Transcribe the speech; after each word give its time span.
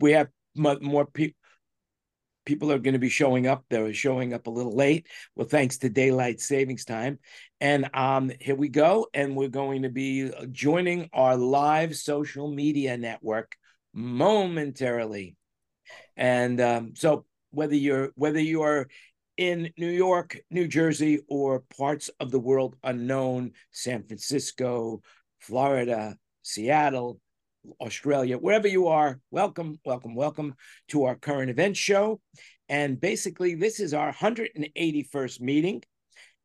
we 0.00 0.12
have 0.12 0.28
more 0.56 1.06
people 1.06 1.34
people 2.48 2.72
are 2.72 2.78
going 2.78 2.94
to 2.94 2.98
be 2.98 3.10
showing 3.10 3.46
up. 3.46 3.62
They're 3.68 3.92
showing 3.92 4.32
up 4.32 4.46
a 4.46 4.50
little 4.50 4.74
late. 4.74 5.06
Well, 5.36 5.46
thanks 5.46 5.76
to 5.78 5.90
daylight 5.90 6.40
savings 6.40 6.86
time. 6.86 7.18
And 7.60 7.90
um, 7.92 8.32
here 8.40 8.54
we 8.54 8.70
go. 8.70 9.06
And 9.12 9.36
we're 9.36 9.48
going 9.50 9.82
to 9.82 9.90
be 9.90 10.30
joining 10.50 11.10
our 11.12 11.36
live 11.36 11.94
social 11.94 12.50
media 12.50 12.96
network 12.96 13.54
momentarily. 13.92 15.36
And 16.16 16.58
um, 16.62 16.94
so 16.96 17.26
whether 17.50 17.74
you're 17.74 18.12
whether 18.14 18.40
you 18.40 18.62
are 18.62 18.88
in 19.36 19.70
New 19.76 19.90
York, 19.90 20.38
New 20.50 20.66
Jersey, 20.68 21.20
or 21.28 21.64
parts 21.76 22.08
of 22.18 22.30
the 22.30 22.40
world 22.40 22.76
unknown, 22.82 23.52
San 23.72 24.04
Francisco, 24.04 25.02
Florida, 25.38 26.16
Seattle, 26.42 27.20
Australia, 27.80 28.36
wherever 28.38 28.68
you 28.68 28.88
are, 28.88 29.20
welcome, 29.30 29.78
welcome, 29.84 30.14
welcome 30.14 30.54
to 30.88 31.04
our 31.04 31.16
current 31.16 31.50
event 31.50 31.76
show. 31.76 32.20
And 32.68 33.00
basically, 33.00 33.54
this 33.54 33.80
is 33.80 33.94
our 33.94 34.12
181st 34.12 35.40
meeting 35.40 35.82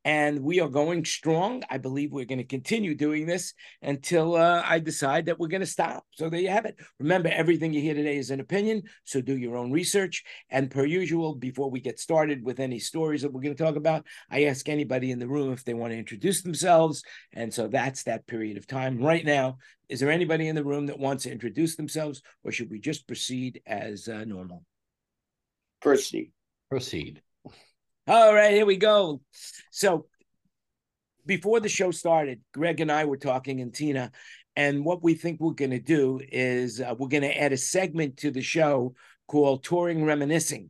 and 0.05 0.39
we 0.41 0.59
are 0.59 0.69
going 0.69 1.05
strong. 1.05 1.63
I 1.69 1.77
believe 1.77 2.11
we're 2.11 2.25
going 2.25 2.39
to 2.39 2.43
continue 2.43 2.95
doing 2.95 3.25
this 3.25 3.53
until 3.81 4.35
uh, 4.35 4.61
I 4.65 4.79
decide 4.79 5.25
that 5.25 5.39
we're 5.39 5.47
going 5.47 5.61
to 5.61 5.67
stop. 5.67 6.05
So 6.11 6.29
there 6.29 6.41
you 6.41 6.49
have 6.49 6.65
it. 6.65 6.77
Remember, 6.99 7.29
everything 7.29 7.73
you 7.73 7.81
hear 7.81 7.93
today 7.93 8.17
is 8.17 8.31
an 8.31 8.39
opinion, 8.39 8.83
so 9.05 9.21
do 9.21 9.37
your 9.37 9.55
own 9.55 9.71
research. 9.71 10.23
And 10.49 10.69
per 10.69 10.85
usual, 10.85 11.35
before 11.35 11.69
we 11.69 11.79
get 11.79 11.99
started 11.99 12.43
with 12.43 12.59
any 12.59 12.79
stories 12.79 13.21
that 13.21 13.31
we're 13.31 13.41
going 13.41 13.55
to 13.55 13.63
talk 13.63 13.75
about, 13.75 14.05
I 14.29 14.45
ask 14.45 14.67
anybody 14.67 15.11
in 15.11 15.19
the 15.19 15.27
room 15.27 15.53
if 15.53 15.63
they 15.63 15.73
want 15.73 15.91
to 15.91 15.97
introduce 15.97 16.41
themselves. 16.41 17.03
And 17.31 17.53
so 17.53 17.67
that's 17.67 18.03
that 18.03 18.27
period 18.27 18.57
of 18.57 18.67
time 18.67 18.99
right 18.99 19.25
now. 19.25 19.57
Is 19.89 19.99
there 19.99 20.11
anybody 20.11 20.47
in 20.47 20.55
the 20.55 20.63
room 20.63 20.87
that 20.87 20.99
wants 20.99 21.23
to 21.23 21.31
introduce 21.31 21.75
themselves, 21.75 22.21
or 22.43 22.51
should 22.51 22.71
we 22.71 22.79
just 22.79 23.07
proceed 23.07 23.61
as 23.65 24.07
uh, 24.07 24.23
normal? 24.25 24.63
Proceed. 25.81 26.31
Proceed. 26.69 27.21
All 28.05 28.33
right, 28.33 28.53
here 28.53 28.65
we 28.65 28.75
go. 28.75 29.21
So 29.71 30.07
before 31.25 31.61
the 31.61 31.69
show 31.69 31.91
started, 31.91 32.41
Greg 32.53 32.81
and 32.81 32.91
I 32.91 33.05
were 33.05 33.15
talking, 33.15 33.61
and 33.61 33.73
Tina, 33.73 34.11
and 34.57 34.83
what 34.83 35.01
we 35.01 35.13
think 35.13 35.39
we're 35.39 35.53
going 35.53 35.71
to 35.71 35.79
do 35.79 36.19
is 36.29 36.81
uh, 36.81 36.95
we're 36.99 37.07
going 37.07 37.23
to 37.23 37.41
add 37.41 37.53
a 37.53 37.57
segment 37.57 38.17
to 38.17 38.29
the 38.29 38.41
show 38.41 38.93
called 39.29 39.63
Touring 39.63 40.03
Reminiscing. 40.03 40.69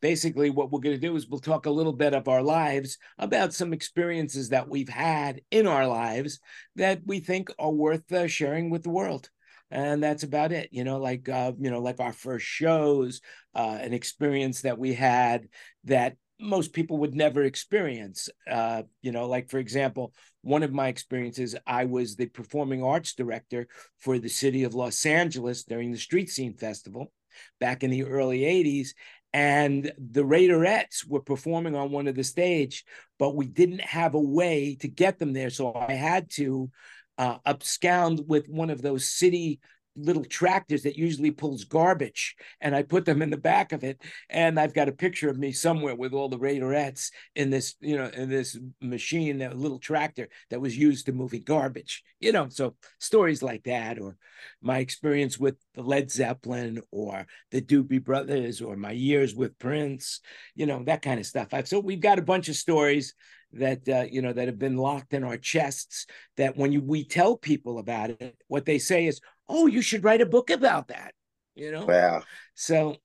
Basically, 0.00 0.50
what 0.50 0.70
we're 0.70 0.78
going 0.78 0.94
to 0.94 1.00
do 1.00 1.16
is 1.16 1.26
we'll 1.26 1.40
talk 1.40 1.66
a 1.66 1.70
little 1.70 1.92
bit 1.92 2.14
of 2.14 2.28
our 2.28 2.42
lives 2.42 2.96
about 3.18 3.52
some 3.52 3.72
experiences 3.72 4.50
that 4.50 4.68
we've 4.68 4.88
had 4.88 5.40
in 5.50 5.66
our 5.66 5.88
lives 5.88 6.38
that 6.76 7.00
we 7.04 7.18
think 7.18 7.50
are 7.58 7.72
worth 7.72 8.12
uh, 8.12 8.28
sharing 8.28 8.70
with 8.70 8.84
the 8.84 8.90
world 8.90 9.28
and 9.72 10.02
that's 10.02 10.22
about 10.22 10.52
it 10.52 10.68
you 10.70 10.84
know 10.84 10.98
like 10.98 11.28
uh, 11.30 11.52
you 11.58 11.70
know 11.70 11.80
like 11.80 11.98
our 11.98 12.12
first 12.12 12.44
shows 12.44 13.22
uh, 13.54 13.78
an 13.80 13.94
experience 13.94 14.62
that 14.62 14.78
we 14.78 14.92
had 14.92 15.48
that 15.84 16.16
most 16.42 16.72
people 16.72 16.98
would 16.98 17.14
never 17.14 17.42
experience. 17.44 18.28
Uh, 18.50 18.82
you 19.00 19.12
know, 19.12 19.26
like 19.26 19.48
for 19.48 19.58
example, 19.58 20.12
one 20.42 20.62
of 20.62 20.72
my 20.72 20.88
experiences, 20.88 21.54
I 21.66 21.84
was 21.84 22.16
the 22.16 22.26
performing 22.26 22.82
arts 22.82 23.14
director 23.14 23.68
for 23.98 24.18
the 24.18 24.28
city 24.28 24.64
of 24.64 24.74
Los 24.74 25.06
Angeles 25.06 25.64
during 25.64 25.92
the 25.92 25.98
Street 25.98 26.30
Scene 26.30 26.54
Festival 26.54 27.12
back 27.60 27.82
in 27.82 27.90
the 27.90 28.04
early 28.04 28.40
80s. 28.40 28.90
And 29.32 29.92
the 29.96 30.24
Raiderettes 30.24 31.08
were 31.08 31.22
performing 31.22 31.74
on 31.74 31.90
one 31.90 32.06
of 32.06 32.14
the 32.14 32.24
stage, 32.24 32.84
but 33.18 33.34
we 33.34 33.46
didn't 33.46 33.80
have 33.80 34.14
a 34.14 34.20
way 34.20 34.76
to 34.80 34.88
get 34.88 35.18
them 35.18 35.32
there. 35.32 35.48
So 35.48 35.72
I 35.74 35.94
had 35.94 36.28
to 36.32 36.70
uh, 37.16 37.38
abscond 37.46 38.24
with 38.26 38.48
one 38.48 38.68
of 38.68 38.82
those 38.82 39.08
city 39.08 39.60
little 39.96 40.24
tractors 40.24 40.82
that 40.82 40.96
usually 40.96 41.30
pulls 41.30 41.64
garbage 41.64 42.34
and 42.60 42.74
I 42.74 42.82
put 42.82 43.04
them 43.04 43.20
in 43.20 43.30
the 43.30 43.36
back 43.36 43.72
of 43.72 43.84
it 43.84 44.00
and 44.30 44.58
I've 44.58 44.74
got 44.74 44.88
a 44.88 44.92
picture 44.92 45.28
of 45.28 45.38
me 45.38 45.52
somewhere 45.52 45.94
with 45.94 46.12
all 46.12 46.28
the 46.28 46.38
Raiderettes 46.38 47.10
in 47.34 47.50
this 47.50 47.74
you 47.80 47.96
know 47.96 48.06
in 48.06 48.28
this 48.28 48.58
machine 48.80 49.38
that 49.38 49.58
little 49.58 49.78
tractor 49.78 50.28
that 50.50 50.60
was 50.60 50.76
used 50.76 51.06
to 51.06 51.12
moving 51.12 51.42
garbage 51.42 52.02
you 52.20 52.32
know 52.32 52.48
so 52.48 52.74
stories 52.98 53.42
like 53.42 53.64
that 53.64 53.98
or 53.98 54.16
my 54.62 54.78
experience 54.78 55.38
with 55.38 55.56
the 55.74 55.82
Led 55.82 56.10
Zeppelin 56.10 56.80
or 56.90 57.26
the 57.50 57.60
Doobie 57.60 58.02
Brothers 58.02 58.60
or 58.60 58.76
my 58.76 58.92
years 58.92 59.34
with 59.34 59.58
Prince 59.58 60.20
you 60.54 60.66
know 60.66 60.82
that 60.84 61.02
kind 61.02 61.20
of 61.20 61.26
stuff. 61.26 61.48
I've 61.52 61.68
so 61.68 61.80
we've 61.80 62.00
got 62.00 62.18
a 62.18 62.22
bunch 62.22 62.48
of 62.48 62.56
stories 62.56 63.14
that 63.52 63.86
uh, 63.88 64.04
you 64.10 64.22
know 64.22 64.32
that 64.32 64.48
have 64.48 64.58
been 64.58 64.76
locked 64.76 65.12
in 65.12 65.24
our 65.24 65.36
chests 65.36 66.06
that 66.36 66.56
when 66.56 66.72
you, 66.72 66.80
we 66.80 67.04
tell 67.04 67.36
people 67.36 67.78
about 67.78 68.10
it 68.10 68.36
what 68.48 68.64
they 68.64 68.78
say 68.78 69.06
is 69.06 69.20
oh, 69.48 69.66
you 69.66 69.82
should 69.82 70.04
write 70.04 70.20
a 70.20 70.26
book 70.26 70.50
about 70.50 70.88
that. 70.88 71.14
You 71.54 71.72
know? 71.72 71.84
Wow. 71.84 72.22
So 72.54 72.96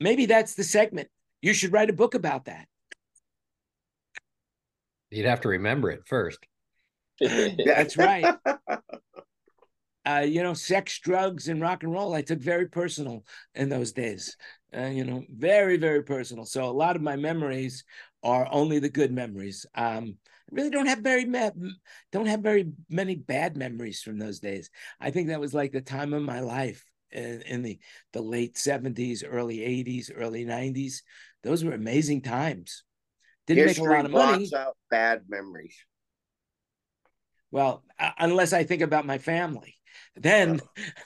maybe 0.00 0.26
that's 0.26 0.54
the 0.54 0.64
segment. 0.64 1.08
You 1.42 1.52
should 1.52 1.72
write 1.72 1.90
a 1.90 1.94
book 1.94 2.14
about 2.14 2.46
that. 2.46 2.66
You'd 5.10 5.26
have 5.26 5.42
to 5.42 5.48
remember 5.48 5.90
it 5.90 6.02
first. 6.06 6.38
that's 7.20 7.96
right. 7.96 8.34
Uh, 10.06 10.20
you 10.26 10.42
know, 10.42 10.52
sex, 10.52 10.98
drugs, 10.98 11.48
and 11.48 11.62
rock 11.62 11.82
and 11.82 11.92
roll, 11.92 12.12
I 12.12 12.20
took 12.20 12.38
very 12.38 12.68
personal 12.68 13.24
in 13.54 13.70
those 13.70 13.92
days. 13.92 14.36
Uh, 14.76 14.86
you 14.86 15.04
know, 15.04 15.24
very, 15.30 15.78
very 15.78 16.02
personal. 16.02 16.44
So 16.44 16.64
a 16.64 16.70
lot 16.72 16.96
of 16.96 17.02
my 17.02 17.16
memories 17.16 17.84
are 18.22 18.46
only 18.50 18.80
the 18.80 18.90
good 18.90 19.12
memories. 19.12 19.64
Um, 19.74 20.16
really 20.50 20.70
don't 20.70 20.86
have 20.86 21.00
very 21.00 21.24
don't 22.12 22.26
have 22.26 22.40
very 22.40 22.72
many 22.88 23.16
bad 23.16 23.56
memories 23.56 24.02
from 24.02 24.18
those 24.18 24.40
days. 24.40 24.70
I 25.00 25.10
think 25.10 25.28
that 25.28 25.40
was 25.40 25.54
like 25.54 25.72
the 25.72 25.80
time 25.80 26.12
of 26.12 26.22
my 26.22 26.40
life 26.40 26.84
in, 27.10 27.42
in 27.42 27.62
the 27.62 27.78
the 28.12 28.22
late 28.22 28.58
seventies, 28.58 29.24
early 29.24 29.62
eighties, 29.62 30.10
early 30.14 30.44
nineties. 30.44 31.02
Those 31.42 31.64
were 31.64 31.72
amazing 31.72 32.22
times. 32.22 32.84
Didn't 33.46 33.68
History 33.68 33.82
make 33.82 33.90
a 33.90 33.94
lot 33.94 34.04
of 34.06 34.10
money. 34.10 34.50
Out 34.56 34.76
bad 34.90 35.22
memories. 35.28 35.76
Well, 37.50 37.84
uh, 37.98 38.10
unless 38.18 38.52
I 38.52 38.64
think 38.64 38.82
about 38.82 39.06
my 39.06 39.18
family, 39.18 39.76
then 40.16 40.60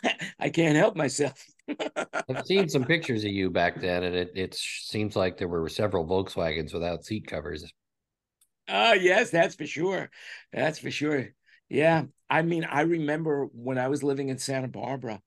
oh. 0.05 0.10
I 0.38 0.49
can't 0.49 0.76
help 0.76 0.97
myself. 0.97 1.44
I've 1.97 2.47
seen 2.47 2.69
some 2.69 2.84
pictures 2.84 3.25
of 3.25 3.31
you 3.31 3.50
back 3.50 3.81
then, 3.81 4.03
and 4.03 4.15
it, 4.15 4.32
it 4.34 4.55
seems 4.55 5.15
like 5.16 5.37
there 5.37 5.49
were 5.49 5.69
several 5.69 6.06
Volkswagens 6.06 6.72
without 6.72 7.05
seat 7.05 7.26
covers. 7.26 7.70
Oh, 8.69 8.93
yes, 8.93 9.31
that's 9.31 9.55
for 9.55 9.67
sure. 9.67 10.11
That's 10.53 10.79
for 10.79 10.91
sure. 10.91 11.29
Yeah. 11.69 12.05
I 12.29 12.43
mean, 12.43 12.65
I 12.65 12.83
remember 12.83 13.47
when 13.53 13.79
I 13.79 13.89
was 13.89 14.03
living 14.03 14.29
in 14.29 14.39
Santa 14.39 14.69
Barbara, 14.69 15.23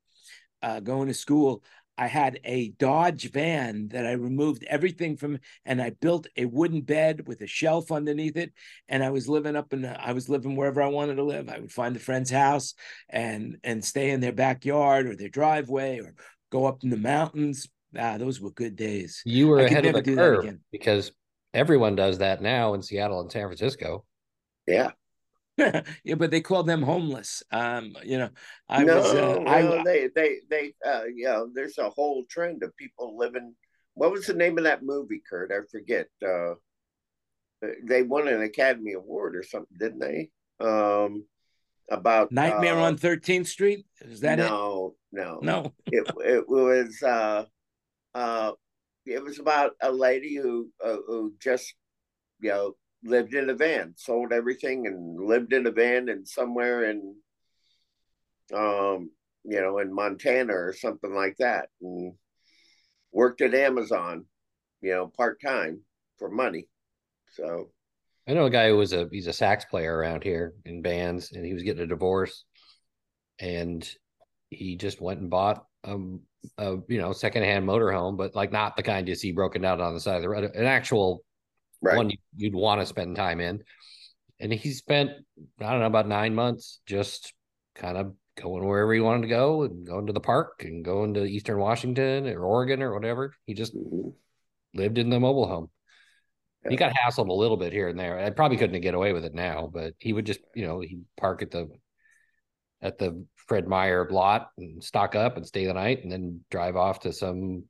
uh, 0.62 0.80
going 0.80 1.08
to 1.08 1.14
school, 1.14 1.64
I 1.98 2.08
had 2.08 2.40
a 2.44 2.70
Dodge 2.70 3.32
van 3.32 3.90
that 3.90 4.08
I 4.08 4.14
removed 4.14 4.64
everything 4.68 5.18
from, 5.18 5.40
and 5.66 5.82
I 5.82 5.92
built 5.92 6.28
a 6.38 6.46
wooden 6.46 6.82
bed 6.82 7.28
with 7.28 7.42
a 7.42 7.48
shelf 7.48 7.92
underneath 7.92 8.38
it. 8.38 8.54
And 8.88 9.04
I 9.04 9.10
was 9.12 9.28
living 9.28 9.56
up 9.56 9.74
in, 9.74 9.86
I 9.86 10.14
was 10.14 10.30
living 10.30 10.56
wherever 10.56 10.82
I 10.82 10.88
wanted 10.88 11.16
to 11.16 11.24
live. 11.24 11.50
I 11.50 11.60
would 11.60 11.72
find 11.72 11.96
a 11.96 12.00
friend's 12.00 12.32
house 12.32 12.74
and 13.10 13.58
and 13.64 13.84
stay 13.84 14.12
in 14.12 14.20
their 14.20 14.32
backyard 14.32 15.06
or 15.06 15.16
their 15.16 15.30
driveway 15.30 16.00
or 16.00 16.16
go 16.52 16.66
up 16.66 16.84
in 16.84 16.90
the 16.90 16.98
mountains. 16.98 17.68
Ah, 17.98 18.18
those 18.18 18.40
were 18.40 18.52
good 18.52 18.76
days. 18.76 19.22
You 19.26 19.50
were 19.50 19.60
I 19.60 19.64
ahead 19.64 19.86
of 19.86 19.94
the 19.94 20.02
curve 20.02 20.58
because 20.72 21.12
everyone 21.54 21.96
does 21.96 22.20
that 22.20 22.42
now 22.42 22.74
in 22.74 22.82
Seattle 22.82 23.22
and 23.22 23.32
San 23.32 23.48
Francisco. 23.48 24.06
Yeah. 24.68 24.92
yeah, 25.58 26.16
but 26.16 26.32
they 26.32 26.42
call 26.42 26.64
them 26.64 26.82
homeless. 26.82 27.44
Um, 27.52 27.96
you 28.04 28.18
know, 28.18 28.30
I 28.70 28.84
no, 28.84 28.98
was. 28.98 29.14
Uh, 29.14 29.40
no, 29.40 29.46
I, 29.48 29.84
they, 29.84 30.10
they, 30.16 30.38
they. 30.50 30.74
Uh, 30.86 31.04
you 31.14 31.26
know, 31.26 31.50
there's 31.54 31.78
a 31.78 31.90
whole 31.90 32.24
trend 32.30 32.64
of 32.64 32.76
people 32.78 33.18
living. 33.18 33.54
What 33.94 34.12
was 34.12 34.26
the 34.26 34.34
name 34.34 34.58
of 34.58 34.64
that 34.64 34.84
movie, 34.84 35.22
Kurt? 35.30 35.52
I 35.52 35.66
forget. 35.70 36.08
Uh, 36.26 36.56
they 37.84 38.02
won 38.02 38.28
an 38.28 38.42
Academy 38.42 38.94
Award 38.94 39.36
or 39.36 39.44
something, 39.44 39.78
didn't 39.78 40.00
they? 40.00 40.30
Um, 40.60 41.26
about 41.92 42.32
Nightmare 42.32 42.78
uh, 42.78 42.84
on 42.84 42.98
Thirteenth 42.98 43.48
Street. 43.48 43.86
Is 44.00 44.22
that 44.22 44.38
no, 44.38 44.96
it? 45.12 45.18
No, 45.18 45.40
no, 45.42 45.62
no. 45.64 45.74
it 45.88 46.12
it 46.26 46.50
was. 46.50 47.04
Uh, 47.04 47.46
uh, 48.16 48.52
it 49.06 49.24
was 49.24 49.40
about 49.40 49.72
a 49.82 49.92
lady 49.92 50.36
who 50.36 50.70
uh, 50.84 50.98
who 51.08 51.34
just 51.40 51.74
you 52.40 52.50
know 52.50 52.76
lived 53.04 53.34
in 53.34 53.50
a 53.50 53.56
van, 53.56 53.94
sold 53.98 54.32
everything, 54.32 54.88
and 54.88 55.20
lived 55.20 55.54
in 55.54 55.66
a 55.66 55.72
van 55.72 56.10
and 56.10 56.28
somewhere 56.28 56.90
in 56.90 57.16
um 58.54 59.10
you 59.44 59.60
know 59.62 59.80
in 59.80 59.94
Montana 59.94 60.54
or 60.54 60.74
something 60.74 61.14
like 61.14 61.38
that, 61.38 61.70
and 61.82 62.14
worked 63.12 63.42
at 63.42 63.54
Amazon, 63.54 64.26
you 64.82 64.92
know, 64.92 65.08
part 65.08 65.42
time 65.42 65.82
for 66.18 66.30
money. 66.30 66.68
So 67.34 67.72
I 68.28 68.34
know 68.34 68.46
a 68.46 68.52
guy 68.52 68.70
who 68.70 68.78
was 68.78 68.94
a 68.94 69.08
he's 69.12 69.28
a 69.28 69.34
sax 69.34 69.66
player 69.66 69.96
around 69.96 70.24
here 70.24 70.54
in 70.66 70.82
bands, 70.82 71.32
and 71.32 71.46
he 71.46 71.54
was 71.54 71.64
getting 71.64 71.84
a 71.84 71.88
divorce, 71.88 72.46
and 73.40 73.88
he 74.50 74.76
just 74.76 75.02
went 75.02 75.22
and 75.22 75.30
bought 75.30 75.66
um 75.84 76.22
a 76.58 76.78
you 76.88 77.00
know 77.00 77.14
secondhand 77.14 77.68
motorhome, 77.68 78.18
but 78.18 78.36
like 78.36 78.52
not 78.52 78.76
the 78.76 78.84
kind 78.84 79.08
you 79.08 79.16
see 79.16 79.32
broken 79.32 79.62
down 79.62 79.82
on 79.82 79.94
the 79.94 80.00
side 80.00 80.18
of 80.18 80.22
the 80.22 80.30
road, 80.30 80.44
an 80.44 80.66
actual 80.66 81.24
right. 81.82 81.98
one 81.98 82.12
you'd 82.36 82.56
want 82.56 82.82
to 82.82 82.86
spend 82.86 83.16
time 83.16 83.40
in. 83.40 83.64
And 84.40 84.52
he 84.52 84.72
spent 84.72 85.12
I 85.60 85.72
don't 85.72 85.80
know 85.80 85.86
about 85.86 86.08
nine 86.08 86.34
months 86.34 86.80
just 86.86 87.34
kind 87.76 87.98
of 87.98 88.14
going 88.40 88.66
wherever 88.66 88.94
he 88.94 89.00
wanted 89.00 89.24
to 89.24 89.28
go 89.28 89.64
and 89.64 89.86
going 89.86 90.08
to 90.08 90.14
the 90.14 90.20
park 90.20 90.64
and 90.64 90.84
going 90.84 91.14
to 91.14 91.26
Eastern 91.26 91.60
Washington 91.60 92.28
or 92.28 92.44
Oregon 92.44 92.82
or 92.82 92.94
whatever. 92.94 93.34
He 93.46 93.54
just 93.54 93.76
mm-hmm. 93.76 94.10
lived 94.74 94.98
in 94.98 95.10
the 95.10 95.20
mobile 95.20 95.48
home. 95.48 95.70
Yeah. 96.64 96.72
He 96.72 96.76
got 96.78 96.94
hassled 96.94 97.28
a 97.28 97.34
little 97.34 97.58
bit 97.58 97.74
here 97.74 97.88
and 97.88 98.00
there. 98.00 98.20
I 98.20 98.30
probably 98.30 98.58
couldn't 98.58 98.80
get 98.82 98.94
away 98.94 99.14
with 99.14 99.26
it 99.26 99.34
now, 99.34 99.70
but 99.72 99.94
he 100.00 100.14
would 100.14 100.26
just, 100.26 100.42
you 100.56 100.66
know, 100.66 100.80
he'd 100.80 101.04
park 101.18 101.42
at 101.42 101.52
the 101.52 101.70
at 102.82 102.98
the 102.98 103.26
Fred 103.48 103.68
Meyer 103.68 104.08
lot 104.10 104.50
and 104.58 104.84
stock 104.84 105.16
up 105.16 105.38
and 105.38 105.46
stay 105.46 105.66
the 105.66 105.74
night 105.74 106.04
and 106.04 106.12
then 106.12 106.42
drive 106.50 106.76
off 106.76 107.02
to 107.02 107.14
some 107.14 107.64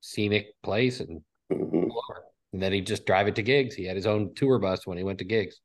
scenic 0.00 0.48
place 0.62 1.00
and 1.00 1.20
mm-hmm. 1.52 1.88
and 2.52 2.62
then 2.62 2.72
he'd 2.72 2.86
just 2.86 3.06
drive 3.06 3.28
it 3.28 3.36
to 3.36 3.42
gigs. 3.42 3.74
He 3.74 3.84
had 3.84 3.96
his 3.96 4.06
own 4.06 4.34
tour 4.34 4.58
bus 4.58 4.86
when 4.86 4.98
he 4.98 5.04
went 5.04 5.18
to 5.18 5.24
gigs. 5.24 5.60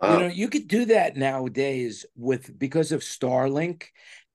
Wow. 0.00 0.14
You 0.14 0.20
know, 0.20 0.26
you 0.28 0.48
could 0.48 0.66
do 0.66 0.86
that 0.86 1.16
nowadays 1.16 2.06
with 2.16 2.58
because 2.58 2.90
of 2.92 3.00
Starlink 3.00 3.84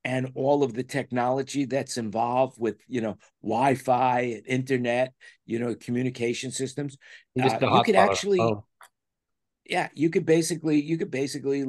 and 0.04 0.32
all 0.36 0.64
of 0.64 0.76
the 0.76 0.84
technology 0.84 1.66
that's 1.66 1.98
involved 1.98 2.58
with 2.60 2.78
you 2.88 3.02
know 3.02 3.18
Wi-Fi, 3.42 4.42
internet, 4.46 5.14
you 5.46 5.58
know, 5.60 5.74
communication 5.76 6.52
systems. 6.52 6.98
Uh, 7.40 7.58
you 7.62 7.84
could 7.84 7.96
actually, 7.96 8.40
yeah, 9.68 9.90
you 9.96 10.12
could 10.12 10.26
basically 10.26 10.80
you 10.80 10.98
could 10.98 11.10
basically 11.10 11.66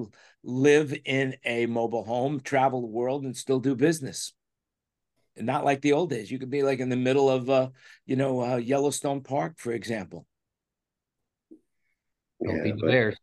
live 0.47 0.97
in 1.05 1.37
a 1.45 1.67
mobile 1.67 2.05
home, 2.05 2.41
travel 2.41 2.81
the 2.81 2.87
world, 2.87 3.25
and 3.25 3.37
still 3.37 3.61
do 3.61 3.75
business. 3.75 4.33
not 5.37 5.65
like 5.65 5.83
the 5.83 5.93
old 5.93 6.09
days. 6.09 6.31
You 6.31 6.39
could 6.39 6.51
be 6.51 6.63
like 6.63 6.79
in 6.79 6.89
the 6.89 6.97
middle 6.97 7.29
of, 7.29 7.51
uh, 7.51 7.69
you 8.07 8.17
know, 8.17 8.41
uh, 8.41 8.57
Yellowstone 8.57 9.23
Park, 9.23 9.59
for 9.59 9.73
example. 9.73 10.27
Don't 12.43 12.57
yeah, 12.57 12.63
be 12.63 12.73
but... 12.73 12.87
bears 12.87 13.17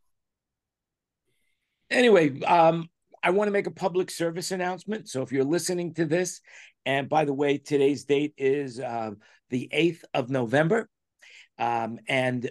anyway, 1.93 2.41
um, 2.41 2.89
I 3.21 3.29
want 3.29 3.47
to 3.47 3.51
make 3.51 3.67
a 3.67 3.71
public 3.71 4.11
service 4.11 4.51
announcement. 4.51 5.07
So 5.07 5.21
if 5.21 5.31
you're 5.31 5.43
listening 5.43 5.93
to 5.95 6.05
this, 6.05 6.41
and 6.85 7.07
by 7.07 7.25
the 7.25 7.33
way, 7.33 7.57
today's 7.57 8.03
date 8.03 8.33
is 8.37 8.79
uh, 8.79 9.11
the 9.49 9.69
8th 9.73 10.03
of 10.13 10.29
November. 10.29 10.89
Um, 11.57 11.99
and 12.09 12.49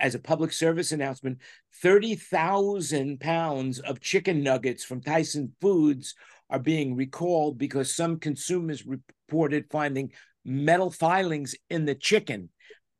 as 0.00 0.14
a 0.14 0.18
public 0.18 0.52
service 0.52 0.92
announcement, 0.92 1.38
30,000 1.82 3.20
pounds 3.20 3.78
of 3.80 4.00
chicken 4.00 4.42
nuggets 4.42 4.84
from 4.84 5.00
Tyson 5.00 5.52
Foods 5.60 6.14
are 6.50 6.58
being 6.58 6.96
recalled 6.96 7.58
because 7.58 7.94
some 7.94 8.18
consumers 8.18 8.86
reported 8.86 9.66
finding 9.70 10.12
metal 10.44 10.90
filings 10.90 11.54
in 11.70 11.84
the 11.84 11.94
chicken. 11.94 12.48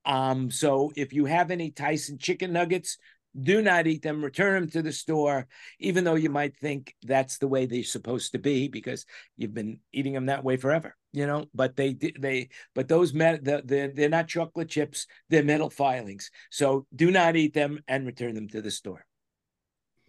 Um, 0.04 0.50
so 0.50 0.92
if 0.96 1.12
you 1.12 1.24
have 1.26 1.50
any 1.50 1.70
Tyson 1.70 2.18
chicken 2.18 2.52
nuggets, 2.52 2.98
do 3.40 3.62
not 3.62 3.86
eat 3.86 4.02
them 4.02 4.24
return 4.24 4.54
them 4.54 4.70
to 4.70 4.82
the 4.82 4.92
store 4.92 5.46
even 5.78 6.04
though 6.04 6.14
you 6.14 6.30
might 6.30 6.56
think 6.56 6.94
that's 7.02 7.38
the 7.38 7.48
way 7.48 7.66
they're 7.66 7.82
supposed 7.82 8.32
to 8.32 8.38
be 8.38 8.68
because 8.68 9.06
you've 9.36 9.54
been 9.54 9.78
eating 9.92 10.12
them 10.12 10.26
that 10.26 10.44
way 10.44 10.56
forever 10.56 10.96
you 11.14 11.26
know? 11.26 11.46
But 11.54 11.76
they 11.76 11.94
they 12.18 12.50
but 12.74 12.88
those 12.88 13.14
met 13.14 13.44
the, 13.44 13.62
the, 13.64 13.92
they're 13.94 14.08
not 14.08 14.28
chocolate 14.28 14.68
chips 14.68 15.06
they're 15.30 15.44
metal 15.44 15.70
filings. 15.70 16.30
So 16.50 16.86
do 16.94 17.10
not 17.10 17.36
eat 17.36 17.54
them 17.54 17.80
and 17.88 18.04
return 18.04 18.34
them 18.34 18.48
to 18.48 18.60
the 18.60 18.70
store. 18.70 19.06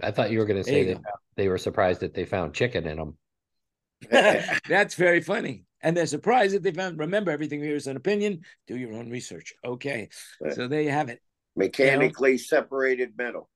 I 0.02 0.12
thought 0.12 0.32
you 0.32 0.40
were 0.40 0.46
going 0.46 0.62
to 0.62 0.70
say 0.70 0.94
that 0.94 1.02
they 1.38 1.48
were 1.48 1.58
surprised 1.58 2.02
that 2.02 2.14
they 2.14 2.26
found 2.26 2.54
chicken 2.54 2.86
in 2.86 2.98
them 2.98 3.18
that's 4.68 4.96
very 4.96 5.22
funny. 5.22 5.64
And 5.82 5.96
they're 5.96 6.06
surprised 6.08 6.56
that 6.56 6.64
they 6.64 6.72
found 6.72 7.00
remember 7.00 7.32
everything 7.32 7.62
here 7.62 7.76
is 7.76 7.88
an 7.88 7.96
opinion. 7.96 8.42
Do 8.68 8.76
your 8.76 8.94
own 8.94 9.10
research. 9.10 9.54
Okay. 9.64 10.10
So 10.52 10.68
there 10.68 10.82
you 10.82 10.90
have 10.90 11.10
it 11.10 11.22
mechanically 11.56 12.32
you 12.32 12.38
know? 12.38 12.44
separated 12.44 13.14
metal. 13.18 13.50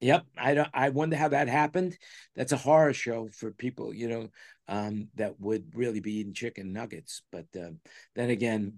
Yep, 0.00 0.26
I 0.36 0.54
don't. 0.54 0.68
I 0.74 0.90
wonder 0.90 1.16
how 1.16 1.28
that 1.28 1.48
happened. 1.48 1.96
That's 2.34 2.52
a 2.52 2.58
horror 2.58 2.92
show 2.92 3.28
for 3.32 3.50
people, 3.50 3.94
you 3.94 4.08
know, 4.08 4.28
um, 4.68 5.08
that 5.14 5.40
would 5.40 5.74
really 5.74 6.00
be 6.00 6.18
eating 6.18 6.34
chicken 6.34 6.72
nuggets. 6.72 7.22
But 7.32 7.46
uh, 7.58 7.70
then 8.14 8.28
again, 8.28 8.74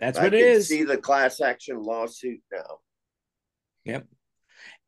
that's 0.00 0.18
I 0.18 0.24
what 0.24 0.34
it 0.34 0.40
is. 0.40 0.68
See 0.68 0.82
the 0.82 0.96
class 0.96 1.40
action 1.40 1.80
lawsuit 1.80 2.40
now. 2.52 2.78
Yep. 3.84 4.06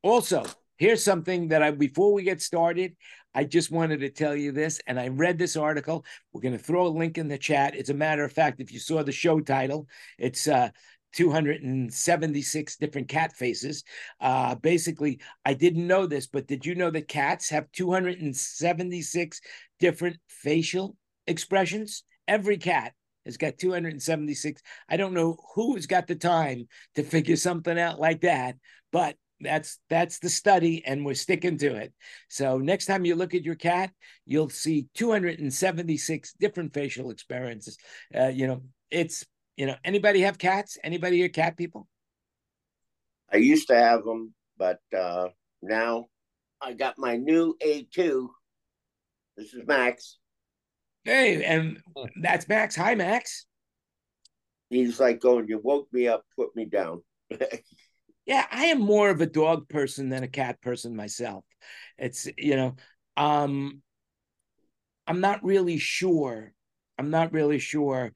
Also, 0.02 0.44
here's 0.76 1.04
something 1.04 1.48
that 1.48 1.62
I 1.62 1.70
before 1.70 2.12
we 2.12 2.24
get 2.24 2.42
started, 2.42 2.96
I 3.34 3.44
just 3.44 3.70
wanted 3.70 4.00
to 4.00 4.10
tell 4.10 4.34
you 4.34 4.50
this, 4.50 4.80
and 4.86 4.98
I 4.98 5.08
read 5.08 5.38
this 5.38 5.56
article. 5.56 6.04
We're 6.32 6.40
going 6.40 6.58
to 6.58 6.62
throw 6.62 6.86
a 6.86 6.88
link 6.88 7.16
in 7.16 7.28
the 7.28 7.38
chat. 7.38 7.76
It's 7.76 7.90
a 7.90 7.94
matter 7.94 8.24
of 8.24 8.32
fact, 8.32 8.60
if 8.60 8.72
you 8.72 8.80
saw 8.80 9.02
the 9.02 9.12
show 9.12 9.40
title, 9.40 9.86
it's 10.18 10.48
uh, 10.48 10.70
276 11.12 12.76
different 12.76 13.08
cat 13.08 13.32
faces. 13.32 13.84
Uh, 14.20 14.54
basically, 14.54 15.20
I 15.44 15.54
didn't 15.54 15.86
know 15.86 16.06
this, 16.06 16.26
but 16.26 16.46
did 16.46 16.64
you 16.66 16.74
know 16.74 16.90
that 16.90 17.08
cats 17.08 17.50
have 17.50 17.70
276 17.72 19.40
different 19.78 20.16
facial 20.28 20.96
expressions? 21.26 22.04
Every 22.28 22.58
cat 22.58 22.92
has 23.24 23.36
got 23.36 23.58
276. 23.58 24.62
I 24.88 24.96
don't 24.96 25.14
know 25.14 25.36
who 25.54 25.74
has 25.74 25.86
got 25.86 26.06
the 26.06 26.14
time 26.14 26.68
to 26.94 27.02
figure 27.02 27.36
something 27.36 27.78
out 27.78 28.00
like 28.00 28.22
that, 28.22 28.56
but 28.92 29.16
that's 29.40 29.78
that's 29.88 30.18
the 30.18 30.28
study 30.28 30.84
and 30.84 31.04
we're 31.04 31.14
sticking 31.14 31.56
to 31.56 31.74
it 31.74 31.92
so 32.28 32.58
next 32.58 32.86
time 32.86 33.04
you 33.04 33.14
look 33.14 33.34
at 33.34 33.44
your 33.44 33.54
cat 33.54 33.90
you'll 34.26 34.50
see 34.50 34.86
276 34.94 36.34
different 36.34 36.74
facial 36.74 37.10
experiences 37.10 37.78
uh, 38.14 38.28
you 38.28 38.46
know 38.46 38.62
it's 38.90 39.24
you 39.60 39.66
know, 39.66 39.76
anybody 39.84 40.22
have 40.22 40.38
cats? 40.38 40.78
Anybody 40.82 41.18
here 41.18 41.28
cat 41.28 41.54
people? 41.54 41.86
I 43.30 43.36
used 43.36 43.68
to 43.68 43.76
have 43.76 44.04
them, 44.04 44.32
but 44.56 44.80
uh, 44.98 45.28
now 45.60 46.06
I 46.62 46.72
got 46.72 46.94
my 46.96 47.18
new 47.18 47.54
A2. 47.62 48.30
This 49.36 49.52
is 49.52 49.66
Max. 49.66 50.16
Hey, 51.04 51.44
and 51.44 51.76
that's 52.22 52.48
Max. 52.48 52.74
Hi, 52.74 52.94
Max. 52.94 53.44
He's 54.70 54.98
like 54.98 55.20
going, 55.20 55.46
You 55.46 55.60
woke 55.62 55.88
me 55.92 56.08
up, 56.08 56.24
put 56.36 56.56
me 56.56 56.64
down. 56.64 57.02
yeah, 58.24 58.46
I 58.50 58.64
am 58.64 58.80
more 58.80 59.10
of 59.10 59.20
a 59.20 59.26
dog 59.26 59.68
person 59.68 60.08
than 60.08 60.22
a 60.22 60.28
cat 60.28 60.62
person 60.62 60.96
myself. 60.96 61.44
It's, 61.98 62.26
you 62.38 62.56
know, 62.56 62.76
um, 63.18 63.82
I'm 65.06 65.20
not 65.20 65.44
really 65.44 65.76
sure. 65.76 66.50
I'm 66.98 67.10
not 67.10 67.34
really 67.34 67.58
sure 67.58 68.12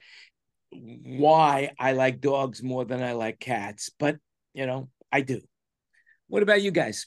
why 0.75 1.71
I 1.79 1.93
like 1.93 2.21
dogs 2.21 2.63
more 2.63 2.85
than 2.85 3.03
I 3.03 3.13
like 3.13 3.39
cats, 3.39 3.91
but 3.99 4.19
you 4.53 4.67
know, 4.67 4.89
I 5.11 5.21
do. 5.21 5.41
What 6.29 6.43
about 6.43 6.63
you 6.63 6.71
guys? 6.71 7.07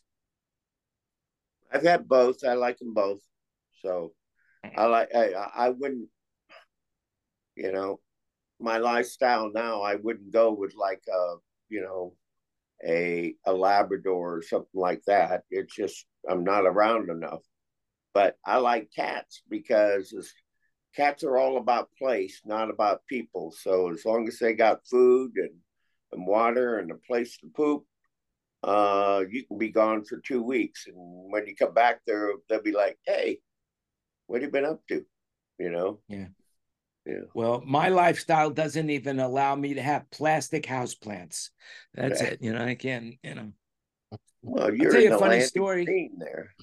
I've 1.72 1.84
had 1.84 2.08
both. 2.08 2.46
I 2.46 2.54
like 2.54 2.78
them 2.80 2.94
both. 2.94 3.20
So 3.82 4.14
I 4.76 4.86
like 4.86 5.10
I 5.14 5.34
I 5.34 5.70
wouldn't 5.70 6.10
you 7.58 7.72
know, 7.72 8.00
my 8.60 8.78
lifestyle 8.78 9.52
now 9.52 9.82
I 9.82 9.96
wouldn't 9.96 10.32
go 10.32 10.54
with 10.54 10.76
like 10.76 11.02
a, 11.12 11.36
you 11.70 11.82
know, 11.82 12.14
a 12.88 13.36
a 13.46 13.52
labrador 13.52 14.38
or 14.38 14.42
something 14.42 14.68
like 14.74 15.02
that. 15.08 15.44
It's 15.50 15.76
just 15.76 16.06
I'm 16.30 16.44
not 16.44 16.66
around 16.66 17.10
enough. 17.10 17.42
But 18.14 18.38
I 18.46 18.58
like 18.58 18.90
cats 18.96 19.42
because 19.50 20.14
cats 20.96 21.24
are 21.24 21.38
all 21.38 21.58
about 21.58 21.90
place, 21.98 22.42
not 22.46 22.70
about 22.70 23.06
people. 23.08 23.52
So 23.52 23.92
as 23.92 24.06
long 24.06 24.28
as 24.28 24.40
they 24.40 24.54
got 24.54 24.88
food 24.88 25.34
and, 25.36 25.52
and 26.12 26.28
water 26.28 26.80
and 26.80 26.92
a 26.92 26.96
place 26.96 27.38
to 27.38 27.48
poop, 27.48 27.86
uh, 28.64 29.24
you 29.30 29.46
can 29.46 29.58
be 29.58 29.70
gone 29.70 30.04
for 30.04 30.20
two 30.20 30.42
weeks. 30.42 30.88
And 30.88 30.96
when 30.96 31.46
you 31.48 31.56
come 31.56 31.74
back, 31.74 32.02
there 32.08 32.32
they'll 32.50 32.62
be 32.62 32.72
like, 32.72 32.98
"Hey, 33.06 33.40
what 34.26 34.42
have 34.42 34.48
you 34.48 34.52
been 34.52 34.66
up 34.66 34.82
to?" 34.88 35.06
You 35.60 35.72
know? 35.72 36.00
Yeah. 36.08 36.28
Yeah. 37.06 37.22
Well, 37.34 37.64
my 37.66 37.88
lifestyle 37.88 38.50
doesn't 38.50 38.90
even 38.90 39.22
allow 39.22 39.56
me 39.56 39.76
to 39.76 39.82
have 39.82 40.12
plastic 40.12 40.66
house 40.66 40.94
plants. 40.94 41.52
That's 41.94 42.22
yeah. 42.22 42.28
it. 42.28 42.40
You 42.42 42.54
know, 42.54 42.66
I 42.66 42.76
can't. 42.76 43.16
You 43.24 43.36
know. 43.36 43.52
Well, 44.42 44.74
you're 44.76 44.88
I'll 44.88 44.94
tell 44.94 45.02
you 45.02 45.16
a 45.16 45.20
funny 45.20 45.42
story. 45.42 46.12
There. 46.18 46.54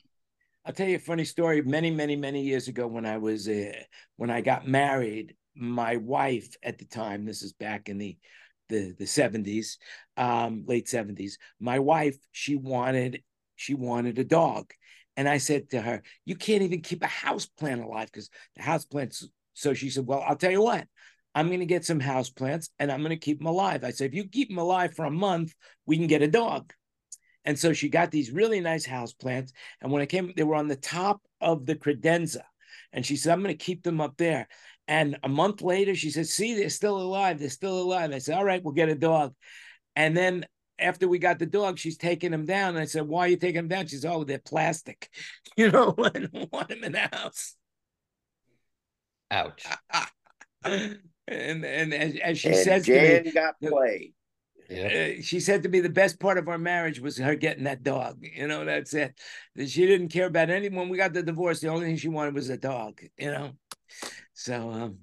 I'll 0.64 0.72
tell 0.72 0.88
you 0.88 0.96
a 0.96 1.00
funny 1.00 1.24
story. 1.24 1.60
Many, 1.60 1.90
many, 1.90 2.16
many 2.16 2.42
years 2.42 2.68
ago, 2.68 2.86
when 2.86 3.04
I 3.04 3.18
was 3.18 3.48
uh, 3.48 3.72
when 4.16 4.30
I 4.30 4.40
got 4.40 4.66
married, 4.66 5.34
my 5.54 5.96
wife 5.96 6.56
at 6.62 6.78
the 6.78 6.86
time, 6.86 7.24
this 7.24 7.42
is 7.42 7.52
back 7.52 7.88
in 7.88 7.98
the 7.98 8.16
the 8.70 8.94
the 8.98 9.06
seventies, 9.06 9.78
um, 10.16 10.64
late 10.66 10.88
seventies. 10.88 11.38
My 11.60 11.78
wife, 11.78 12.16
she 12.32 12.56
wanted 12.56 13.22
she 13.56 13.74
wanted 13.74 14.18
a 14.18 14.24
dog, 14.24 14.72
and 15.18 15.28
I 15.28 15.36
said 15.36 15.70
to 15.70 15.82
her, 15.82 16.02
"You 16.24 16.34
can't 16.34 16.62
even 16.62 16.80
keep 16.80 17.02
a 17.02 17.08
house 17.08 17.44
plant 17.44 17.82
alive 17.82 18.10
because 18.10 18.30
the 18.56 18.62
house 18.62 18.86
plants." 18.86 19.28
So 19.52 19.74
she 19.74 19.90
said, 19.90 20.06
"Well, 20.06 20.24
I'll 20.26 20.36
tell 20.36 20.52
you 20.52 20.62
what." 20.62 20.86
I'm 21.36 21.48
going 21.48 21.58
to 21.58 21.66
get 21.66 21.84
some 21.84 21.98
house 21.98 22.30
plants 22.30 22.70
and 22.78 22.92
I'm 22.92 23.00
going 23.00 23.10
to 23.10 23.16
keep 23.16 23.38
them 23.38 23.48
alive. 23.48 23.82
I 23.82 23.90
said, 23.90 24.10
if 24.10 24.14
you 24.14 24.28
keep 24.28 24.50
them 24.50 24.58
alive 24.58 24.94
for 24.94 25.04
a 25.04 25.10
month, 25.10 25.52
we 25.84 25.96
can 25.96 26.06
get 26.06 26.22
a 26.22 26.28
dog. 26.28 26.72
And 27.44 27.58
so 27.58 27.72
she 27.72 27.88
got 27.88 28.10
these 28.10 28.30
really 28.30 28.60
nice 28.60 28.86
house 28.86 29.12
plants. 29.12 29.52
And 29.80 29.92
when 29.92 30.02
I 30.02 30.06
came, 30.06 30.32
they 30.36 30.44
were 30.44 30.54
on 30.54 30.68
the 30.68 30.76
top 30.76 31.20
of 31.40 31.66
the 31.66 31.74
credenza. 31.74 32.42
And 32.92 33.04
she 33.04 33.16
said, 33.16 33.32
I'm 33.32 33.42
going 33.42 33.56
to 33.56 33.64
keep 33.64 33.82
them 33.82 34.00
up 34.00 34.16
there. 34.16 34.48
And 34.86 35.18
a 35.22 35.28
month 35.28 35.62
later, 35.62 35.94
she 35.94 36.10
said, 36.10 36.26
See, 36.26 36.54
they're 36.54 36.70
still 36.70 37.00
alive. 37.00 37.38
They're 37.38 37.48
still 37.50 37.78
alive. 37.78 38.12
I 38.12 38.18
said, 38.18 38.36
All 38.36 38.44
right, 38.44 38.62
we'll 38.62 38.74
get 38.74 38.88
a 38.88 38.94
dog. 38.94 39.34
And 39.96 40.16
then 40.16 40.46
after 40.78 41.08
we 41.08 41.18
got 41.18 41.38
the 41.38 41.46
dog, 41.46 41.78
she's 41.78 41.96
taking 41.96 42.30
them 42.30 42.44
down. 42.44 42.70
And 42.70 42.78
I 42.78 42.84
said, 42.84 43.06
Why 43.06 43.26
are 43.26 43.28
you 43.28 43.36
taking 43.36 43.56
them 43.56 43.68
down? 43.68 43.86
She 43.86 43.96
said, 43.96 44.12
Oh, 44.12 44.24
they're 44.24 44.38
plastic. 44.38 45.08
You 45.56 45.70
know, 45.70 45.94
I 46.02 46.08
don't 46.08 46.52
want 46.52 46.72
him 46.72 46.82
in 46.82 46.92
the 46.92 47.08
house. 47.12 47.54
Ouch. 49.30 49.64
and 50.64 50.98
and 51.28 51.94
as, 51.94 52.16
as 52.16 52.38
she 52.40 52.48
and 52.48 52.56
says 52.56 52.86
Jan 52.86 53.18
to 53.18 53.22
me, 53.24 53.32
got 53.32 53.54
played. 53.60 54.14
Uh, 54.70 55.20
she 55.20 55.40
said 55.40 55.62
to 55.62 55.68
me 55.68 55.80
the 55.80 55.88
best 55.90 56.18
part 56.18 56.38
of 56.38 56.48
our 56.48 56.58
marriage 56.58 56.98
was 56.98 57.18
her 57.18 57.34
getting 57.34 57.64
that 57.64 57.82
dog. 57.82 58.24
You 58.34 58.48
know, 58.48 58.64
that's 58.64 58.94
it. 58.94 59.18
She 59.56 59.86
didn't 59.86 60.08
care 60.08 60.26
about 60.26 60.50
anyone. 60.50 60.80
When 60.80 60.88
we 60.88 60.98
got 60.98 61.12
the 61.12 61.22
divorce, 61.22 61.60
the 61.60 61.68
only 61.68 61.86
thing 61.86 61.96
she 61.96 62.08
wanted 62.08 62.34
was 62.34 62.50
a 62.50 62.56
dog. 62.56 63.00
You 63.16 63.30
know, 63.30 63.52
so 64.32 64.70
um, 64.70 64.98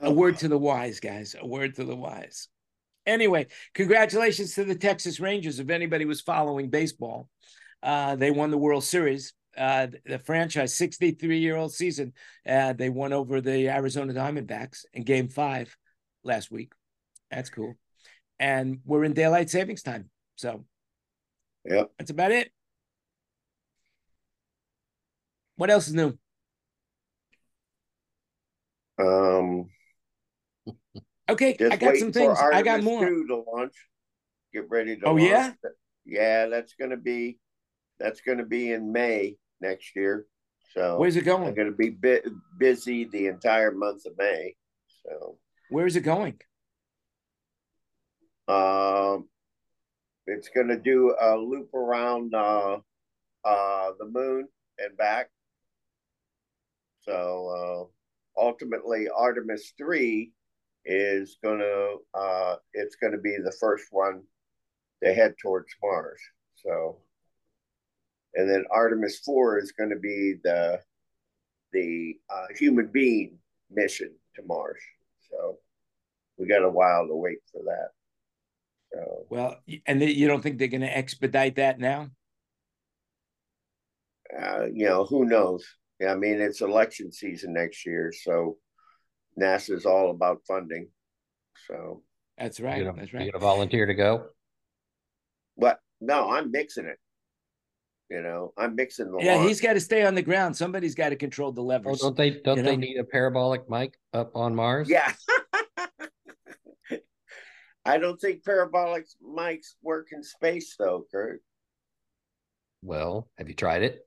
a 0.00 0.12
word 0.12 0.38
to 0.38 0.48
the 0.48 0.58
wise, 0.58 1.00
guys. 1.00 1.34
A 1.38 1.46
word 1.46 1.74
to 1.76 1.84
the 1.84 1.96
wise. 1.96 2.48
Anyway, 3.04 3.46
congratulations 3.74 4.54
to 4.54 4.64
the 4.64 4.74
Texas 4.74 5.20
Rangers. 5.20 5.60
If 5.60 5.70
anybody 5.70 6.04
was 6.04 6.20
following 6.20 6.70
baseball, 6.70 7.28
uh, 7.82 8.16
they 8.16 8.30
won 8.30 8.50
the 8.50 8.58
World 8.58 8.84
Series. 8.84 9.34
Uh, 9.56 9.86
the 10.04 10.18
franchise 10.18 10.74
63 10.74 11.38
year 11.38 11.56
old 11.56 11.72
season, 11.72 12.12
uh, 12.46 12.72
they 12.74 12.90
won 12.90 13.12
over 13.12 13.40
the 13.40 13.68
Arizona 13.68 14.12
Diamondbacks 14.12 14.84
in 14.92 15.02
game 15.02 15.28
five 15.28 15.74
last 16.24 16.50
week. 16.50 16.72
That's 17.30 17.50
cool. 17.50 17.76
And 18.38 18.80
we're 18.84 19.04
in 19.04 19.12
daylight 19.14 19.50
savings 19.50 19.82
time. 19.82 20.10
So 20.36 20.64
Yep. 21.64 21.90
that's 21.98 22.10
about 22.10 22.32
it. 22.32 22.52
What 25.56 25.70
else 25.70 25.88
is 25.88 25.94
new? 25.94 26.16
Um, 28.98 29.68
Okay, 31.28 31.56
I 31.60 31.76
got 31.76 31.96
some 31.96 32.12
things. 32.12 32.38
I 32.38 32.62
got 32.62 32.84
more. 32.84 33.04
to 33.04 33.44
launch. 33.52 33.74
Get 34.52 34.70
ready 34.70 34.96
to 34.96 35.06
Oh, 35.06 35.16
launch. 35.16 35.22
yeah? 35.22 35.52
Yeah, 36.04 36.46
that's 36.46 36.74
gonna 36.74 36.96
be 36.96 37.38
that's 37.98 38.20
gonna 38.20 38.44
be 38.44 38.70
in 38.72 38.92
May 38.92 39.36
next 39.60 39.96
year. 39.96 40.26
So 40.72 40.98
Where's 40.98 41.16
it 41.16 41.22
going? 41.22 41.48
I'm 41.48 41.54
going? 41.54 41.72
gonna 41.74 41.76
be 41.76 41.96
busy 42.58 43.04
the 43.04 43.26
entire 43.26 43.72
month 43.72 44.06
of 44.06 44.16
May. 44.16 44.54
So 45.02 45.38
Where 45.68 45.86
is 45.86 45.96
it 45.96 46.02
going? 46.02 46.38
Um 48.48 49.28
it's 50.26 50.48
gonna 50.48 50.78
do 50.78 51.14
a 51.20 51.36
loop 51.36 51.72
around 51.74 52.34
uh 52.34 52.78
uh 53.44 53.90
the 53.98 54.06
moon 54.06 54.48
and 54.78 54.96
back. 54.96 55.30
So 57.02 57.90
uh 58.36 58.40
ultimately 58.40 59.08
Artemis 59.14 59.72
3 59.78 60.32
is 60.84 61.38
gonna 61.42 61.96
uh 62.14 62.56
it's 62.74 62.96
gonna 62.96 63.18
be 63.18 63.36
the 63.42 63.56
first 63.60 63.86
one 63.90 64.22
to 65.02 65.12
head 65.12 65.34
towards 65.40 65.72
Mars. 65.82 66.20
So 66.56 66.98
and 68.34 68.50
then 68.50 68.64
Artemis 68.70 69.20
4 69.20 69.58
is 69.58 69.72
gonna 69.72 69.98
be 69.98 70.34
the 70.42 70.80
the 71.72 72.14
uh, 72.30 72.46
human 72.58 72.86
being 72.86 73.38
mission 73.70 74.10
to 74.34 74.42
Mars. 74.46 74.80
So 75.30 75.58
we 76.38 76.46
got 76.46 76.62
a 76.62 76.70
while 76.70 77.06
to 77.06 77.14
wait 77.14 77.38
for 77.52 77.62
that. 77.64 77.90
So 78.92 79.26
Well, 79.30 79.56
and 79.86 80.00
they, 80.00 80.10
you 80.10 80.28
don't 80.28 80.42
think 80.42 80.58
they're 80.58 80.68
going 80.68 80.80
to 80.82 80.96
expedite 80.96 81.56
that 81.56 81.78
now? 81.78 82.10
uh, 84.36 84.66
you 84.72 84.86
know, 84.86 85.04
who 85.04 85.24
knows? 85.24 85.64
Yeah, 86.00 86.12
I 86.12 86.16
mean, 86.16 86.40
it's 86.40 86.60
election 86.60 87.10
season 87.12 87.54
next 87.54 87.86
year, 87.86 88.12
so 88.12 88.58
NASA 89.40 89.70
is 89.74 89.86
all 89.86 90.10
about 90.10 90.42
funding. 90.46 90.88
So, 91.66 92.02
That's 92.36 92.60
right. 92.60 92.84
gonna, 92.84 92.98
That's 92.98 93.12
you 93.12 93.18
right. 93.18 93.32
gonna 93.32 93.40
volunteer 93.42 93.86
to 93.86 93.94
go? 93.94 94.26
but 95.56 95.78
no, 96.00 96.30
I'm 96.30 96.50
mixing 96.50 96.86
it. 96.86 96.98
You 98.10 98.22
know, 98.22 98.52
I'm 98.56 98.76
mixing 98.76 99.10
the 99.10 99.18
Yeah, 99.18 99.36
launch. 99.36 99.48
he's 99.48 99.60
got 99.60 99.72
to 99.72 99.80
stay 99.80 100.04
on 100.04 100.14
the 100.14 100.22
ground. 100.22 100.56
Somebody's 100.56 100.94
got 100.94 101.08
to 101.08 101.16
control 101.16 101.50
the 101.50 101.62
Oh, 101.62 101.64
levers. 101.64 102.00
don't 102.00 102.16
they 102.16 102.30
don't 102.30 102.56
you 102.58 102.62
they 102.62 102.72
know? 102.76 102.80
need 102.80 102.98
a 102.98 103.04
parabolic 103.04 103.68
mic 103.70 103.98
up 104.12 104.30
on 104.36 104.54
Mars? 104.54 104.88
Yeah. 104.90 105.12
I 107.86 107.98
don't 107.98 108.20
think 108.20 108.44
parabolic 108.44 109.06
mics 109.24 109.74
work 109.82 110.08
in 110.12 110.22
space 110.22 110.74
though, 110.78 111.06
Kurt. 111.10 111.42
Well, 112.82 113.28
have 113.38 113.48
you 113.48 113.54
tried 113.54 113.82
it? 113.82 114.06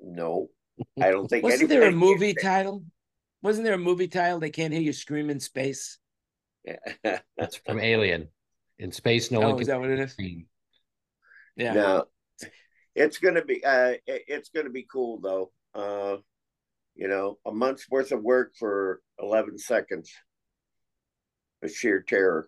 No, 0.00 0.48
I 1.00 1.10
don't 1.10 1.28
think. 1.28 1.44
Wasn't 1.44 1.68
there 1.68 1.88
a 1.88 1.92
movie 1.92 2.34
title? 2.34 2.84
Wasn't 3.42 3.64
there 3.64 3.74
a 3.74 3.78
movie 3.78 4.08
title? 4.08 4.40
They 4.40 4.50
can't 4.50 4.72
hear 4.72 4.82
you 4.82 4.92
scream 4.92 5.30
in 5.30 5.40
space. 5.40 5.98
That's 7.36 7.56
from 7.56 7.78
Alien. 7.78 8.28
In 8.78 8.90
space, 8.90 9.30
no 9.30 9.42
oh, 9.42 9.50
one 9.50 9.60
is 9.60 9.60
can 9.60 9.66
that 9.68 9.80
what 9.80 9.90
it 9.90 10.00
is? 10.00 10.12
scream. 10.12 10.46
Yeah. 11.56 11.74
No, 11.74 12.04
it's 12.94 13.18
gonna 13.18 13.44
be 13.44 13.64
uh, 13.64 13.94
it- 14.06 14.24
it's 14.26 14.48
gonna 14.48 14.70
be 14.70 14.86
cool 14.90 15.20
though. 15.20 15.52
Uh, 15.74 16.16
you 16.96 17.08
know, 17.08 17.38
a 17.46 17.52
month's 17.52 17.88
worth 17.88 18.12
of 18.12 18.22
work 18.22 18.54
for 18.58 19.00
eleven 19.20 19.58
seconds. 19.58 20.12
A 21.64 21.68
sheer 21.68 22.02
terror 22.02 22.46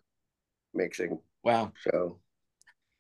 mixing. 0.74 1.18
Wow. 1.42 1.72
So 1.90 2.20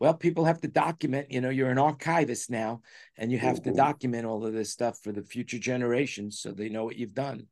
Well, 0.00 0.14
people 0.14 0.46
have 0.46 0.60
to 0.62 0.68
document. 0.68 1.30
You 1.30 1.42
know, 1.42 1.50
you're 1.50 1.70
an 1.70 1.78
archivist 1.78 2.50
now, 2.50 2.80
and 3.16 3.30
you 3.30 3.38
have 3.38 3.62
to 3.62 3.70
Mhm. 3.70 3.76
document 3.76 4.26
all 4.26 4.46
of 4.46 4.54
this 4.54 4.72
stuff 4.72 4.98
for 4.98 5.12
the 5.12 5.22
future 5.22 5.58
generations 5.58 6.40
so 6.40 6.52
they 6.52 6.70
know 6.70 6.84
what 6.84 6.96
you've 6.96 7.14
done. 7.14 7.48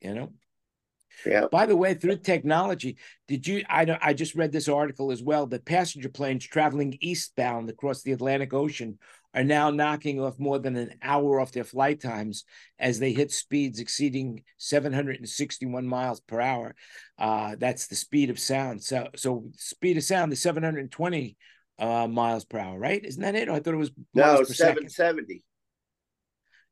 You 0.00 0.14
know. 0.14 0.32
yeah, 1.24 1.46
By 1.52 1.66
the 1.66 1.76
way, 1.76 1.94
through 1.94 2.18
technology, 2.18 2.96
did 3.28 3.46
you? 3.46 3.64
I 3.68 3.84
don't. 3.84 4.02
I 4.02 4.14
just 4.14 4.34
read 4.34 4.50
this 4.50 4.68
article 4.68 5.12
as 5.12 5.22
well. 5.22 5.46
That 5.46 5.64
passenger 5.64 6.08
planes 6.08 6.44
traveling 6.44 6.98
eastbound 7.00 7.70
across 7.70 8.02
the 8.02 8.12
Atlantic 8.12 8.52
Ocean 8.52 8.98
are 9.34 9.44
now 9.44 9.70
knocking 9.70 10.20
off 10.20 10.38
more 10.38 10.58
than 10.58 10.76
an 10.76 10.94
hour 11.02 11.40
off 11.40 11.52
their 11.52 11.64
flight 11.64 12.00
times 12.00 12.44
as 12.78 12.98
they 12.98 13.12
hit 13.12 13.30
speeds 13.32 13.80
exceeding 13.80 14.42
761 14.58 15.86
miles 15.86 16.20
per 16.20 16.40
hour. 16.40 16.74
Uh, 17.18 17.56
that's 17.58 17.86
the 17.86 17.96
speed 17.96 18.30
of 18.30 18.38
sound. 18.38 18.82
So, 18.82 19.08
so 19.16 19.44
speed 19.56 19.96
of 19.96 20.04
sound 20.04 20.32
is 20.32 20.42
720 20.42 21.36
uh, 21.78 22.06
miles 22.06 22.44
per 22.44 22.58
hour, 22.58 22.78
right? 22.78 23.02
Isn't 23.04 23.22
that 23.22 23.34
it? 23.34 23.48
I 23.48 23.58
thought 23.60 23.74
it 23.74 23.78
was 23.78 23.92
no, 24.14 24.22
miles 24.24 24.48
per 24.48 24.54
seven 24.54 24.74
second. 24.74 24.90
seventy. 24.90 25.42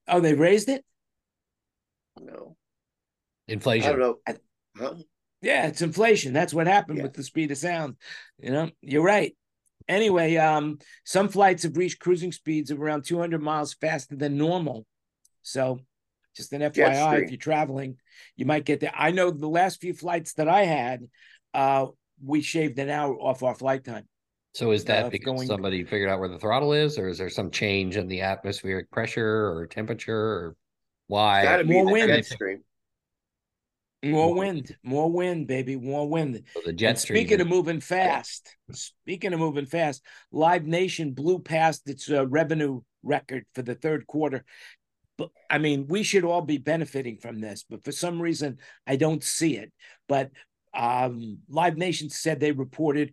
Oh, 0.07 0.21
they 0.21 0.35
raised 0.35 0.69
it. 0.69 0.85
No, 2.21 2.57
inflation. 3.49 3.91
I 3.91 3.95
Inflation. 3.95 3.99
don't 3.99 4.19
know. 4.79 4.87
Huh? 4.89 4.95
Yeah, 5.43 5.67
it's 5.69 5.81
inflation. 5.83 6.33
That's 6.35 6.53
what 6.53 6.67
happened 6.67 6.99
Yeah. 6.99 7.05
with 7.05 7.15
the 7.15 7.23
speed 7.23 7.51
of 7.51 7.57
sound. 7.59 7.97
You 8.39 8.51
know, 8.51 8.71
you're 8.83 9.03
right. 9.03 9.35
Anyway, 9.91 10.37
um, 10.37 10.79
some 11.05 11.29
flights 11.29 11.65
have 11.65 11.77
reached 11.77 11.99
cruising 11.99 12.31
speeds 12.31 12.71
of 12.71 12.81
around 12.81 13.05
200 13.05 13.43
miles 13.43 13.75
faster 13.75 14.15
than 14.15 14.39
normal. 14.39 14.87
So, 15.43 15.81
just 16.37 16.53
an 16.53 16.63
FYI, 16.63 17.25
if 17.25 17.31
you're 17.31 17.39
traveling, 17.39 17.97
you 18.37 18.47
might 18.47 18.65
get 18.65 18.79
there. 18.79 18.93
I 18.97 19.11
know 19.11 19.33
the 19.33 19.49
last 19.49 19.81
few 19.81 19.93
flights 19.93 20.35
that 20.35 20.47
I 20.47 20.65
had, 20.65 21.09
uh, 21.55 21.87
we 22.25 22.41
shaved 22.41 22.79
an 22.79 22.89
hour 22.89 23.15
off 23.15 23.43
our 23.43 23.55
flight 23.55 23.85
time. 23.85 24.07
So 24.55 24.71
is 24.71 24.85
that 24.85 25.07
uh, 25.07 25.11
because 25.11 25.25
going- 25.25 25.49
somebody 25.49 25.83
figured 25.83 26.09
out 26.09 26.21
where 26.21 26.29
the 26.29 26.39
throttle 26.39 26.73
is, 26.73 26.97
or 26.97 27.09
is 27.09 27.19
there 27.19 27.29
some 27.29 27.51
change 27.51 27.97
in 27.97 28.07
the 28.07 28.21
atmospheric 28.21 28.91
pressure 28.93 29.51
or 29.51 29.67
temperature, 29.67 30.17
or 30.17 30.57
why? 31.09 31.43
Got 31.43 31.57
to 31.59 31.65
be 31.65 31.75
More 31.75 31.87
the 31.87 31.93
wind. 31.93 32.57
More 34.03 34.35
wind, 34.35 34.77
more 34.83 35.11
wind, 35.11 35.47
baby, 35.47 35.77
more 35.77 36.09
wind. 36.09 36.43
So 36.55 36.61
the 36.65 36.73
jet 36.73 36.99
stream. 36.99 37.19
speaking 37.19 37.41
of 37.41 37.49
moving 37.49 37.81
fast, 37.81 38.57
speaking 38.73 39.33
of 39.33 39.41
moving 39.41 39.67
fast, 39.67 40.03
Live 40.33 40.65
Nation 40.65 41.13
blew 41.13 41.39
past 41.39 41.89
its 41.89 42.11
uh, 42.11 42.27
revenue 42.27 42.81
record 43.03 43.45
for 43.55 43.63
the 43.63 43.75
third 43.75 44.07
quarter. 44.07 44.45
But 45.19 45.31
I 45.51 45.59
mean, 45.59 45.87
we 45.87 46.03
should 46.03 46.25
all 46.25 46.43
be 46.43 46.59
benefiting 46.59 47.19
from 47.19 47.41
this, 47.41 47.65
but 47.69 47.85
for 47.85 47.93
some 47.93 48.21
reason, 48.21 48.59
I 48.87 48.97
don't 48.97 49.23
see 49.23 49.57
it. 49.57 49.73
But 50.09 50.31
um, 50.73 51.39
Live 51.49 51.77
Nation 51.77 52.09
said 52.09 52.41
they 52.41 52.53
reported 52.53 53.13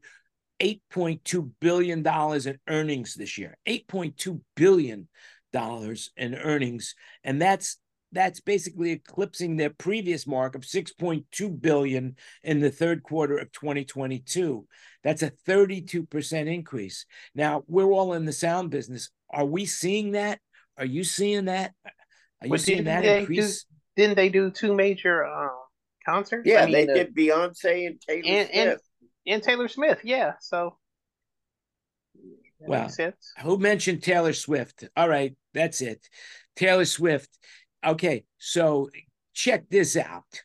$8.2 0.62 1.52
billion 1.60 2.06
in 2.06 2.60
earnings 2.68 3.14
this 3.14 3.38
year. 3.38 3.58
$8.2 3.68 4.42
billion 4.56 5.08
in 6.18 6.36
earnings. 6.36 6.96
And 7.24 7.42
that's 7.42 7.78
that's 8.12 8.40
basically 8.40 8.92
eclipsing 8.92 9.58
their 9.58 9.70
previous 9.70 10.26
mark 10.26 10.56
of 10.56 10.62
6.2 10.62 11.62
billion 11.62 12.16
in 12.44 12.60
the 12.62 12.72
third 12.72 13.04
quarter 13.04 13.38
of 13.38 13.52
2022. 13.52 14.66
That's 15.04 15.24
a 15.24 15.32
32% 15.48 16.48
increase. 16.54 17.06
Now, 17.36 17.64
we're 17.68 17.92
all 17.92 18.14
in 18.14 18.26
the 18.26 18.32
sound 18.34 18.70
business. 18.72 19.10
Are 19.30 19.46
we 19.46 19.66
seeing 19.66 20.12
that? 20.12 20.40
Are 20.78 20.86
you 20.86 21.04
seeing 21.04 21.46
that? 21.46 21.74
Are 22.42 22.48
you 22.48 22.52
Well, 22.52 22.60
seeing 22.60 22.86
that 22.86 23.02
they 23.02 23.14
do- 23.16 23.20
increase? 23.20 23.66
Didn't 23.96 24.16
they 24.16 24.30
do 24.30 24.52
two 24.52 24.74
major 24.76 25.26
um, 25.26 25.50
concerts? 26.06 26.48
Yeah, 26.48 26.62
I 26.62 26.66
mean, 26.66 26.74
they 26.74 26.86
the- 26.86 26.94
did 26.94 27.16
Beyonce 27.16 27.88
and 27.88 28.00
Taylor 28.00 28.22
and, 28.26 28.50
and 28.52 28.70
Swift. 28.70 28.84
and 29.26 29.44
Taylor 29.44 29.68
Smith. 29.68 30.00
Yeah, 30.04 30.34
so 30.40 30.78
that 32.60 32.70
Wow. 32.70 32.82
makes 32.84 32.96
sense. 32.96 33.34
Who 33.42 33.58
mentioned 33.58 34.04
Taylor 34.04 34.34
Swift? 34.34 34.84
All 34.96 35.10
right, 35.10 35.36
that's 35.54 35.82
it. 35.82 36.08
Taylor 36.56 36.86
Swift. 36.86 37.30
Okay, 37.86 38.24
so 38.38 38.90
check 39.34 39.70
this 39.70 39.96
out. 39.96 40.42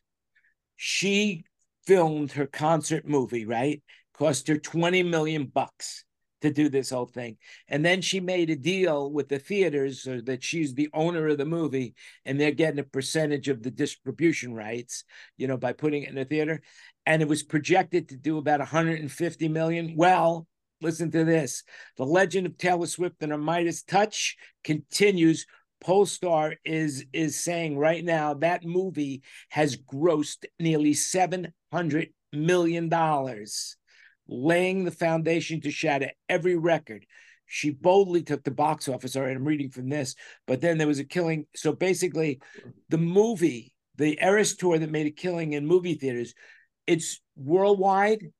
She 0.75 1.45
filmed 1.85 2.33
her 2.33 2.45
concert 2.45 3.07
movie, 3.07 3.45
right? 3.45 3.81
Cost 4.13 4.47
her 4.47 4.57
20 4.57 5.03
million 5.03 5.45
bucks 5.45 6.05
to 6.43 6.51
do 6.51 6.69
this 6.69 6.89
whole 6.89 7.05
thing. 7.05 7.37
And 7.69 7.83
then 7.83 8.01
she 8.01 8.19
made 8.19 8.49
a 8.49 8.55
deal 8.55 9.11
with 9.11 9.29
the 9.29 9.39
theaters 9.39 10.03
so 10.03 10.19
that 10.25 10.43
she's 10.43 10.73
the 10.73 10.89
owner 10.93 11.29
of 11.29 11.37
the 11.37 11.45
movie 11.45 11.95
and 12.25 12.39
they're 12.39 12.51
getting 12.51 12.79
a 12.79 12.83
percentage 12.83 13.47
of 13.47 13.63
the 13.63 13.71
distribution 13.71 14.53
rights, 14.53 15.05
you 15.37 15.47
know, 15.47 15.57
by 15.57 15.71
putting 15.71 16.03
it 16.03 16.09
in 16.09 16.15
the 16.15 16.25
theater. 16.25 16.61
And 17.05 17.21
it 17.21 17.29
was 17.29 17.43
projected 17.43 18.09
to 18.09 18.17
do 18.17 18.37
about 18.37 18.59
150 18.59 19.47
million. 19.47 19.95
Well, 19.95 20.45
listen 20.81 21.11
to 21.11 21.23
this. 21.23 21.63
The 21.97 22.05
legend 22.05 22.45
of 22.45 22.57
Taylor 22.57 22.87
Swift 22.87 23.15
and 23.21 23.31
her 23.31 23.37
Midas 23.37 23.81
touch 23.81 24.35
continues. 24.65 25.47
Pollstar 25.83 26.55
is 26.65 27.05
is 27.13 27.39
saying 27.39 27.77
right 27.77 28.03
now 28.03 28.33
that 28.35 28.65
movie 28.65 29.21
has 29.49 29.77
grossed 29.77 30.45
nearly 30.59 30.93
700 30.93 32.09
million 32.31 32.89
dollars 32.89 33.77
laying 34.27 34.83
the 34.83 34.91
foundation 34.91 35.61
to 35.61 35.71
shatter 35.71 36.11
every 36.29 36.55
record. 36.55 37.05
She 37.45 37.69
boldly 37.71 38.23
took 38.23 38.43
the 38.43 38.51
box 38.51 38.87
office. 38.87 39.15
All 39.15 39.23
right, 39.23 39.35
I'm 39.35 39.45
reading 39.45 39.69
from 39.69 39.89
this, 39.89 40.15
but 40.47 40.61
then 40.61 40.77
there 40.77 40.87
was 40.87 40.99
a 40.99 41.03
killing. 41.03 41.45
So 41.55 41.73
basically, 41.73 42.39
the 42.89 42.97
movie, 42.97 43.73
the 43.97 44.17
Eras 44.21 44.55
tour 44.55 44.79
that 44.79 44.89
made 44.89 45.07
a 45.07 45.11
killing 45.11 45.53
in 45.53 45.67
movie 45.67 45.95
theaters, 45.95 46.33
it's 46.87 47.21
worldwide. 47.35 48.31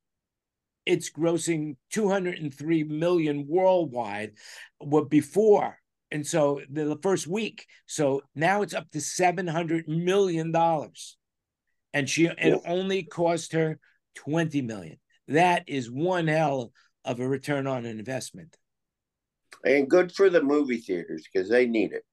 It's 0.86 1.10
grossing 1.10 1.76
203 1.92 2.84
million 2.84 3.46
worldwide. 3.46 4.32
What 4.78 5.08
before? 5.10 5.78
And 6.14 6.24
so 6.24 6.60
the, 6.70 6.84
the 6.84 6.98
first 7.02 7.26
week. 7.26 7.66
So 7.86 8.22
now 8.36 8.62
it's 8.62 8.72
up 8.72 8.88
to 8.92 9.00
700 9.00 9.88
million 9.88 10.52
dollars. 10.52 11.16
And 11.92 12.08
she 12.08 12.26
it 12.26 12.60
only 12.66 13.02
cost 13.02 13.52
her 13.52 13.80
20 14.14 14.62
million. 14.62 14.98
That 15.26 15.64
is 15.66 15.90
one 15.90 16.28
hell 16.28 16.72
of 17.04 17.18
a 17.18 17.26
return 17.26 17.66
on 17.66 17.84
an 17.84 17.98
investment. 17.98 18.56
And 19.64 19.90
good 19.90 20.12
for 20.12 20.30
the 20.30 20.40
movie 20.40 20.78
theaters 20.78 21.26
because 21.32 21.48
they 21.48 21.66
need 21.66 21.92
it. 21.92 22.04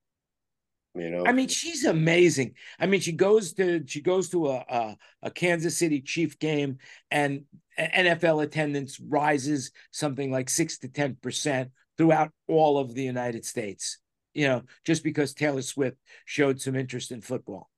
You 0.96 1.12
know, 1.12 1.24
I 1.26 1.32
mean, 1.32 1.48
she's 1.48 1.86
amazing. 1.86 2.56
I 2.80 2.88
mean, 2.88 3.02
she 3.02 3.14
goes 3.14 3.54
to 3.54 3.84
she 3.86 4.02
goes 4.02 4.30
to 4.30 4.48
a 4.48 4.66
a, 4.68 4.98
a 5.24 5.32
Kansas 5.32 5.78
City 5.78 6.02
Chief 6.02 6.38
game, 6.38 6.80
and 7.10 7.44
NFL 7.80 8.44
attendance 8.44 9.00
rises 9.00 9.72
something 9.92 10.32
like 10.32 10.50
six 10.50 10.80
to 10.80 10.90
ten 10.90 11.16
percent 11.22 11.70
throughout 12.02 12.32
all 12.48 12.80
of 12.80 12.96
the 12.96 13.04
United 13.04 13.46
States. 13.46 14.00
You 14.34 14.48
know, 14.48 14.62
just 14.86 15.04
because 15.04 15.36
Taylor 15.36 15.62
Swift 15.62 15.98
showed 16.26 16.60
some 16.60 16.76
interest 16.76 17.12
in 17.12 17.22
football. 17.22 17.70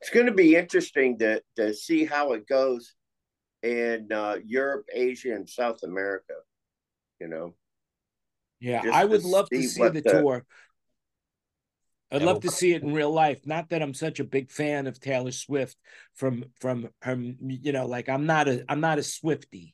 It's 0.00 0.10
going 0.10 0.26
to 0.26 0.32
be 0.32 0.54
interesting 0.54 1.18
to 1.20 1.40
to 1.56 1.72
see 1.72 2.04
how 2.04 2.32
it 2.32 2.46
goes 2.46 2.94
in 3.62 4.08
uh, 4.12 4.36
Europe, 4.44 4.86
Asia, 4.92 5.34
and 5.34 5.48
South 5.48 5.82
America. 5.82 6.34
You 7.20 7.28
know. 7.28 7.54
Yeah, 8.60 8.82
I 8.92 9.06
would 9.06 9.22
to 9.22 9.26
love 9.26 9.48
to 9.48 9.62
see 9.62 9.82
the, 9.82 9.90
the, 9.90 10.02
tour. 10.02 10.44
I'd 12.12 12.20
love 12.20 12.40
to 12.40 12.50
see 12.50 12.74
it 12.74 12.82
in 12.82 12.92
real 12.92 13.10
life. 13.10 13.46
Not 13.46 13.70
that 13.70 13.80
I'm 13.80 13.94
such 13.94 14.20
a 14.20 14.24
big 14.24 14.50
fan 14.50 14.86
of 14.86 15.00
Taylor 15.00 15.32
Swift 15.32 15.76
from 16.14 16.44
from 16.60 16.90
her, 17.00 17.14
you 17.14 17.72
know, 17.72 17.86
like 17.86 18.10
I'm 18.10 18.26
not 18.26 18.46
a 18.46 18.62
I'm 18.68 18.80
not 18.80 18.98
a 18.98 19.02
Swiftie. 19.02 19.72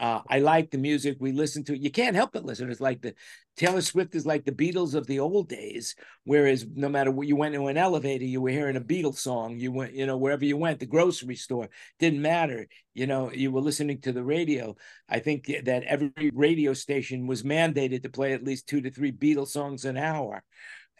Uh, 0.00 0.20
I 0.28 0.38
like 0.38 0.70
the 0.70 0.78
music. 0.78 1.16
We 1.18 1.32
listen 1.32 1.64
to 1.64 1.74
it. 1.74 1.80
You 1.80 1.90
can't 1.90 2.14
help 2.14 2.32
but 2.32 2.44
listen. 2.44 2.70
It's 2.70 2.80
like 2.80 3.02
the 3.02 3.14
Taylor 3.56 3.80
Swift 3.80 4.14
is 4.14 4.24
like 4.24 4.44
the 4.44 4.52
Beatles 4.52 4.94
of 4.94 5.08
the 5.08 5.18
old 5.18 5.48
days. 5.48 5.96
Whereas 6.24 6.64
no 6.72 6.88
matter 6.88 7.10
where 7.10 7.26
you 7.26 7.34
went 7.34 7.54
to 7.54 7.66
an 7.66 7.76
elevator, 7.76 8.24
you 8.24 8.40
were 8.40 8.50
hearing 8.50 8.76
a 8.76 8.80
Beatles 8.80 9.16
song. 9.16 9.58
You 9.58 9.72
went, 9.72 9.94
you 9.94 10.06
know, 10.06 10.16
wherever 10.16 10.44
you 10.44 10.56
went, 10.56 10.78
the 10.78 10.86
grocery 10.86 11.34
store 11.34 11.68
didn't 11.98 12.22
matter. 12.22 12.68
You 12.94 13.08
know, 13.08 13.32
you 13.32 13.50
were 13.50 13.60
listening 13.60 14.00
to 14.02 14.12
the 14.12 14.22
radio. 14.22 14.76
I 15.08 15.18
think 15.18 15.50
that 15.64 15.82
every 15.82 16.30
radio 16.32 16.74
station 16.74 17.26
was 17.26 17.42
mandated 17.42 18.04
to 18.04 18.08
play 18.08 18.32
at 18.32 18.44
least 18.44 18.68
two 18.68 18.80
to 18.82 18.90
three 18.90 19.10
Beatles 19.12 19.48
songs 19.48 19.84
an 19.84 19.96
hour. 19.96 20.44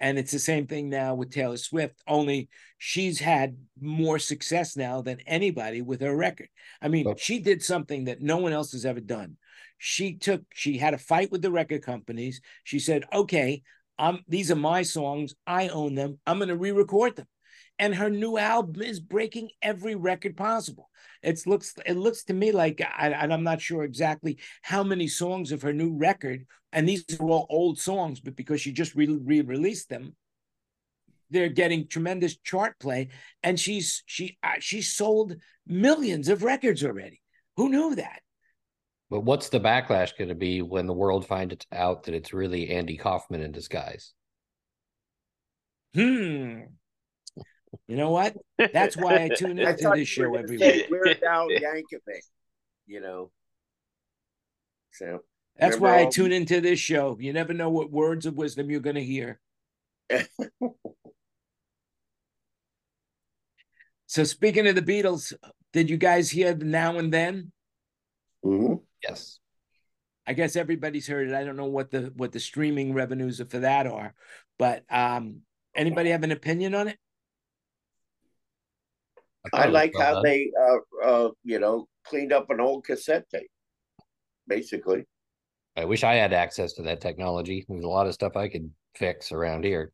And 0.01 0.19
it's 0.19 0.33
the 0.33 0.39
same 0.39 0.67
thing 0.67 0.89
now 0.89 1.15
with 1.15 1.31
Taylor 1.33 1.57
Swift, 1.57 2.03
only 2.07 2.49
she's 2.79 3.19
had 3.19 3.57
more 3.81 4.19
success 4.19 4.77
now 4.77 5.03
than 5.03 5.21
anybody 5.27 5.83
with 5.83 6.01
her 6.01 6.17
record. 6.17 6.49
I 6.81 6.89
mean, 6.89 7.05
she 7.19 7.41
did 7.41 7.63
something 7.63 8.05
that 8.05 8.21
no 8.21 8.37
one 8.37 8.53
else 8.53 8.73
has 8.73 8.87
ever 8.87 9.01
done. 9.01 9.37
She 9.79 10.15
took, 10.15 10.43
she 10.55 10.79
had 10.79 10.95
a 10.95 10.99
fight 10.99 11.33
with 11.33 11.43
the 11.43 11.51
record 11.51 11.83
companies. 11.83 12.41
She 12.65 12.79
said, 12.79 13.05
okay, 13.13 13.63
I'm, 13.99 14.21
these 14.29 14.51
are 14.51 14.57
my 14.57 14.83
songs. 14.83 15.35
I 15.47 15.69
own 15.69 15.95
them. 15.95 16.19
I'm 16.27 16.39
going 16.39 16.49
to 16.49 16.57
re 16.57 16.71
record 16.71 17.17
them 17.17 17.27
and 17.79 17.95
her 17.95 18.11
new 18.11 18.39
album 18.39 18.83
is 18.83 19.01
breaking 19.01 19.51
every 19.63 19.95
record 19.95 20.37
possible. 20.37 20.91
It 21.23 21.47
looks 21.47 21.75
it 21.87 21.97
looks 21.97 22.25
to 22.25 22.35
me 22.35 22.53
like 22.53 22.81
I, 22.81 23.09
and 23.09 23.33
I'm 23.33 23.45
not 23.45 23.61
sure 23.61 23.85
exactly 23.85 24.39
how 24.63 24.83
many 24.83 25.09
songs 25.09 25.53
of 25.53 25.63
her 25.63 25.73
new 25.73 25.97
record, 25.97 26.47
and 26.73 26.89
these 26.89 27.05
are 27.19 27.27
all 27.27 27.47
old 27.49 27.79
songs, 27.79 28.21
but 28.21 28.37
because 28.37 28.61
she 28.61 28.73
just 28.73 28.95
re 28.95 29.07
released 29.07 29.89
them, 29.89 30.15
they're 31.31 31.49
getting 31.49 31.89
tremendous 31.89 32.37
chart 32.39 32.79
play, 32.79 33.09
and 33.43 33.59
she's 33.59 34.03
she 34.07 34.39
uh, 34.43 34.55
she 34.61 34.83
sold 34.83 35.37
millions 35.67 36.29
of 36.29 36.43
records 36.43 36.85
already. 36.85 37.21
Who 37.57 37.69
knew 37.69 37.95
that? 37.97 38.21
But 39.11 39.21
what's 39.21 39.49
the 39.49 39.61
backlash 39.61 40.17
going 40.19 40.29
to 40.29 40.35
be 40.35 40.61
when 40.61 40.87
the 40.87 40.93
world 40.93 41.27
finds 41.27 41.57
out 41.73 42.05
that 42.05 42.15
it's 42.15 42.35
really 42.35 42.71
Andy 42.71 42.97
Kaufman 42.97 43.41
in 43.41 43.53
disguise? 43.53 44.13
Hmm. 45.95 46.61
You 47.87 47.97
know 47.97 48.11
what? 48.11 48.35
That's 48.73 48.97
why 48.97 49.25
I 49.25 49.29
tune 49.29 49.59
into 49.59 49.91
this 49.95 50.09
show 50.09 50.35
every 50.35 50.59
week. 50.59 50.87
Weird 50.91 51.23
Al 51.23 51.49
Yankovic, 51.49 52.23
you 52.87 53.01
know. 53.01 53.31
So 54.93 55.21
that's 55.59 55.79
why 55.79 56.01
I 56.01 56.07
tune 56.07 56.33
into 56.33 56.61
this 56.61 56.79
show. 56.79 57.17
You 57.21 57.33
never 57.33 57.53
know 57.53 57.71
what 57.71 57.91
words 57.91 58.27
of 58.27 58.35
wisdom 58.35 58.71
you're 58.71 58.81
going 58.81 58.97
to 58.97 59.05
hear. 59.05 59.41
so 64.07 64.25
speaking 64.25 64.67
of 64.67 64.75
the 64.75 64.83
Beatles, 64.83 65.33
did 65.73 65.91
you 65.91 65.97
guys 65.97 66.31
hear 66.31 66.55
the 66.55 66.65
Now 66.65 66.99
and 66.99 67.13
Then? 67.13 67.53
Mm-hmm. 68.45 68.75
Yes. 69.03 69.39
I 70.27 70.35
guess 70.35 70.57
everybody's 70.57 71.09
heard 71.09 71.29
it. 71.29 71.35
I 71.35 71.45
don't 71.45 71.57
know 71.57 71.67
what 71.67 71.91
the 71.91 72.13
what 72.15 72.33
the 72.33 72.41
streaming 72.41 72.93
revenues 72.93 73.41
for 73.49 73.61
that 73.61 73.87
are, 73.87 74.15
but 74.59 74.85
um, 74.91 75.41
anybody 75.75 76.11
have 76.11 76.23
an 76.23 76.33
opinion 76.33 76.75
on 76.75 76.89
it? 76.89 76.99
I, 79.53 79.65
I 79.65 79.67
like 79.67 79.93
how 79.97 80.15
done. 80.15 80.23
they, 80.25 80.51
uh, 80.61 81.07
uh, 81.07 81.31
you 81.45 81.59
know, 81.59 81.87
cleaned 82.05 82.33
up 82.33 82.51
an 82.51 82.61
old 82.61 82.85
cassette 82.85 83.25
tape, 83.31 83.51
basically. 84.47 85.07
I 85.77 85.85
wish 85.85 86.03
I 86.03 86.15
had 86.15 86.33
access 86.33 86.73
to 86.75 86.83
that 86.83 87.01
technology. 87.01 87.65
There's 87.69 87.85
a 87.85 87.89
lot 87.89 88.07
of 88.07 88.15
stuff 88.15 88.37
I 88.37 88.49
could 88.49 88.71
fix 88.97 89.31
around 89.31 89.65
here. 89.65 89.93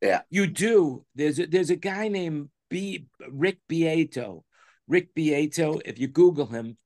Yeah, 0.00 0.22
you 0.30 0.46
do. 0.46 1.04
There's 1.14 1.38
a, 1.38 1.46
there's 1.46 1.70
a 1.70 1.76
guy 1.76 2.08
named 2.08 2.48
B 2.70 3.06
Rick 3.30 3.58
Beato. 3.68 4.44
Rick 4.88 5.14
Beato. 5.14 5.80
If 5.84 5.98
you 5.98 6.08
Google 6.08 6.46
him, 6.46 6.78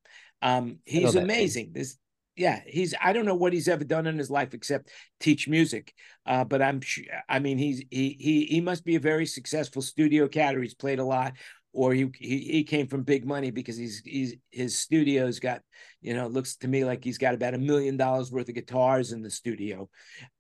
um, 0.42 0.78
he's 0.84 1.14
amazing. 1.14 1.72
This 1.72 1.98
yeah, 2.36 2.60
he's 2.66 2.94
I 3.00 3.12
don't 3.12 3.26
know 3.26 3.34
what 3.34 3.52
he's 3.52 3.68
ever 3.68 3.84
done 3.84 4.06
in 4.06 4.16
his 4.16 4.30
life 4.30 4.54
except 4.54 4.90
teach 5.18 5.46
music. 5.46 5.92
Uh, 6.24 6.44
but 6.44 6.62
I'm 6.62 6.80
I 7.28 7.38
mean 7.38 7.58
he's 7.58 7.82
he 7.90 8.16
he 8.18 8.46
he 8.46 8.60
must 8.60 8.84
be 8.84 8.96
a 8.96 9.00
very 9.00 9.26
successful 9.26 9.82
studio 9.82 10.26
cat 10.26 10.56
or 10.56 10.62
he's 10.62 10.74
played 10.74 11.00
a 11.00 11.04
lot 11.04 11.34
or 11.72 11.92
he, 11.92 12.10
he 12.18 12.38
he 12.38 12.64
came 12.64 12.86
from 12.86 13.02
big 13.02 13.24
money 13.24 13.50
because 13.50 13.76
he's 13.76 14.02
he's 14.04 14.34
his 14.50 14.78
studio's 14.78 15.38
got 15.38 15.62
you 16.00 16.14
know 16.14 16.26
looks 16.26 16.56
to 16.56 16.68
me 16.68 16.84
like 16.84 17.04
he's 17.04 17.18
got 17.18 17.34
about 17.34 17.54
a 17.54 17.58
million 17.58 17.96
dollars 17.96 18.32
worth 18.32 18.48
of 18.48 18.54
guitars 18.54 19.12
in 19.12 19.22
the 19.22 19.30
studio. 19.30 19.88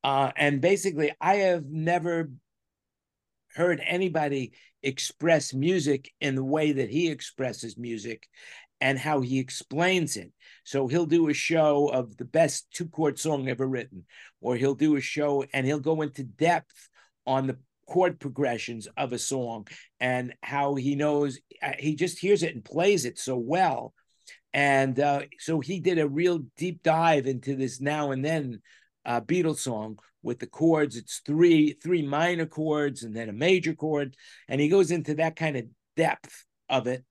Uh, 0.02 0.30
and 0.36 0.60
basically 0.60 1.12
i 1.20 1.36
have 1.36 1.64
never 1.66 2.30
heard 3.54 3.82
anybody 3.84 4.52
express 4.82 5.52
music 5.52 6.12
in 6.20 6.34
the 6.34 6.44
way 6.44 6.72
that 6.72 6.90
he 6.90 7.08
expresses 7.08 7.76
music 7.76 8.26
and 8.80 8.98
how 8.98 9.20
he 9.20 9.38
explains 9.38 10.16
it. 10.16 10.32
So 10.64 10.86
he'll 10.86 11.06
do 11.06 11.28
a 11.28 11.34
show 11.34 11.88
of 11.88 12.16
the 12.16 12.24
best 12.24 12.66
two 12.72 12.86
chord 12.86 13.18
song 13.18 13.48
ever 13.48 13.66
written 13.66 14.04
or 14.40 14.56
he'll 14.56 14.74
do 14.74 14.96
a 14.96 15.00
show 15.00 15.44
and 15.52 15.66
he'll 15.66 15.80
go 15.80 16.00
into 16.02 16.24
depth 16.24 16.88
on 17.26 17.46
the 17.46 17.58
chord 17.90 18.20
progressions 18.20 18.88
of 18.96 19.12
a 19.12 19.18
song 19.18 19.66
and 19.98 20.32
how 20.42 20.74
he 20.74 20.94
knows 20.94 21.38
uh, 21.62 21.72
he 21.78 21.94
just 21.96 22.18
hears 22.18 22.42
it 22.42 22.54
and 22.54 22.64
plays 22.64 23.04
it 23.04 23.18
so 23.18 23.36
well 23.36 23.92
and 24.52 24.98
uh, 24.98 25.22
so 25.38 25.60
he 25.60 25.80
did 25.80 25.98
a 25.98 26.08
real 26.08 26.40
deep 26.56 26.82
dive 26.82 27.26
into 27.26 27.56
this 27.56 27.80
now 27.80 28.10
and 28.12 28.24
then 28.24 28.60
uh, 29.04 29.20
Beatles 29.20 29.58
song 29.58 29.98
with 30.22 30.38
the 30.38 30.46
chords. 30.46 30.96
It's 30.96 31.20
three 31.24 31.72
three 31.82 32.02
minor 32.02 32.46
chords 32.46 33.02
and 33.02 33.14
then 33.14 33.28
a 33.28 33.32
major 33.32 33.74
chord, 33.74 34.14
and 34.48 34.60
he 34.60 34.68
goes 34.68 34.90
into 34.90 35.14
that 35.14 35.36
kind 35.36 35.56
of 35.56 35.64
depth 35.96 36.44
of 36.68 36.86
it. 36.86 37.04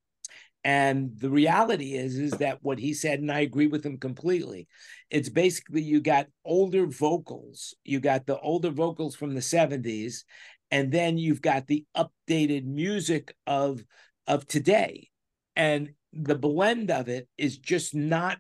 And 0.64 1.18
the 1.18 1.30
reality 1.30 1.94
is, 1.94 2.18
is 2.18 2.32
that 2.34 2.60
what 2.62 2.80
he 2.80 2.94
said, 2.94 3.20
and 3.20 3.32
I 3.32 3.40
agree 3.40 3.68
with 3.68 3.86
him 3.86 3.98
completely. 3.98 4.68
It's 5.10 5.30
basically 5.30 5.82
you 5.82 6.02
got 6.02 6.28
older 6.44 6.86
vocals, 6.86 7.74
you 7.86 8.02
got 8.02 8.26
the 8.26 8.38
older 8.40 8.70
vocals 8.70 9.16
from 9.16 9.34
the 9.34 9.42
70s, 9.42 10.24
and 10.72 10.92
then 10.92 11.18
you've 11.18 11.42
got 11.42 11.68
the 11.68 11.86
updated 11.96 12.66
music 12.66 13.36
of 13.48 13.84
of 14.28 14.46
today 14.48 15.10
and 15.56 15.90
the 16.14 16.36
blend 16.36 16.92
of 16.92 17.08
it 17.10 17.28
is 17.38 17.58
just 17.58 17.94
not 17.96 18.38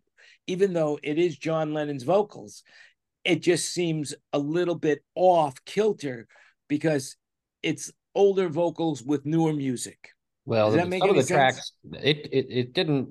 even 0.47 0.73
though 0.73 0.97
it 1.03 1.19
is 1.19 1.37
John 1.37 1.73
Lennon's 1.73 2.03
vocals, 2.03 2.63
it 3.23 3.43
just 3.43 3.71
seems 3.71 4.15
a 4.33 4.39
little 4.39 4.73
bit 4.75 5.03
off 5.13 5.53
kilter 5.65 6.27
because 6.67 7.15
it's 7.61 7.91
older 8.15 8.49
vocals 8.49 9.03
with 9.03 9.25
newer 9.25 9.53
music. 9.53 10.09
Well, 10.45 10.67
Does 10.67 10.77
that 10.77 10.83
the- 10.85 10.89
make 10.89 11.01
some 11.03 11.09
of 11.11 11.15
the 11.15 11.21
sense? 11.23 11.37
tracks, 11.37 11.71
it, 12.03 12.27
it 12.31 12.45
it 12.49 12.73
didn't. 12.73 13.09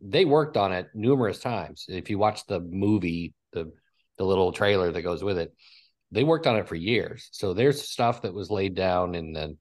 They 0.00 0.24
worked 0.24 0.56
on 0.56 0.72
it 0.72 0.88
numerous 0.94 1.40
times. 1.40 1.86
If 1.88 2.08
you 2.10 2.18
watch 2.18 2.46
the 2.46 2.60
movie, 2.60 3.34
the 3.52 3.72
the 4.18 4.24
little 4.24 4.52
trailer 4.52 4.92
that 4.92 5.02
goes 5.02 5.22
with 5.24 5.38
it, 5.38 5.52
they 6.10 6.24
worked 6.24 6.46
on 6.46 6.56
it 6.56 6.68
for 6.68 6.74
years. 6.74 7.28
So 7.32 7.52
there's 7.52 7.88
stuff 7.88 8.22
that 8.22 8.34
was 8.34 8.50
laid 8.50 8.74
down 8.74 9.14
in 9.14 9.32
the, 9.32 9.56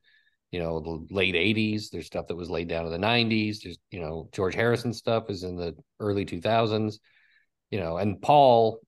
you 0.51 0.59
know, 0.59 0.79
the 0.79 1.13
late 1.13 1.35
'80s. 1.35 1.89
There's 1.89 2.05
stuff 2.05 2.27
that 2.27 2.35
was 2.35 2.49
laid 2.49 2.67
down 2.67 2.85
in 2.85 2.91
the 2.91 3.07
'90s. 3.07 3.61
There's 3.63 3.77
you 3.91 3.99
know 3.99 4.29
George 4.31 4.55
Harrison 4.55 4.93
stuff 4.93 5.29
is 5.29 5.43
in 5.43 5.57
the 5.57 5.75
early 5.99 6.25
2000s. 6.25 6.99
You 7.71 7.79
know, 7.79 7.97
and 7.97 8.21
Paul 8.21 8.79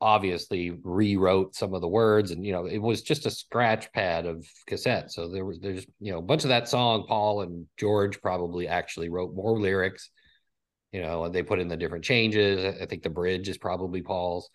obviously 0.00 0.78
rewrote 0.82 1.54
some 1.54 1.72
of 1.72 1.80
the 1.80 1.88
words 1.88 2.30
and 2.30 2.44
you 2.44 2.52
know 2.52 2.66
it 2.66 2.76
was 2.76 3.00
just 3.00 3.24
a 3.24 3.30
scratch 3.30 3.90
pad 3.92 4.26
of 4.26 4.46
cassette 4.66 5.10
so 5.10 5.28
there 5.28 5.46
was 5.46 5.58
there's 5.60 5.86
you 5.98 6.12
know 6.12 6.18
a 6.18 6.22
bunch 6.22 6.42
of 6.44 6.48
that 6.48 6.68
song 6.68 7.06
paul 7.08 7.40
and 7.40 7.66
george 7.78 8.20
probably 8.20 8.68
actually 8.68 9.08
wrote 9.08 9.34
more 9.34 9.58
lyrics 9.58 10.10
you 10.92 11.00
know 11.00 11.24
and 11.24 11.34
they 11.34 11.42
put 11.42 11.58
in 11.58 11.68
the 11.68 11.76
different 11.76 12.04
changes 12.04 12.76
i 12.82 12.84
think 12.84 13.02
the 13.02 13.08
bridge 13.08 13.48
is 13.48 13.56
probably 13.56 14.02
paul's 14.02 14.50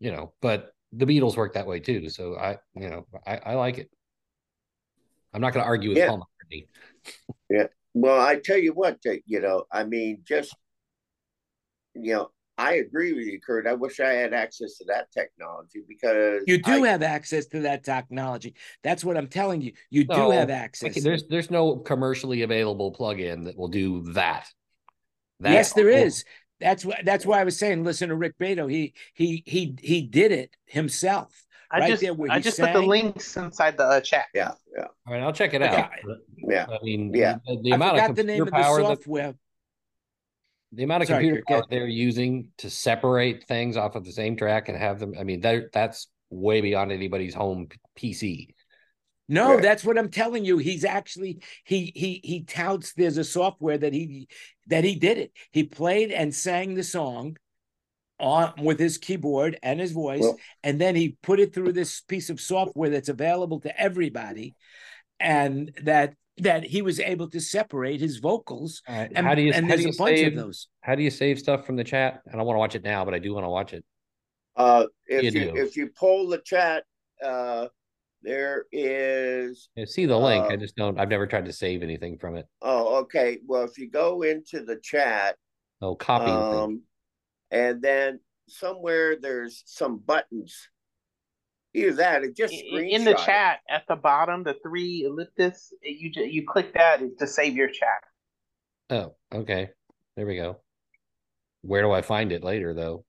you 0.00 0.10
know 0.10 0.32
but 0.40 0.72
the 0.92 1.06
beatles 1.06 1.36
work 1.36 1.54
that 1.54 1.66
way 1.66 1.80
too 1.80 2.08
so 2.08 2.36
i 2.36 2.56
you 2.74 2.88
know 2.88 3.06
i, 3.26 3.36
I 3.38 3.54
like 3.54 3.78
it 3.78 3.90
i'm 5.32 5.40
not 5.40 5.52
going 5.52 5.62
to 5.64 5.68
argue 5.68 5.90
with 5.90 5.98
Yeah. 5.98 6.08
paul 6.08 6.18
McCartney. 6.50 6.66
Well, 7.94 8.18
I 8.20 8.36
tell 8.36 8.56
you 8.56 8.72
what, 8.72 8.98
you 9.26 9.40
know, 9.40 9.64
I 9.70 9.84
mean, 9.84 10.22
just 10.26 10.54
you 11.94 12.14
know, 12.14 12.30
I 12.56 12.74
agree 12.76 13.12
with 13.12 13.26
you, 13.26 13.38
Kurt. 13.38 13.66
I 13.66 13.74
wish 13.74 14.00
I 14.00 14.12
had 14.14 14.32
access 14.32 14.78
to 14.78 14.84
that 14.86 15.12
technology 15.12 15.80
because 15.86 16.42
You 16.46 16.56
do 16.62 16.84
I- 16.84 16.86
have 16.88 17.02
access 17.02 17.44
to 17.48 17.60
that 17.60 17.84
technology. 17.84 18.54
That's 18.82 19.04
what 19.04 19.18
I'm 19.18 19.28
telling 19.28 19.60
you. 19.60 19.72
You 19.90 20.04
do 20.04 20.30
have 20.30 20.48
Like, 20.48 20.58
access. 20.58 21.02
there's 21.02 21.26
there's 21.28 21.50
no 21.50 21.76
commercially 21.76 22.40
available 22.42 22.94
plugin 22.94 23.44
that 23.44 23.58
will 23.58 23.68
do 23.68 24.10
that, 24.12 24.48
That- 25.40 25.52
yes, 25.52 25.74
there 25.74 25.90
is. 25.90 26.24
That's 26.60 26.84
what 26.84 26.98
That's 27.04 27.26
why 27.26 27.40
I 27.40 27.44
was 27.44 27.58
saying. 27.58 27.84
Listen 27.84 28.08
to 28.10 28.14
Rick 28.16 28.38
Beato. 28.38 28.66
He 28.66 28.94
he 29.14 29.42
he 29.46 29.76
he 29.80 30.02
did 30.02 30.32
it 30.32 30.56
himself. 30.66 31.44
I 31.70 31.80
Right 31.80 31.88
just 31.88 32.02
there 32.02 32.12
where 32.14 32.30
I 32.30 32.36
he 32.36 32.42
just 32.42 32.60
put 32.60 32.72
the 32.74 32.82
links 32.82 33.36
inside 33.36 33.78
the 33.78 33.84
uh, 33.86 34.00
chat. 34.02 34.26
yeah, 34.34 34.52
yeah, 34.76 34.84
all 35.06 35.14
right 35.14 35.22
i'll 35.22 35.32
check 35.32 35.54
it 35.54 35.62
Okay. 35.62 35.74
out 35.74 35.90
yeah. 36.36 36.66
i 36.68 36.76
mean 36.84 37.10
Yeah. 37.14 37.36
the, 37.46 37.62
the 37.62 37.72
I 37.72 37.76
amount 37.76 37.96
of 37.96 38.02
forgot 38.02 38.16
the 38.16 38.24
name 38.24 38.36
computer 38.40 38.42
of 38.42 38.46
the 38.46 38.52
power 38.52 38.82
that 38.82 38.98
software. 38.98 39.34
the 40.72 40.82
amount 40.84 41.02
of 41.02 41.08
Sorry, 41.08 41.24
computer 41.24 41.44
Kirk, 41.48 41.62
power 41.62 41.64
they're 41.70 41.86
using 41.86 42.48
to 42.58 42.68
separate 42.68 43.44
things 43.44 43.78
off 43.78 43.96
of 43.96 44.04
the 44.04 44.12
same 44.12 44.36
track 44.36 44.68
and 44.68 44.76
have 44.76 44.98
them 45.00 45.14
i 45.18 45.22
mean 45.24 45.40
that 45.40 45.72
that's 45.72 46.08
way 46.28 46.60
beyond 46.60 46.92
anybody's 46.92 47.34
home 47.34 47.68
pc 47.98 48.48
No, 49.28 49.54
Right. 49.54 49.62
that's 49.62 49.84
what 49.84 49.98
I'm 49.98 50.10
telling 50.10 50.44
you. 50.44 50.58
He's 50.58 50.84
actually 50.84 51.42
he 51.64 51.92
he 51.94 52.20
he 52.24 52.42
touts 52.42 52.92
there's 52.92 53.18
a 53.18 53.24
software 53.24 53.78
that 53.78 53.92
he 53.92 54.28
that 54.66 54.84
he 54.84 54.94
did 54.94 55.18
it. 55.18 55.32
He 55.52 55.64
played 55.64 56.10
and 56.10 56.34
sang 56.34 56.74
the 56.74 56.82
song 56.84 57.36
on 58.18 58.52
with 58.62 58.78
his 58.78 58.98
keyboard 58.98 59.58
and 59.62 59.80
his 59.80 59.92
voice, 59.92 60.20
Well- 60.22 60.38
and 60.62 60.80
then 60.80 60.94
he 60.96 61.16
put 61.22 61.40
it 61.40 61.54
through 61.54 61.72
this 61.72 62.00
piece 62.00 62.30
of 62.30 62.40
software 62.40 62.90
that's 62.90 63.08
available 63.08 63.60
to 63.60 63.80
everybody, 63.80 64.54
and 65.18 65.72
that 65.82 66.14
that 66.38 66.64
he 66.64 66.82
was 66.82 66.98
able 66.98 67.28
to 67.30 67.40
separate 67.40 68.00
his 68.00 68.18
vocals. 68.18 68.82
All 68.88 68.94
right, 68.96 69.10
And, 69.14 69.26
how 69.26 69.34
do 69.34 69.42
you 69.42 69.52
and 69.52 69.66
how 69.66 69.76
there's 69.76 69.80
do 69.80 69.86
a 69.86 69.92
you 69.92 69.96
bunch 69.96 70.18
save 70.18 70.26
of 70.28 70.34
those. 70.36 70.68
how 70.80 70.94
do 70.94 71.02
you 71.02 71.10
save 71.10 71.38
stuff 71.38 71.64
from 71.66 71.76
the 71.76 71.84
chat 71.84 72.22
i 72.32 72.36
don't 72.36 72.46
want 72.46 72.56
to 72.56 72.58
watch 72.58 72.74
it 72.74 72.82
now 72.82 73.04
but 73.04 73.12
i 73.14 73.18
do 73.18 73.32
want 73.34 73.44
to 73.44 73.50
watch 73.50 73.72
it 73.72 73.84
Uh, 74.56 74.86
if 75.06 75.34
You 75.34 75.40
you, 75.42 75.52
if 75.56 75.76
you 75.76 75.90
poll 75.96 76.28
the 76.28 76.38
chat, 76.38 76.84
uh, 77.22 77.68
there 78.22 78.66
is. 78.72 79.68
I 79.78 79.84
see 79.84 80.06
the 80.06 80.16
link 80.18 80.44
i 80.50 80.54
Uh, 80.54 80.56
just 80.56 80.76
don't 80.76 80.98
i've 80.98 81.08
never 81.08 81.26
tried 81.26 81.46
to 81.46 81.52
save 81.52 81.82
anything 81.82 82.18
from 82.18 82.36
it 82.36 82.46
Oh, 82.62 82.96
okay. 83.02 83.38
Well, 83.46 83.64
if 83.64 83.76
you 83.78 83.90
go 83.90 84.22
into 84.22 84.62
the 84.64 84.76
chat, 84.76 85.36
oh 85.80 85.94
copy 85.96 86.30
um, 86.30 86.82
and 87.50 87.82
then 87.82 88.20
somewhere 88.48 89.16
there's 89.16 89.62
some 89.66 89.98
buttons. 89.98 90.68
Either 91.74 91.92
that 91.94 92.22
it 92.22 92.36
just 92.36 92.54
I- 92.54 92.58
In 92.78 93.04
the 93.04 93.12
screenshot 93.12 93.14
it. 93.14 93.18
chat 93.26 93.60
at 93.68 93.82
the 93.88 93.96
bottom, 93.96 94.44
the 94.44 94.54
three 94.62 95.04
ellipsis, 95.06 95.72
you 95.82 96.10
ju- 96.10 96.28
you 96.28 96.44
click 96.46 96.72
that 96.74 97.00
to 97.18 97.26
save 97.26 97.56
your 97.56 97.68
chat. 97.68 98.04
oh 98.90 99.14
okay 99.34 99.70
there 100.16 100.26
we 100.26 100.36
go 100.36 100.58
where 101.62 101.82
do 101.82 101.90
i 101.90 102.02
find 102.02 102.30
it 102.32 102.44
later 102.44 102.74
though 102.74 103.04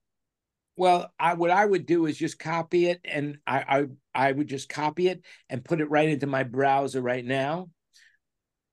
Well, 0.76 1.12
I 1.18 1.34
what 1.34 1.50
I 1.50 1.64
would 1.64 1.86
do 1.86 2.06
is 2.06 2.16
just 2.18 2.38
copy 2.38 2.86
it, 2.86 3.00
and 3.04 3.38
I 3.46 3.86
I 4.14 4.28
I 4.28 4.32
would 4.32 4.48
just 4.48 4.68
copy 4.68 5.08
it 5.08 5.22
and 5.48 5.64
put 5.64 5.80
it 5.80 5.90
right 5.90 6.08
into 6.08 6.26
my 6.26 6.42
browser 6.42 7.00
right 7.00 7.24
now, 7.24 7.70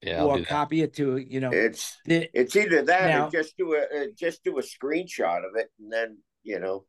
yeah 0.01 0.19
I'll 0.19 0.29
or 0.31 0.37
do 0.37 0.43
that. 0.43 0.49
copy 0.49 0.81
it 0.81 0.95
to 0.95 1.17
you 1.17 1.39
know. 1.39 1.51
It's 1.51 1.97
the- 2.05 2.29
it's 2.33 2.55
either 2.55 2.81
that 2.83 3.09
Now- 3.09 3.27
or 3.27 3.31
just 3.31 3.55
do 3.57 3.73
a 3.75 3.81
uh, 3.81 4.05
just 4.17 4.43
do 4.43 4.57
a 4.57 4.61
screenshot 4.63 5.39
of 5.47 5.55
it, 5.55 5.69
and 5.79 5.91
then 5.91 6.17
you 6.43 6.59
know. 6.59 6.85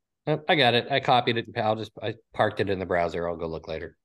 I 0.48 0.54
got 0.54 0.74
it 0.74 0.86
i 0.88 1.00
copied 1.00 1.36
it 1.36 1.46
i'll 1.56 1.74
just 1.74 1.90
i 2.00 2.14
parked 2.32 2.60
it 2.60 2.70
in 2.70 2.78
the 2.78 2.86
browser 2.86 3.28
i'll 3.28 3.36
go 3.36 3.48
look 3.48 3.66
later 3.66 3.96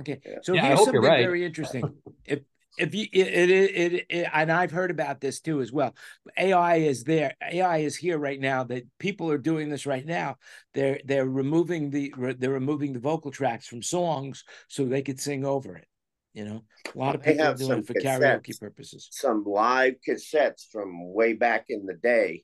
Okay, 0.00 0.20
so 0.42 0.54
Yeah, 0.54 0.64
I 0.64 0.66
here's 0.68 0.78
hope 0.80 0.86
you're 0.92 1.02
something 1.02 1.10
right. 1.10 1.24
very 1.24 1.44
interesting. 1.44 1.84
if 2.24 2.40
if 2.78 2.94
you 2.94 3.06
it, 3.12 3.28
it, 3.28 3.50
it 3.50 4.06
it 4.08 4.28
and 4.32 4.50
I've 4.50 4.70
heard 4.70 4.90
about 4.90 5.20
this 5.20 5.40
too 5.40 5.60
as 5.60 5.72
well. 5.72 5.94
AI 6.38 6.76
is 6.76 7.04
there. 7.04 7.34
AI 7.42 7.78
is 7.78 7.96
here 7.96 8.18
right 8.18 8.40
now. 8.40 8.64
That 8.64 8.84
people 8.98 9.30
are 9.30 9.38
doing 9.38 9.68
this 9.68 9.86
right 9.86 10.04
now. 10.04 10.36
They're 10.74 11.00
they're 11.04 11.28
removing 11.28 11.90
the 11.90 12.14
they're 12.38 12.50
removing 12.50 12.92
the 12.92 12.98
vocal 12.98 13.30
tracks 13.30 13.66
from 13.66 13.82
songs 13.82 14.44
so 14.68 14.84
they 14.84 15.02
could 15.02 15.20
sing 15.20 15.44
over 15.44 15.76
it. 15.76 15.86
You 16.34 16.46
know, 16.46 16.64
a 16.94 16.98
lot 16.98 17.14
of 17.14 17.22
people 17.22 17.46
are 17.46 17.54
doing 17.54 17.80
it 17.80 17.86
for 17.86 17.94
karaoke 17.94 18.58
purposes. 18.58 19.08
some 19.10 19.44
live 19.44 19.94
cassettes 20.06 20.64
from 20.70 21.12
way 21.12 21.34
back 21.34 21.66
in 21.68 21.84
the 21.84 21.94
day, 21.94 22.42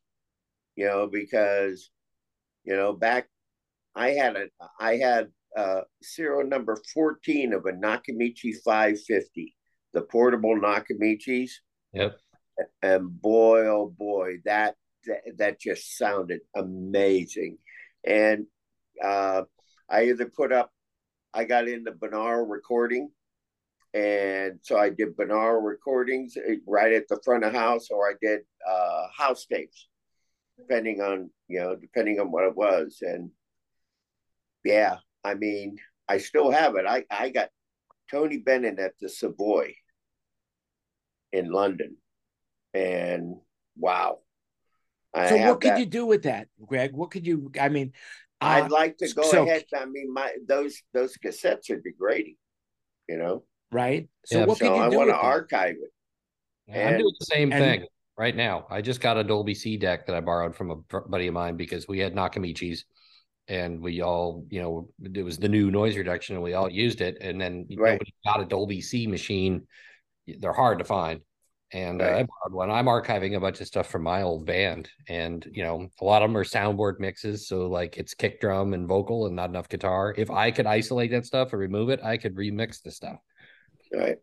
you 0.76 0.86
know, 0.86 1.06
because 1.10 1.90
you 2.64 2.76
know 2.76 2.92
back 2.92 3.28
I 3.94 4.10
had 4.10 4.36
a 4.36 4.46
I 4.78 4.96
had 4.96 5.28
uh 5.56 5.80
serial 6.02 6.44
number 6.44 6.76
14 6.92 7.54
of 7.54 7.64
a 7.64 7.72
Nakamichi 7.72 8.54
550, 8.62 9.54
the 9.92 10.02
portable 10.02 10.58
Nakamichis, 10.58 11.50
yep 11.92 12.18
and 12.82 13.20
boy 13.20 13.66
oh 13.66 13.94
boy 13.96 14.36
that 14.44 14.74
that, 15.06 15.20
that 15.36 15.60
just 15.60 15.96
sounded 15.96 16.40
amazing. 16.54 17.58
And 18.04 18.46
uh 19.02 19.42
I 19.88 20.04
either 20.06 20.26
put 20.26 20.52
up 20.52 20.70
I 21.32 21.44
got 21.44 21.68
into 21.68 21.92
Benar 21.92 22.44
recording 22.44 23.10
and 23.94 24.58
so 24.62 24.76
I 24.76 24.90
did 24.90 25.16
Benar 25.16 25.60
recordings 25.60 26.36
eh, 26.36 26.56
right 26.66 26.92
at 26.92 27.08
the 27.08 27.20
front 27.24 27.44
of 27.44 27.52
house, 27.52 27.88
or 27.90 28.08
I 28.08 28.14
did 28.20 28.40
uh, 28.68 29.06
house 29.16 29.46
tapes, 29.46 29.88
depending 30.58 31.00
on 31.00 31.30
you 31.48 31.60
know 31.60 31.74
depending 31.74 32.20
on 32.20 32.30
what 32.30 32.44
it 32.44 32.54
was. 32.54 32.98
And 33.00 33.30
yeah, 34.62 34.96
I 35.24 35.34
mean, 35.34 35.78
I 36.06 36.18
still 36.18 36.50
have 36.50 36.76
it. 36.76 36.84
I 36.86 37.04
I 37.10 37.30
got 37.30 37.48
Tony 38.10 38.38
Bennett 38.38 38.78
at 38.78 38.94
the 39.00 39.08
Savoy 39.08 39.74
in 41.32 41.50
London, 41.50 41.96
and 42.74 43.36
wow. 43.76 44.18
I 45.14 45.28
So 45.28 45.36
what 45.36 45.60
could 45.60 45.72
that. 45.72 45.78
you 45.80 45.86
do 45.86 46.06
with 46.06 46.22
that, 46.24 46.48
Greg? 46.64 46.92
What 46.92 47.10
could 47.10 47.26
you? 47.26 47.50
I 47.60 47.68
mean, 47.68 47.92
I'd 48.40 48.64
uh, 48.64 48.68
like 48.70 48.98
to 48.98 49.12
go 49.14 49.22
so- 49.22 49.42
ahead. 49.44 49.64
I 49.76 49.84
mean, 49.86 50.12
my 50.12 50.32
those 50.46 50.82
those 50.92 51.16
cassettes 51.18 51.70
are 51.70 51.80
degrading, 51.80 52.36
you 53.08 53.18
know. 53.18 53.44
right? 53.72 54.08
So 54.26 54.40
Yeah, 54.40 54.44
what 54.46 54.58
so 54.58 54.66
could 54.68 54.76
you 54.76 54.82
I 54.82 54.90
do 54.90 54.96
want 54.98 55.10
to 55.10 55.16
archive 55.16 55.76
it. 55.76 55.92
I'm 56.74 56.98
doing 56.98 57.14
the 57.18 57.26
same 57.26 57.52
and- 57.52 57.62
thing 57.62 57.86
right 58.16 58.36
now. 58.36 58.66
I 58.70 58.82
just 58.82 59.00
got 59.00 59.16
a 59.16 59.24
Dolby 59.24 59.54
C 59.54 59.76
deck 59.76 60.06
that 60.06 60.14
I 60.16 60.20
borrowed 60.20 60.54
from 60.54 60.70
a 60.70 60.76
buddy 61.08 61.26
of 61.28 61.34
mine 61.34 61.56
because 61.56 61.88
we 61.88 61.98
had 61.98 62.14
Nakamichis 62.14 62.84
and 63.48 63.80
we 63.80 64.02
all, 64.02 64.44
you 64.50 64.60
know, 64.60 64.88
it 65.14 65.22
was 65.22 65.38
the 65.38 65.48
new 65.48 65.70
noise 65.70 65.96
reduction 65.96 66.36
and 66.36 66.44
we 66.44 66.54
all 66.54 66.70
used 66.70 67.00
it. 67.00 67.18
And 67.20 67.40
then 67.40 67.66
Right. 67.76 67.92
nobody 67.92 68.14
got 68.24 68.40
a 68.40 68.44
Dolby 68.44 68.80
C 68.80 69.06
machine. 69.06 69.66
They're 70.26 70.52
hard 70.52 70.78
to 70.78 70.84
find. 70.84 71.20
And 71.72 72.00
uh, 72.00 72.04
I 72.04 72.08
Right. 72.08 72.26
borrowed 72.26 72.54
one. 72.54 72.70
I'm 72.70 72.86
archiving 72.86 73.36
a 73.36 73.40
bunch 73.40 73.60
of 73.60 73.66
stuff 73.66 73.90
from 73.90 74.02
my 74.02 74.22
old 74.22 74.46
band. 74.46 74.90
And, 75.08 75.46
you 75.52 75.62
know, 75.62 75.88
a 76.00 76.04
lot 76.04 76.22
of 76.22 76.28
them 76.30 76.36
are 76.36 76.44
soundboard 76.44 76.98
mixes. 77.00 77.48
So, 77.48 77.66
like, 77.66 77.96
it's 77.98 78.14
kick 78.14 78.40
drum 78.40 78.74
and 78.74 78.86
vocal 78.86 79.26
and 79.26 79.36
not 79.36 79.50
enough 79.50 79.68
guitar. 79.68 80.14
If 80.16 80.30
I 80.30 80.50
could 80.50 80.66
isolate 80.66 81.10
that 81.10 81.26
stuff 81.26 81.52
or 81.52 81.58
remove 81.58 81.90
it, 81.90 82.00
I 82.02 82.16
could 82.16 82.34
remix 82.36 82.82
the 82.82 82.90
stuff. 82.90 83.18
Right. 83.92 84.18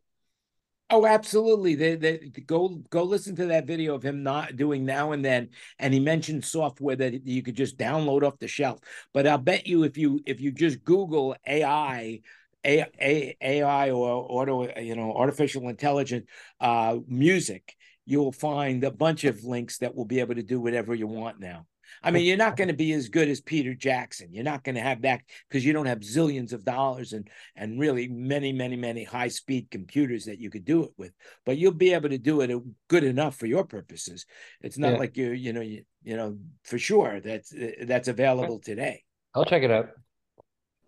Oh, 0.92 1.06
absolutely. 1.08 1.74
They, 1.74 1.96
they 1.96 2.18
go 2.46 2.70
go 2.92 3.04
listen 3.04 3.36
to 3.38 3.48
that 3.48 3.66
video 3.66 3.96
of 3.96 4.04
him 4.04 4.22
not 4.22 4.56
doing 4.56 4.86
now 4.86 5.14
and 5.14 5.26
then, 5.26 5.50
and 5.80 5.94
he 5.94 6.00
mentioned 6.00 6.46
software 6.46 6.96
that 6.96 7.26
you 7.26 7.42
could 7.42 7.56
just 7.56 7.78
download 7.78 8.22
off 8.24 8.38
the 8.38 8.48
shelf. 8.48 8.80
But 9.12 9.26
I'll 9.26 9.40
bet 9.40 9.66
you 9.66 9.84
if 9.84 9.98
you 9.98 10.22
if 10.28 10.40
you 10.40 10.52
just 10.52 10.84
Google 10.84 11.36
AI, 11.48 12.22
A, 12.66 12.86
A, 13.02 13.36
AI 13.42 13.90
or 13.92 14.08
auto, 14.30 14.80
you 14.80 14.96
know, 14.96 15.12
artificial 15.14 15.70
intelligence 15.70 16.28
uh, 16.60 16.98
music, 17.08 17.76
you'll 18.06 18.32
find 18.32 18.84
a 18.84 18.92
bunch 18.92 19.24
of 19.24 19.44
links 19.44 19.80
that 19.80 19.96
will 19.96 20.06
be 20.06 20.20
able 20.20 20.36
to 20.36 20.44
do 20.44 20.62
whatever 20.62 20.94
you 20.94 21.08
want 21.08 21.40
now. 21.40 21.66
I 22.04 22.12
mean, 22.12 22.26
you're 22.26 22.38
not 22.38 22.58
going 22.58 22.68
to 22.68 22.74
be 22.74 22.94
as 22.94 23.10
good 23.10 23.28
as 23.30 23.42
Peter 23.42 23.74
Jackson. 23.74 24.34
You're 24.34 24.44
not 24.44 24.64
going 24.64 24.76
to 24.76 24.82
have 24.82 25.02
that 25.04 25.22
because 25.50 25.66
you 25.66 25.74
don't 25.74 25.86
have 25.86 26.00
zillions 26.00 26.54
of 26.54 26.64
dollars 26.64 27.14
and 27.14 27.30
and 27.56 27.80
really 27.80 28.08
many, 28.08 28.54
many, 28.54 28.76
many 28.76 29.04
high 29.04 29.28
speed 29.30 29.70
computers 29.72 30.26
that 30.26 30.40
you 30.40 30.50
could 30.50 30.66
do 30.66 30.84
it 30.84 30.92
with. 30.98 31.12
But 31.46 31.58
you'll 31.58 31.72
be 31.74 31.94
able 31.94 32.10
to 32.10 32.18
do 32.18 32.42
it 32.42 32.52
uh, 32.52 32.60
good 32.88 33.04
enough 33.04 33.38
for 33.38 33.46
your 33.46 33.66
purposes. 33.66 34.26
It's 34.62 34.78
not 34.78 34.94
Yeah. 34.94 35.00
like 35.00 35.18
you, 35.18 35.32
you 35.32 35.54
know, 35.54 35.62
you, 35.62 35.84
you 36.04 36.18
know, 36.18 36.38
for 36.64 36.78
sure 36.78 37.20
that's 37.22 37.54
uh, 37.54 37.72
that's 37.84 38.08
available 38.08 38.60
today. 38.60 39.04
I'll 39.34 39.46
check 39.46 39.64
it 39.64 39.72
out. 39.72 39.90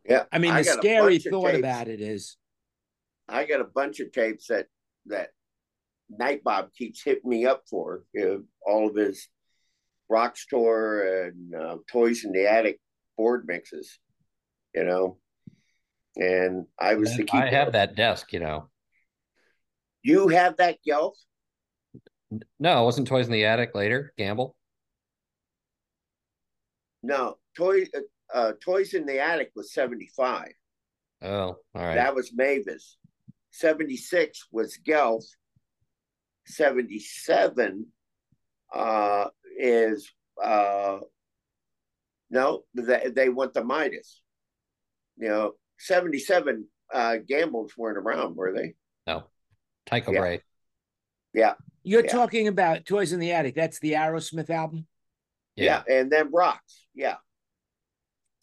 Yeah. 0.05 0.23
I 0.31 0.37
mean, 0.39 0.51
I 0.51 0.61
the 0.61 0.71
scary 0.71 1.19
thought 1.19 1.55
about 1.55 1.87
it 1.87 1.99
is, 1.99 2.37
I 3.27 3.45
got 3.45 3.59
a 3.59 3.65
bunch 3.65 3.99
of 3.99 4.11
tapes 4.11 4.47
that 4.47 4.67
that 5.07 5.29
Night 6.09 6.43
Bob 6.43 6.73
keeps 6.73 7.03
hitting 7.03 7.29
me 7.29 7.45
up 7.45 7.63
for. 7.69 8.03
You 8.13 8.25
know, 8.25 8.43
all 8.65 8.87
of 8.87 8.95
his 8.95 9.27
rock 10.09 10.37
store 10.37 11.25
and 11.25 11.55
uh, 11.55 11.77
toys 11.91 12.23
in 12.23 12.31
the 12.31 12.51
attic 12.51 12.79
board 13.17 13.45
mixes. 13.47 13.99
You 14.75 14.83
know, 14.83 15.17
and 16.15 16.65
I 16.79 16.95
was 16.95 17.15
the 17.15 17.23
keep. 17.23 17.33
I 17.41 17.49
have 17.49 17.73
that 17.73 17.95
desk, 17.95 18.33
you 18.33 18.39
know. 18.39 18.69
You 20.03 20.27
have 20.29 20.57
that 20.57 20.77
Gelf? 20.85 21.17
No, 22.59 22.81
it 22.81 22.85
wasn't 22.85 23.07
Toys 23.07 23.25
in 23.25 23.31
the 23.31 23.45
Attic 23.45 23.73
later, 23.73 24.13
Gamble. 24.17 24.55
No, 27.03 27.37
toy. 27.55 27.83
Uh, 27.95 27.99
uh, 28.33 28.51
toys 28.61 28.93
in 28.93 29.05
the 29.05 29.19
attic 29.19 29.51
was 29.55 29.71
seventy 29.71 30.09
five. 30.15 30.51
Oh, 31.21 31.29
all 31.29 31.57
right. 31.73 31.95
That 31.95 32.15
was 32.15 32.33
Mavis. 32.33 32.97
76 33.51 34.47
was 34.51 34.77
Gelf. 34.77 35.23
77 36.45 37.87
uh, 38.73 39.25
is, 39.57 40.09
uh, 40.43 40.99
no, 42.29 42.63
they, 42.75 43.09
they 43.13 43.29
went 43.29 43.53
to 43.55 43.63
Midas. 43.63 44.21
You 45.17 45.29
know, 45.29 45.53
77 45.79 46.65
uh, 46.93 47.17
Gambles 47.27 47.73
weren't 47.77 47.97
around, 47.97 48.35
were 48.35 48.53
they? 48.53 48.75
no. 49.05 49.23
Tycho 49.85 50.11
Yeah. 50.11 50.19
Bray. 50.19 50.41
Yeah. 51.33 51.53
you're 51.83 52.03
Yeah. 52.03 52.11
talking 52.11 52.47
about 52.49 52.85
Toys 52.85 53.13
in 53.13 53.19
the 53.21 53.31
Attic. 53.31 53.55
That's 53.55 53.79
the 53.79 53.93
Aerosmith 53.93 54.49
album. 54.49 54.85
Yeah. 55.55 55.81
And 55.89 56.11
then 56.11 56.29
Rocks. 56.31 56.85
Yeah. 56.93 57.15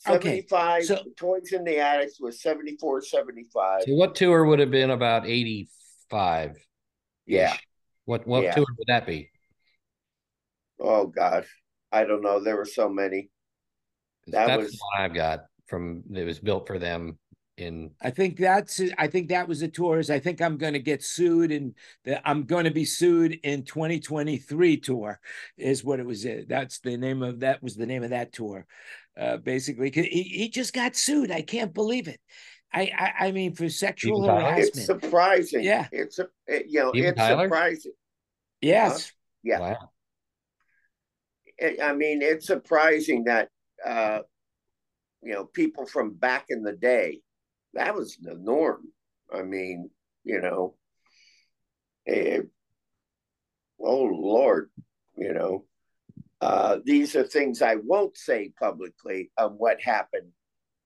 Okay, 0.09 0.43
75 0.49 0.85
so- 0.85 1.03
Toys 1.17 1.53
in 1.53 1.65
the 1.65 1.79
Attic 1.79 2.11
was 2.21 2.41
74, 2.41 3.03
75. 3.03 3.83
So 3.85 3.95
what 3.95 4.15
tour 4.15 4.45
would 4.47 4.59
have 4.59 4.71
been 4.71 4.91
about 4.91 5.27
85? 5.27 6.57
Yeah. 7.27 7.55
What 8.07 8.27
what 8.27 8.43
Yeah. 8.45 8.55
tour 8.55 8.67
would 8.79 8.87
that 8.89 9.07
be? 9.07 9.31
Oh, 10.81 11.07
gosh. 11.07 11.47
I 11.93 12.05
don't 12.05 12.23
know. 12.23 12.41
There 12.43 12.57
were 12.57 12.65
so 12.65 12.89
many. 12.89 13.31
That 14.29 14.47
That's 14.47 14.63
was- 14.65 14.73
the 14.73 14.79
one 14.97 15.05
I've 15.05 15.15
got 15.15 15.41
from 15.67 16.03
it 16.15 16.25
was 16.25 16.39
built 16.39 16.67
for 16.67 16.79
them 16.79 17.19
in 17.57 17.93
I 18.03 18.11
think 18.11 18.37
that's 18.37 18.81
I 18.99 19.07
think 19.07 19.29
that 19.29 19.47
was 19.47 19.61
the 19.61 19.69
tours. 19.69 20.11
I 20.11 20.19
think 20.19 20.43
I'm 20.43 20.57
going 20.57 20.73
to 20.73 20.81
get 20.81 21.05
sued 21.05 21.53
and 21.53 21.75
that 22.05 22.21
I'm 22.25 22.43
going 22.45 22.65
to 22.65 22.73
be 22.73 22.85
sued 22.85 23.39
in 23.45 23.63
2023 23.65 24.77
tour 24.79 25.21
is 25.57 25.85
what 25.85 26.01
it 26.01 26.07
was. 26.07 26.27
uh, 26.27 26.43
That's 26.49 26.81
the 26.81 26.97
name 26.97 27.23
of 27.23 27.41
that 27.41 27.63
was 27.63 27.77
the 27.77 27.87
name 27.87 28.03
of 28.03 28.11
that 28.11 28.33
tour. 28.33 28.67
Uh, 29.17 29.37
basically, 29.37 29.91
'cause 29.93 30.05
he, 30.07 30.23
he 30.25 30.49
just 30.49 30.73
got 30.75 30.97
sued. 30.97 31.31
I 31.31 31.43
can't 31.43 31.73
believe 31.73 32.09
it. 32.09 32.19
I 32.73 32.91
I, 32.99 33.27
I 33.27 33.33
mean 33.33 33.55
for 33.55 33.69
sexual 33.69 34.23
Steven 34.25 34.37
Tyler? 34.41 34.55
It's 34.61 34.77
harassment. 34.77 35.03
surprising. 35.03 35.63
Yeah. 35.63 35.87
It's 35.93 36.19
a, 36.19 36.27
it, 36.49 36.67
you 36.69 36.81
know, 36.81 36.91
Steven 36.91 37.11
it's 37.11 37.19
Tyler? 37.19 37.45
surprising. 37.47 37.93
yes. 38.61 39.13
Yeah. 39.45 39.61
wow. 39.61 39.91
I 41.63 41.93
mean, 41.93 42.23
it's 42.23 42.47
surprising 42.47 43.25
that 43.25 43.49
uh, 43.85 44.21
you 45.23 45.33
know 45.33 45.45
people 45.45 45.87
from 45.87 46.15
back 46.15 46.47
in 46.49 46.63
the 46.63 46.73
day 46.73 47.21
that 47.75 47.95
was 47.95 48.17
the 48.21 48.35
norm. 48.35 48.83
I 49.33 49.43
mean, 49.43 49.91
you 50.25 50.41
know, 50.41 50.77
eh, 52.07 52.41
oh 53.81 54.05
Lord, 54.05 54.71
you 55.17 55.33
know, 55.33 55.65
uh, 56.41 56.79
these 56.85 57.17
are 57.17 57.25
things 57.25 57.63
I 57.63 57.77
won't 57.77 58.17
say 58.17 58.53
publicly 58.59 59.31
of 59.37 59.55
what 59.55 59.81
happened. 59.81 60.31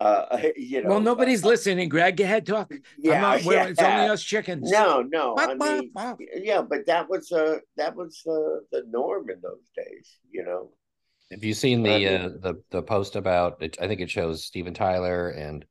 Uh, 0.01 0.39
you 0.57 0.83
know, 0.83 0.91
well, 0.91 1.01
nobody's 1.01 1.45
uh, 1.45 1.49
listening, 1.49 1.89
Greg. 1.89 2.17
Go 2.17 2.25
ahead, 2.25 2.47
talk. 2.47 2.69
I'm 2.73 2.83
Yeah, 2.99 3.21
not- 3.21 3.45
yeah. 3.45 3.65
It's 3.67 3.83
only 3.83 4.09
us 4.09 4.23
chickens. 4.23 4.71
No, 4.71 5.03
no. 5.03 5.35
I 5.37 5.47
Bop, 5.49 5.59
bop, 5.59 5.69
mean, 5.81 5.91
bop. 5.93 6.19
yeah, 6.37 6.63
but 6.63 6.87
that 6.87 7.09
was 7.09 7.33
uh 7.33 7.59
that 7.77 7.97
was 7.97 8.23
uh, 8.27 8.61
the 8.71 8.85
norm 8.89 9.31
in 9.31 9.41
those 9.41 9.69
days. 9.77 10.19
You 10.31 10.45
know. 10.45 10.71
Have 11.31 11.45
you 11.45 11.53
seen 11.53 11.83
the 11.83 11.91
I 11.95 11.99
mean- 11.99 12.09
uh, 12.23 12.29
the 12.41 12.63
the 12.71 12.83
post 12.83 13.17
about 13.17 13.61
it? 13.63 13.77
I 13.81 13.89
think 13.89 14.01
it 14.01 14.11
shows 14.11 14.45
Steven 14.45 14.73
Tyler 14.75 15.31
and 15.31 15.65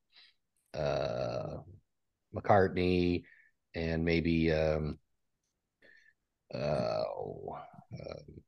uh 0.74 1.58
McCartney 2.36 3.24
and 3.74 4.04
maybe 4.04 4.52
um 4.52 5.00
uh, 6.54 7.04
um, 7.94 8.42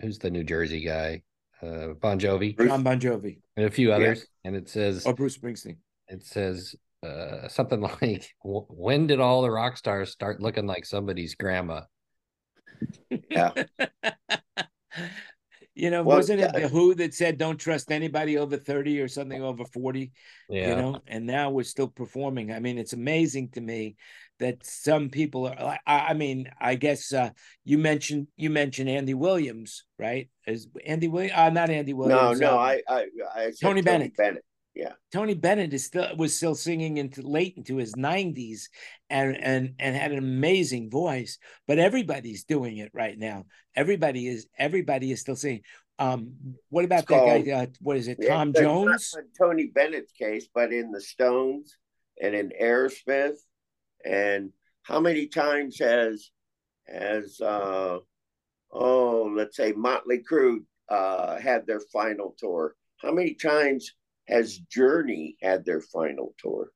who's 0.00 0.18
the 0.18 0.30
New 0.30 0.42
Jersey 0.44 0.80
guy? 0.84 1.22
Uh 1.62 1.94
Bon 2.00 2.18
Jovi 2.18 2.56
John 2.58 2.82
Bon 2.82 2.98
Jovi 2.98 3.38
and 3.56 3.66
a 3.66 3.70
few 3.70 3.88
Yeah. 3.90 3.96
others. 3.96 4.26
And 4.44 4.56
it 4.56 4.68
says 4.68 5.04
or 5.06 5.14
Bruce 5.14 5.36
Springsteen. 5.36 5.76
it 6.08 6.24
says 6.24 6.74
uh 7.06 7.48
something 7.48 7.80
like 8.02 8.34
when 8.42 9.06
did 9.06 9.20
all 9.20 9.42
the 9.42 9.50
rock 9.50 9.76
stars 9.76 10.10
start 10.10 10.40
looking 10.40 10.66
like 10.66 10.84
somebody's 10.86 11.34
grandma? 11.34 11.82
Yeah. 13.30 13.50
you 15.74 15.90
know, 15.90 16.02
Well, 16.02 16.18
wasn't 16.18 16.40
it 16.40 16.50
yeah. 16.54 16.60
the 16.62 16.68
Who 16.68 16.94
that 16.96 17.14
said 17.14 17.38
don't 17.38 17.58
trust 17.58 17.90
anybody 17.92 18.38
over 18.38 18.56
30 18.56 19.00
or 19.00 19.08
something 19.08 19.42
over 19.42 19.64
40? 19.64 20.12
Yeah. 20.48 20.70
You 20.70 20.76
know, 20.76 21.00
and 21.06 21.26
now 21.26 21.50
we're 21.50 21.62
still 21.64 21.88
performing. 21.88 22.52
I 22.52 22.60
mean, 22.60 22.78
it's 22.78 22.92
amazing 22.92 23.50
to 23.50 23.60
me 23.60 23.96
that 24.40 24.64
some 24.66 25.08
people 25.10 25.46
are 25.46 25.56
like 25.64 25.80
I, 25.86 25.98
I 26.08 26.14
mean, 26.14 26.50
I 26.60 26.74
guess 26.74 27.12
uh 27.12 27.30
you 27.64 27.78
mentioned 27.78 28.26
you 28.36 28.50
mentioned 28.50 28.88
Andy 28.88 29.14
Williams, 29.14 29.84
right? 29.98 30.28
Is 30.46 30.66
Andy 30.84 31.08
Williams 31.08 31.34
uh 31.36 31.50
not 31.50 31.70
Andy 31.70 31.92
Williams. 31.92 32.40
no, 32.40 32.58
uh, 32.58 32.58
I, 32.58 32.82
I, 32.88 33.06
I 33.36 33.52
Tony 33.60 33.82
Bennett. 33.82 34.16
Bennett. 34.16 34.44
Tony 35.12 35.34
Bennett 35.34 35.74
is 35.74 35.84
still 35.84 36.16
was 36.16 36.34
still 36.34 36.54
singing 36.54 36.96
into 36.96 37.20
late 37.22 37.54
into 37.56 37.76
his 37.76 37.92
90s 37.94 38.62
and 39.10 39.36
and 39.36 39.74
and 39.78 39.94
had 39.96 40.12
an 40.12 40.18
amazing 40.18 40.88
voice, 40.90 41.38
but 41.66 41.78
everybody's 41.78 42.44
doing 42.44 42.78
it 42.78 42.90
right 42.94 43.18
now. 43.18 43.44
Everybody 43.76 44.26
is 44.26 44.46
everybody 44.58 45.12
is 45.12 45.20
still 45.20 45.36
singing. 45.36 45.62
Um, 45.98 46.32
what 46.70 46.86
about 46.86 47.00
It's 47.00 47.08
that 47.08 47.18
called- 47.18 47.44
guy? 47.44 47.52
Uh, 47.52 47.66
what 47.80 47.98
is 47.98 48.08
it? 48.08 48.18
Yeah, 48.20 48.28
Tom 48.36 48.54
Jones? 48.54 49.14
in 49.18 49.26
Tony 49.38 49.66
Bennett's 49.66 50.12
case, 50.12 50.48
but 50.54 50.72
in 50.72 50.92
the 50.92 51.00
Stones 51.00 51.76
and 52.22 52.34
in 52.34 52.52
Aerosmith, 52.58 53.36
and 54.04 54.52
how 54.82 55.00
many 55.00 55.26
times 55.26 55.78
has 55.78 56.30
has 56.86 57.40
uh 57.40 57.98
oh 58.72 59.32
let's 59.36 59.56
say 59.56 59.72
Motley 59.72 60.22
Crue 60.28 60.64
uh 60.88 61.38
had 61.38 61.66
their 61.66 61.80
final 61.92 62.34
tour? 62.38 62.74
How 62.98 63.12
many 63.12 63.34
times 63.34 63.92
has 64.28 64.58
Journey 64.58 65.36
had 65.42 65.64
their 65.64 65.80
final 65.80 66.34
tour? 66.38 66.70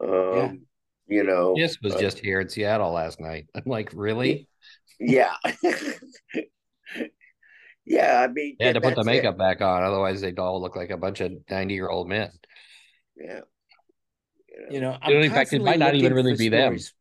Um, 0.00 0.66
you 1.06 1.24
know, 1.24 1.54
This 1.56 1.80
was 1.80 1.94
uh, 1.94 2.00
just 2.00 2.18
here 2.18 2.40
in 2.40 2.48
Seattle 2.48 2.92
last 2.92 3.20
night. 3.20 3.46
I'm 3.54 3.62
like, 3.66 3.90
really? 3.94 4.48
yeah. 5.00 5.34
yeah, 7.84 8.20
I 8.22 8.28
mean, 8.28 8.56
They 8.58 8.66
had 8.66 8.74
to 8.74 8.80
put 8.80 8.94
the 8.94 9.04
that's 9.04 9.08
it. 9.10 9.22
makeup 9.22 9.38
back 9.38 9.60
on, 9.60 9.82
otherwise 9.82 10.20
they'd 10.20 10.38
all 10.38 10.60
look 10.60 10.76
like 10.76 10.90
a 10.90 10.96
bunch 10.96 11.20
of 11.20 11.32
90 11.50 11.74
year 11.74 11.88
old 11.88 12.08
men. 12.08 12.30
Yeah. 13.16 13.40
You 14.56 14.62
know. 14.62 14.74
You 14.74 14.80
know, 14.80 14.90
know, 14.92 14.98
I'm 15.02 15.22
in 15.22 15.30
fact, 15.30 15.52
it 15.52 15.62
might 15.62 15.78
not 15.78 15.94
even 15.94 16.14
really 16.14 16.32
for 16.34 16.38
be 16.38 16.48
them. 16.48 16.78
stories. 16.78 16.94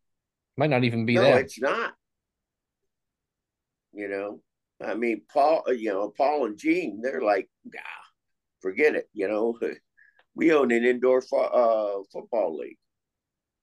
Might 0.58 0.70
not 0.70 0.84
even 0.84 1.06
be 1.06 1.16
no, 1.16 1.24
them. 1.24 1.38
it's 1.40 1.60
not. 1.60 1.94
You 3.94 4.10
know, 4.10 4.42
I 4.86 4.94
mean, 4.96 5.22
Paul, 5.32 5.64
uh, 5.68 5.72
you 5.72 5.90
know, 5.90 6.10
Paul 6.10 6.46
and 6.46 6.58
Gene, 6.58 7.00
they're 7.02 7.22
like, 7.22 7.50
ah, 7.78 8.06
forget 8.62 8.96
it. 8.96 9.10
You 9.14 9.28
know, 9.28 9.58
we 10.36 10.52
own 10.52 10.72
an 10.72 10.84
indoor 10.84 11.22
fo- 11.22 11.38
uh, 11.40 12.04
football 12.12 12.58
league. 12.58 12.78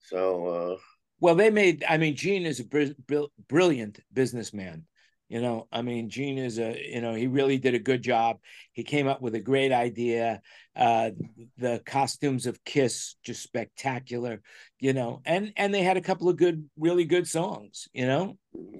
So, 0.01 0.47
uh, 0.47 0.77
Well, 1.21 1.35
they 1.35 1.51
made. 1.51 1.85
I 1.89 1.99
mean, 1.99 2.17
Gene 2.17 2.47
is 2.47 2.61
a 2.61 2.65
br- 2.65 2.97
br- 3.07 3.31
brilliant 3.49 4.01
businessman. 4.13 4.87
You 5.33 5.41
know, 5.41 5.67
I 5.73 5.81
mean, 5.81 6.11
Gene 6.11 6.37
is 6.37 6.59
a. 6.59 6.79
You 6.79 7.01
know, 7.01 7.15
he 7.15 7.27
really 7.27 7.57
did 7.57 7.73
a 7.73 7.79
good 7.79 8.03
job. 8.03 8.37
He 8.75 8.85
came 8.85 9.09
up 9.09 9.23
with 9.23 9.35
a 9.35 9.41
great 9.41 9.73
idea. 9.73 10.43
Uh, 10.77 11.13
the 11.57 11.81
costumes 11.87 12.45
of 12.45 12.63
Kiss 12.65 13.15
just 13.25 13.43
spectacular. 13.43 14.43
You 14.79 14.93
know, 14.93 15.23
and 15.25 15.55
and 15.57 15.73
they 15.73 15.85
had 15.85 15.97
a 15.97 16.03
couple 16.03 16.29
of 16.29 16.37
good, 16.37 16.69
really 16.77 17.07
good 17.07 17.27
songs. 17.27 17.89
You 17.95 18.07
know, 18.07 18.37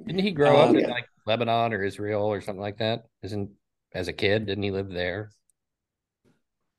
Didn't 0.07 0.21
he 0.21 0.33
grow 0.33 0.57
Oh, 0.59 0.61
up 0.61 0.75
in 0.77 0.91
like 0.91 1.07
Lebanon 1.25 1.73
or 1.73 1.83
Israel 1.83 2.25
or 2.25 2.43
something 2.43 2.61
like 2.61 2.77
that? 2.81 3.05
Isn't 3.23 3.49
as 3.95 4.09
a 4.09 4.13
kid? 4.13 4.45
Didn't 4.45 4.63
he 4.63 4.73
live 4.73 4.91
there? 4.91 5.31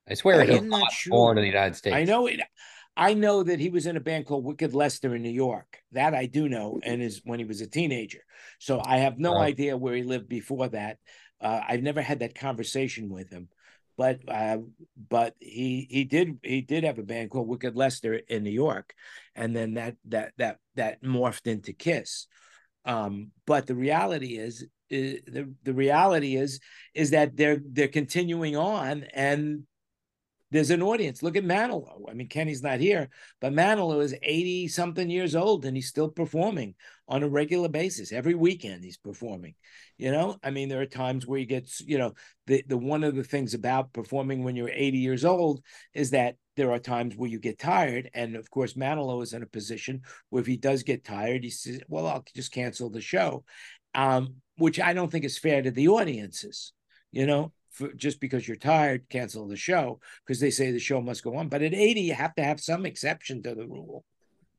I 0.08 0.14
swear 0.14 0.42
I 0.42 0.46
he 0.46 0.52
was 0.52 0.62
not 0.62 0.82
not 0.82 0.92
sure. 0.92 1.12
born 1.12 1.38
in 1.40 1.42
the 1.42 1.50
United 1.50 1.76
States. 1.78 1.96
I 1.96 2.04
know 2.04 2.28
it. 2.28 2.42
I 2.96 3.14
know 3.16 3.44
that 3.44 3.60
he 3.60 3.70
was 3.70 3.88
in 3.88 3.98
a 3.98 4.02
band 4.02 4.26
called 4.26 4.46
Wicked 4.46 4.74
Lester 4.74 5.16
in 5.16 5.24
New 5.24 5.30
York. 5.30 5.80
That 5.94 6.14
I 6.14 6.28
do 6.28 6.48
know, 6.48 6.80
and 6.84 7.02
is 7.02 7.22
when 7.24 7.40
he 7.40 7.46
was 7.46 7.62
a 7.62 7.68
teenager. 7.68 8.20
So 8.60 8.80
I 8.84 8.98
have 8.98 9.18
no 9.18 9.34
Right. 9.36 9.54
idea 9.54 9.78
where 9.78 9.96
he 9.96 10.04
lived 10.04 10.30
before 10.30 10.68
that. 10.70 10.98
Uh, 11.42 11.62
I've 11.68 11.82
never 11.82 12.02
had 12.02 12.20
that 12.20 12.36
conversation 12.36 13.10
with 13.10 13.32
him, 13.32 13.50
but 13.98 14.20
uh, 14.28 14.58
but 15.10 15.36
he 15.40 15.88
he 15.90 16.04
did 16.04 16.40
he 16.44 16.62
did 16.62 16.84
have 16.84 17.00
a 17.00 17.04
band 17.04 17.32
called 17.32 17.48
Wicked 17.48 17.76
Lester 17.76 18.14
in 18.14 18.44
New 18.44 18.52
York, 18.52 18.94
and 19.36 19.56
then 19.56 19.74
that 19.74 19.96
that 20.06 20.34
that 20.38 20.58
that 20.76 21.02
morphed 21.04 21.48
into 21.48 21.74
Kiss. 21.74 22.28
Um, 22.86 23.32
but 23.46 23.66
the 23.68 23.76
reality 23.76 24.38
is, 24.38 24.66
is 24.90 25.22
the 25.26 25.54
the 25.64 25.74
reality 25.74 26.36
is 26.36 26.60
is 26.94 27.12
that 27.12 27.36
they're 27.38 27.62
they're 27.66 27.88
continuing 27.88 28.56
on 28.56 29.04
and 29.14 29.64
there's 30.54 30.70
an 30.70 30.84
audience. 30.84 31.24
Look 31.24 31.36
at 31.36 31.44
Manilow. 31.44 32.04
I 32.08 32.14
mean, 32.14 32.28
Kenny's 32.28 32.62
not 32.62 32.80
here, 32.80 33.10
but 33.42 33.54
Manilow 33.54 34.04
is 34.04 34.16
80 34.22 34.68
something 34.68 35.10
years 35.10 35.36
old 35.36 35.66
and 35.66 35.76
he's 35.76 35.88
still 35.88 36.10
performing 36.10 36.76
on 37.08 37.24
a 37.24 37.28
regular 37.28 37.70
basis. 37.70 38.12
Every 38.12 38.36
weekend 38.36 38.84
he's 38.84 38.98
performing. 38.98 39.56
You 39.98 40.12
know, 40.12 40.38
I 40.44 40.52
mean, 40.52 40.70
there 40.70 40.82
are 40.82 40.86
times 40.86 41.26
where 41.26 41.40
he 41.40 41.46
gets, 41.46 41.82
you 41.82 41.98
know, 41.98 42.14
the, 42.46 42.64
the 42.68 42.78
one 42.78 43.04
of 43.04 43.16
the 43.16 43.24
things 43.24 43.56
about 43.56 43.94
performing 43.94 44.44
when 44.44 44.56
you're 44.56 44.70
80 44.70 45.00
years 45.00 45.26
old 45.26 45.62
is 45.96 46.12
that 46.12 46.36
there 46.56 46.72
are 46.72 46.80
times 46.80 47.16
where 47.16 47.30
you 47.30 47.40
get 47.40 47.58
tired. 47.58 48.12
And 48.14 48.36
of 48.36 48.48
course, 48.52 48.74
Manilow 48.74 49.24
is 49.24 49.34
in 49.34 49.42
a 49.42 49.48
position 49.48 50.04
where 50.30 50.42
if 50.42 50.48
he 50.48 50.56
does 50.56 50.84
get 50.84 51.04
tired, 51.04 51.44
he 51.44 51.50
says, 51.50 51.82
Well, 51.88 52.06
I'll 52.06 52.24
just 52.36 52.52
cancel 52.52 52.92
the 52.92 53.02
show. 53.02 53.44
Um, 53.96 54.36
which 54.58 54.80
I 54.80 54.94
don't 54.94 55.12
think 55.12 55.26
is 55.26 55.40
fair 55.40 55.64
to 55.64 55.72
the 55.72 55.88
audiences, 55.88 56.74
you 57.12 57.26
know 57.26 57.54
for, 57.74 57.92
just 57.94 58.20
because 58.20 58.48
you're 58.48 58.58
tired, 58.58 59.10
cancel 59.10 59.48
the 59.48 59.58
show 59.58 60.00
because 60.26 60.40
they 60.40 60.52
say 60.52 60.72
the 60.72 60.80
show 60.80 61.02
must 61.02 61.24
go 61.24 61.36
on. 61.36 61.50
But 61.50 61.62
at 61.62 61.74
80, 61.74 62.02
you 62.02 62.14
have 62.14 62.36
to 62.36 62.44
have 62.44 62.60
some 62.60 62.86
exception 62.86 63.44
to 63.44 63.56
the 63.56 63.68
rule. 63.68 64.06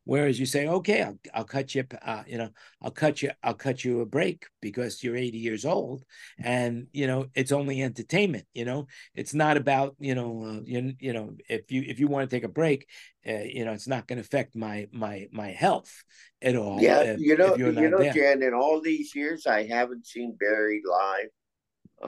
Whereas 0.06 0.38
you 0.38 0.44
say, 0.44 0.66
okay, 0.68 1.02
I'll, 1.02 1.18
I'll 1.32 1.44
cut 1.44 1.74
you, 1.74 1.84
uh, 2.02 2.24
you 2.26 2.36
know, 2.36 2.50
I'll 2.82 2.90
cut 2.90 3.22
you, 3.22 3.30
I'll 3.42 3.54
cut 3.54 3.84
you 3.84 4.02
a 4.02 4.06
break 4.06 4.44
because 4.60 5.02
you're 5.02 5.16
80 5.16 5.38
years 5.38 5.64
old, 5.64 6.04
and 6.38 6.88
you 6.92 7.06
know 7.06 7.28
it's 7.34 7.52
only 7.52 7.82
entertainment. 7.82 8.44
You 8.52 8.66
know, 8.66 8.86
it's 9.14 9.32
not 9.32 9.56
about 9.56 9.96
you 9.98 10.14
know, 10.14 10.44
uh, 10.44 10.60
you, 10.66 10.92
you 10.98 11.14
know, 11.14 11.36
if 11.48 11.72
you 11.72 11.82
if 11.86 11.98
you 12.00 12.06
want 12.08 12.28
to 12.28 12.36
take 12.36 12.44
a 12.44 12.48
break, 12.48 12.86
uh, 13.26 13.44
you 13.44 13.64
know, 13.64 13.72
it's 13.72 13.88
not 13.88 14.06
going 14.06 14.18
to 14.18 14.24
affect 14.24 14.54
my 14.54 14.88
my 14.92 15.26
my 15.32 15.48
health 15.48 16.04
at 16.42 16.54
all. 16.54 16.82
Yeah, 16.82 17.00
if- 17.00 17.20
you 17.20 17.38
know, 17.38 17.56
you 17.56 17.72
know, 17.72 17.98
there. 18.00 18.12
Jen. 18.12 18.42
In 18.42 18.52
all 18.52 18.82
these 18.82 19.14
years, 19.14 19.46
I 19.46 19.66
haven't 19.66 20.06
seen 20.06 20.36
Barry 20.38 20.82
live, 20.84 21.30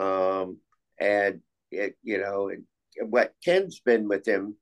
um, 0.03 0.57
and 0.99 1.41
it, 1.71 1.95
you 2.03 2.19
know, 2.19 2.49
and 2.49 2.63
what 3.11 3.33
Ken's 3.43 3.79
been 3.79 4.07
with 4.07 4.27
him, 4.27 4.55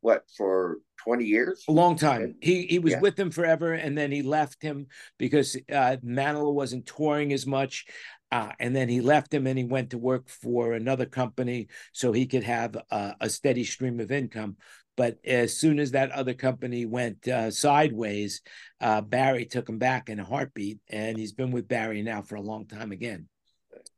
what 0.00 0.24
for 0.36 0.78
twenty 1.02 1.26
years? 1.26 1.64
A 1.68 1.72
long 1.72 1.96
time. 1.96 2.36
He 2.40 2.62
he 2.66 2.78
was 2.78 2.92
Yeah. 2.92 3.00
with 3.00 3.18
him 3.18 3.30
forever, 3.30 3.72
and 3.72 3.96
then 3.96 4.10
he 4.10 4.22
left 4.22 4.62
him 4.62 4.86
because 5.18 5.56
uh, 5.70 5.96
Manilow 6.04 6.52
wasn't 6.54 6.86
touring 6.86 7.32
as 7.32 7.46
much, 7.46 7.86
uh, 8.30 8.52
and 8.58 8.74
then 8.74 8.88
he 8.88 9.00
left 9.00 9.32
him 9.34 9.46
and 9.46 9.58
he 9.58 9.64
went 9.64 9.90
to 9.90 9.98
work 9.98 10.28
for 10.28 10.72
another 10.72 11.06
company 11.06 11.68
so 11.92 12.12
he 12.12 12.26
could 12.26 12.44
have 12.44 12.76
a, 12.90 13.14
a 13.20 13.28
steady 13.28 13.64
stream 13.64 14.00
of 14.00 14.10
income. 14.10 14.56
But 14.96 15.18
as 15.24 15.56
soon 15.56 15.78
as 15.78 15.92
that 15.92 16.10
other 16.10 16.34
company 16.34 16.84
went 16.84 17.26
uh, 17.26 17.50
sideways, 17.50 18.42
uh, 18.80 19.00
Barry 19.00 19.46
took 19.46 19.68
him 19.68 19.78
back 19.78 20.10
in 20.10 20.20
a 20.20 20.24
heartbeat, 20.24 20.78
and 20.88 21.16
he's 21.16 21.32
been 21.32 21.52
with 21.52 21.68
Barry 21.68 22.02
now 22.02 22.22
for 22.22 22.34
a 22.36 22.42
long 22.42 22.66
time 22.66 22.92
again. 22.92 23.28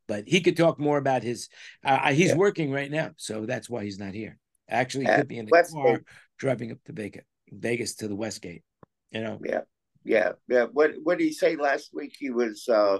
But 0.08 0.28
he 0.28 0.40
could 0.40 0.56
talk 0.56 0.78
more 0.78 0.98
about 0.98 1.22
his. 1.22 1.48
Uh, 1.84 2.12
he's 2.12 2.30
Yeah. 2.30 2.36
working 2.36 2.70
right 2.72 2.90
now, 2.90 3.12
so 3.16 3.46
that's 3.46 3.70
why 3.70 3.84
he's 3.84 3.98
not 3.98 4.14
here. 4.14 4.38
Actually, 4.68 5.06
he 5.06 5.12
could 5.12 5.28
be 5.28 5.38
in 5.38 5.46
the 5.46 5.52
Westgate. 5.52 5.82
car 5.82 6.02
driving 6.38 6.72
up 6.72 6.78
to 6.84 6.92
Vegas, 6.92 7.24
Vegas 7.50 7.94
to 7.96 8.08
the 8.08 8.16
Westgate. 8.16 8.62
You 9.10 9.20
know, 9.22 9.40
Yeah, 9.44 9.60
yeah, 10.04 10.32
yeah. 10.48 10.64
What 10.72 10.92
what 11.02 11.18
did 11.18 11.24
he 11.24 11.32
say 11.32 11.56
last 11.56 11.90
week? 11.92 12.14
He 12.18 12.30
was 12.30 12.68
uh 12.68 12.98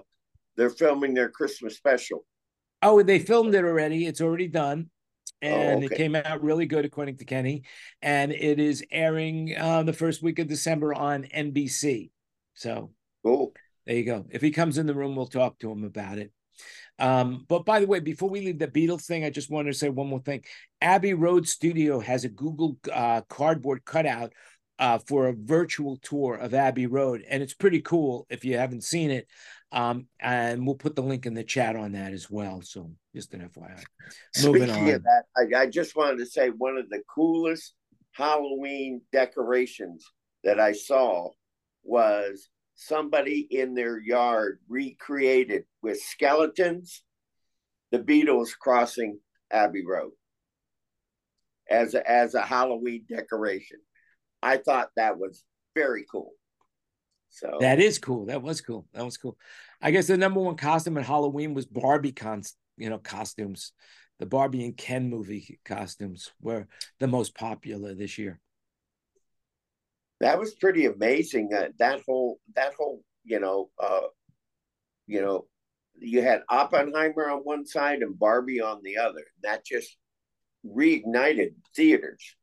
they're 0.57 0.71
filming 0.71 1.15
their 1.15 1.31
Christmas 1.31 1.77
special. 1.77 2.25
oh, 2.83 3.03
they 3.03 3.19
filmed 3.19 3.55
it 3.55 3.65
already. 3.65 4.07
It's 4.07 4.21
already 4.21 4.49
done, 4.49 4.91
and 5.41 5.83
it 5.83 5.87
okay. 5.87 5.97
came 5.97 6.15
out 6.15 6.43
really 6.43 6.67
good 6.67 6.85
according 6.85 7.17
to 7.19 7.25
Kenny. 7.25 7.63
And 8.03 8.33
it 8.33 8.59
is 8.61 8.85
airing 8.91 9.57
uh, 9.57 9.83
the 9.85 9.93
first 9.93 10.23
week 10.23 10.39
of 10.39 10.49
December 10.49 10.93
on 10.95 11.25
NBC. 11.25 12.11
So 12.55 12.93
Cool. 13.25 13.55
there 13.87 13.97
you 13.97 14.05
go. 14.05 14.27
If 14.31 14.43
he 14.43 14.51
comes 14.51 14.79
in 14.79 14.87
the 14.87 14.95
room, 14.95 15.17
we'll 15.17 15.27
talk 15.27 15.59
to 15.61 15.71
him 15.71 15.85
about 15.85 16.19
it. 16.19 16.33
Um, 17.03 17.45
but 17.49 17.65
by 17.65 17.81
the 17.81 17.87
way, 17.89 17.99
before 17.99 18.31
we 18.31 18.43
leave 18.43 18.61
the 18.61 18.69
Beatles 18.69 19.05
thing, 19.05 19.25
I 19.25 19.31
just 19.31 19.51
wanted 19.51 19.73
to 19.73 19.79
say 19.79 19.89
one 19.89 20.07
more 20.07 20.21
thing. 20.21 20.45
Abbey 20.81 21.15
Road 21.15 21.49
Studio 21.49 21.99
has 21.99 22.25
a 22.25 22.29
Google 22.29 22.79
uh, 22.93 23.23
cardboard 23.23 23.85
cutout 23.85 24.33
uh, 24.79 24.99
for 24.99 25.27
a 25.27 25.35
virtual 25.35 25.97
tour 25.97 26.37
of 26.37 26.55
Abbey 26.55 26.87
Road, 26.87 27.25
and 27.29 27.43
it's 27.43 27.55
pretty 27.55 27.81
cool 27.81 28.27
if 28.31 28.45
you 28.45 28.57
haven't 28.57 28.85
seen 28.85 29.11
it. 29.11 29.27
Um, 29.73 30.07
and 30.21 30.65
we'll 30.65 30.77
put 30.77 30.95
the 30.95 31.03
link 31.03 31.27
in 31.27 31.35
the 31.35 31.43
chat 31.43 31.75
on 31.75 31.93
that 31.93 32.13
as 32.13 32.31
well. 32.31 32.63
So 32.63 32.93
just 33.17 33.35
an 33.35 33.49
FYI. 33.49 33.83
Moving 34.45 34.69
Speaking 34.69 34.71
on. 34.71 34.95
of 34.95 35.03
that, 35.03 35.25
I, 35.37 35.63
I 35.63 35.67
just 35.67 35.97
wanted 35.97 36.19
to 36.19 36.27
say 36.27 36.51
one 36.51 36.77
of 36.77 36.89
the 36.89 37.03
coolest 37.13 37.75
Halloween 38.13 39.01
decorations 39.11 40.07
that 40.45 40.61
I 40.61 40.71
saw 40.71 41.31
was 41.83 42.49
somebody 42.87 43.47
in 43.51 43.75
their 43.75 43.99
yard 43.99 44.59
recreated 44.69 45.65
with 45.83 46.01
skeletons 46.01 47.03
the 47.93 47.99
Beatles 47.99 48.51
crossing 48.59 49.21
Abbey 49.51 49.85
Road 49.87 50.13
as 51.71 51.95
a, 51.95 52.11
as 52.11 52.35
a 52.35 52.43
Halloween 52.43 53.05
decoration. 53.09 53.79
I 54.43 54.57
thought 54.57 54.89
that 54.97 55.19
was 55.19 55.45
very 55.75 56.05
cool. 56.11 56.33
So 57.31 57.59
That 57.61 57.81
is 57.81 57.99
cool. 57.99 58.27
That 58.27 58.43
was 58.43 58.61
cool. 58.61 58.87
That 58.93 59.05
was 59.05 59.17
cool. 59.17 59.37
I 59.81 59.91
guess 59.91 60.07
the 60.07 60.17
number 60.17 60.41
one 60.41 60.57
costume 60.57 60.99
at 60.99 61.07
Halloween 61.07 61.55
was 61.55 61.67
Barbie 61.67 62.13
cons, 62.13 62.55
you 62.77 62.91
know, 62.91 62.99
costumes. 62.99 63.73
The 64.19 64.27
Barbie 64.27 64.65
and 64.65 64.77
Ken 64.77 65.09
movie 65.09 65.59
costumes 65.65 66.31
were 66.41 66.69
the 67.01 67.09
most 67.09 67.35
popular 67.35 67.95
this 67.95 68.19
year. 68.19 68.39
That 70.23 70.39
was 70.39 70.55
pretty 70.55 70.87
amazing. 70.87 71.53
Uh, 71.53 71.69
that 71.79 72.01
whole 72.07 72.39
that 72.55 72.75
whole 72.75 73.03
you 73.25 73.41
know 73.41 73.71
uh, 73.83 74.07
you 75.07 75.21
know 75.21 75.47
you 75.99 76.23
had 76.23 76.43
Oppenheimer 76.49 77.29
on 77.29 77.39
one 77.39 77.67
side 77.67 78.03
and 78.03 78.19
Barbie 78.19 78.61
on 78.61 78.81
the 78.83 78.99
other. 78.99 79.25
That 79.43 79.65
just 79.65 79.97
reignited 80.65 81.55
theaters. 81.75 82.37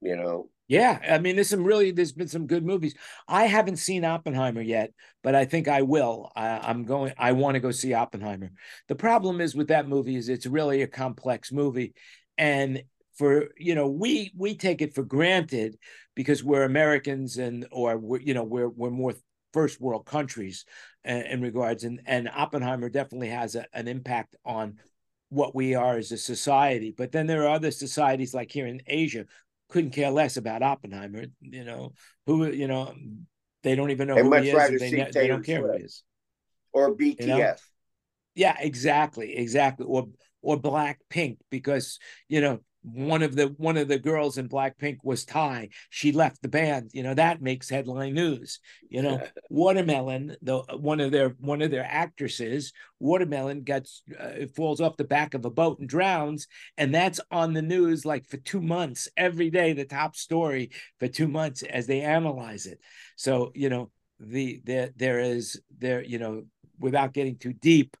You 0.00 0.14
know, 0.14 0.50
Yeah, 0.68 1.00
I 1.10 1.18
mean, 1.18 1.34
there's 1.34 1.48
some 1.48 1.64
really, 1.64 1.90
there's 1.90 2.12
been 2.12 2.28
some 2.28 2.46
good 2.46 2.64
movies. 2.64 2.94
I 3.26 3.46
haven't 3.46 3.78
seen 3.78 4.04
Oppenheimer 4.04 4.60
yet, 4.60 4.92
but 5.24 5.34
I 5.34 5.46
think 5.46 5.66
I 5.66 5.82
will. 5.82 6.30
I, 6.36 6.58
I'm 6.58 6.84
going. 6.84 7.14
I 7.18 7.32
want 7.32 7.54
to 7.54 7.60
go 7.60 7.70
see 7.70 7.94
Oppenheimer. 7.94 8.50
The 8.86 8.94
problem 8.94 9.40
is 9.40 9.56
with 9.56 9.68
that 9.68 9.88
movie 9.88 10.16
is 10.16 10.28
it's 10.28 10.46
really 10.46 10.82
a 10.82 10.86
complex 10.86 11.50
movie, 11.50 11.94
and 12.36 12.82
for 13.18 13.48
you 13.56 13.74
know 13.74 13.88
we 13.88 14.32
we 14.36 14.54
take 14.54 14.80
it 14.80 14.94
for 14.94 15.02
granted 15.02 15.76
because 16.14 16.42
we're 16.42 16.64
Americans 16.64 17.36
and 17.36 17.66
or 17.72 17.98
we're 17.98 18.20
you 18.20 18.32
know 18.32 18.44
we're 18.44 18.68
we're 18.68 18.90
more 18.90 19.14
first 19.52 19.80
world 19.80 20.06
countries 20.06 20.64
in, 21.04 21.22
in 21.22 21.40
regards 21.40 21.84
and 21.84 22.00
and 22.06 22.28
Oppenheimer 22.28 22.88
definitely 22.88 23.28
has 23.28 23.56
a, 23.56 23.66
an 23.72 23.88
impact 23.88 24.36
on 24.44 24.76
what 25.30 25.54
we 25.54 25.74
are 25.74 25.98
as 25.98 26.10
a 26.12 26.16
society. 26.16 26.94
But 26.96 27.12
then 27.12 27.26
there 27.26 27.42
are 27.42 27.54
other 27.54 27.70
societies 27.70 28.32
like 28.32 28.50
here 28.50 28.66
in 28.66 28.80
Asia 28.86 29.26
couldn't 29.68 29.90
care 29.90 30.10
less 30.10 30.36
about 30.36 30.62
Oppenheimer. 30.62 31.24
You 31.40 31.64
know 31.64 31.92
who 32.26 32.46
you 32.46 32.68
know 32.68 32.94
they 33.62 33.74
don't 33.74 33.90
even 33.90 34.08
know 34.08 34.14
They'd 34.14 34.22
who 34.22 34.30
much 34.30 34.44
he 34.44 34.50
is. 34.50 34.80
They, 34.80 34.90
ne- 34.92 35.10
they 35.12 35.26
don't 35.26 35.44
care 35.44 35.60
who 35.60 35.72
he 35.72 35.78
Swift. 35.78 35.84
is. 35.84 36.02
or 36.72 36.94
BTS. 36.94 37.60
Yeah, 38.34 38.56
exactly, 38.58 39.36
exactly. 39.36 39.86
Or 39.86 40.08
or 40.40 40.56
Black 40.56 41.00
Pink 41.10 41.38
because 41.50 41.98
you 42.28 42.40
know 42.40 42.60
one 42.82 43.22
of 43.22 43.34
the 43.34 43.46
one 43.56 43.76
of 43.76 43.88
the 43.88 43.98
girls 43.98 44.38
in 44.38 44.48
Blackpink 44.48 44.98
was 45.02 45.24
Thai. 45.24 45.68
She 45.90 46.12
left 46.12 46.42
the 46.42 46.48
band. 46.48 46.90
You 46.92 47.02
know 47.02 47.14
that 47.14 47.42
makes 47.42 47.68
headline 47.68 48.14
news. 48.14 48.60
You 48.88 49.02
know 49.02 49.20
Watermelon, 49.50 50.36
the 50.42 50.58
one 50.78 51.00
of 51.00 51.10
their 51.10 51.30
one 51.40 51.62
of 51.62 51.70
their 51.70 51.84
actresses, 51.84 52.72
Watermelon 53.00 53.62
gets 53.62 54.02
uh, 54.18 54.46
falls 54.54 54.80
off 54.80 54.96
the 54.96 55.04
back 55.04 55.34
of 55.34 55.44
a 55.44 55.50
boat 55.50 55.80
and 55.80 55.88
drowns, 55.88 56.46
and 56.76 56.94
that's 56.94 57.20
on 57.30 57.52
the 57.52 57.62
news 57.62 58.04
like 58.04 58.26
for 58.26 58.36
two 58.38 58.60
months 58.60 59.08
every 59.16 59.50
day. 59.50 59.72
The 59.72 59.84
top 59.84 60.16
story 60.16 60.70
for 60.98 61.08
two 61.08 61.28
months 61.28 61.62
as 61.62 61.86
they 61.86 62.00
analyze 62.00 62.66
it. 62.66 62.80
So 63.16 63.52
you 63.54 63.68
know 63.68 63.90
the 64.20 64.60
there 64.64 64.90
there 64.96 65.20
is 65.20 65.60
there 65.78 66.02
you 66.02 66.18
know 66.18 66.44
without 66.78 67.12
getting 67.12 67.36
too 67.36 67.52
deep, 67.52 67.96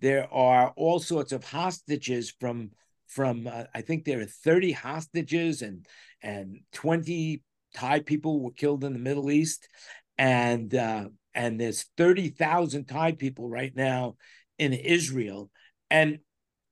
there 0.00 0.32
are 0.32 0.72
all 0.76 0.98
sorts 0.98 1.32
of 1.32 1.44
hostages 1.44 2.34
from 2.40 2.70
from 3.14 3.46
uh, 3.46 3.64
I 3.74 3.82
think 3.82 4.04
there 4.04 4.20
are 4.20 4.26
30 4.26 4.72
hostages 4.72 5.62
and 5.62 5.86
and 6.22 6.60
20 6.72 7.42
Thai 7.74 8.00
people 8.00 8.40
were 8.40 8.52
killed 8.52 8.84
in 8.84 8.92
the 8.92 8.98
Middle 8.98 9.30
East 9.30 9.68
and 10.18 10.74
uh, 10.74 11.08
and 11.34 11.60
there's 11.60 11.86
30,000 11.96 12.86
Thai 12.86 13.12
people 13.12 13.48
right 13.48 13.74
now 13.74 14.16
in 14.58 14.72
Israel 14.72 15.50
and 15.90 16.18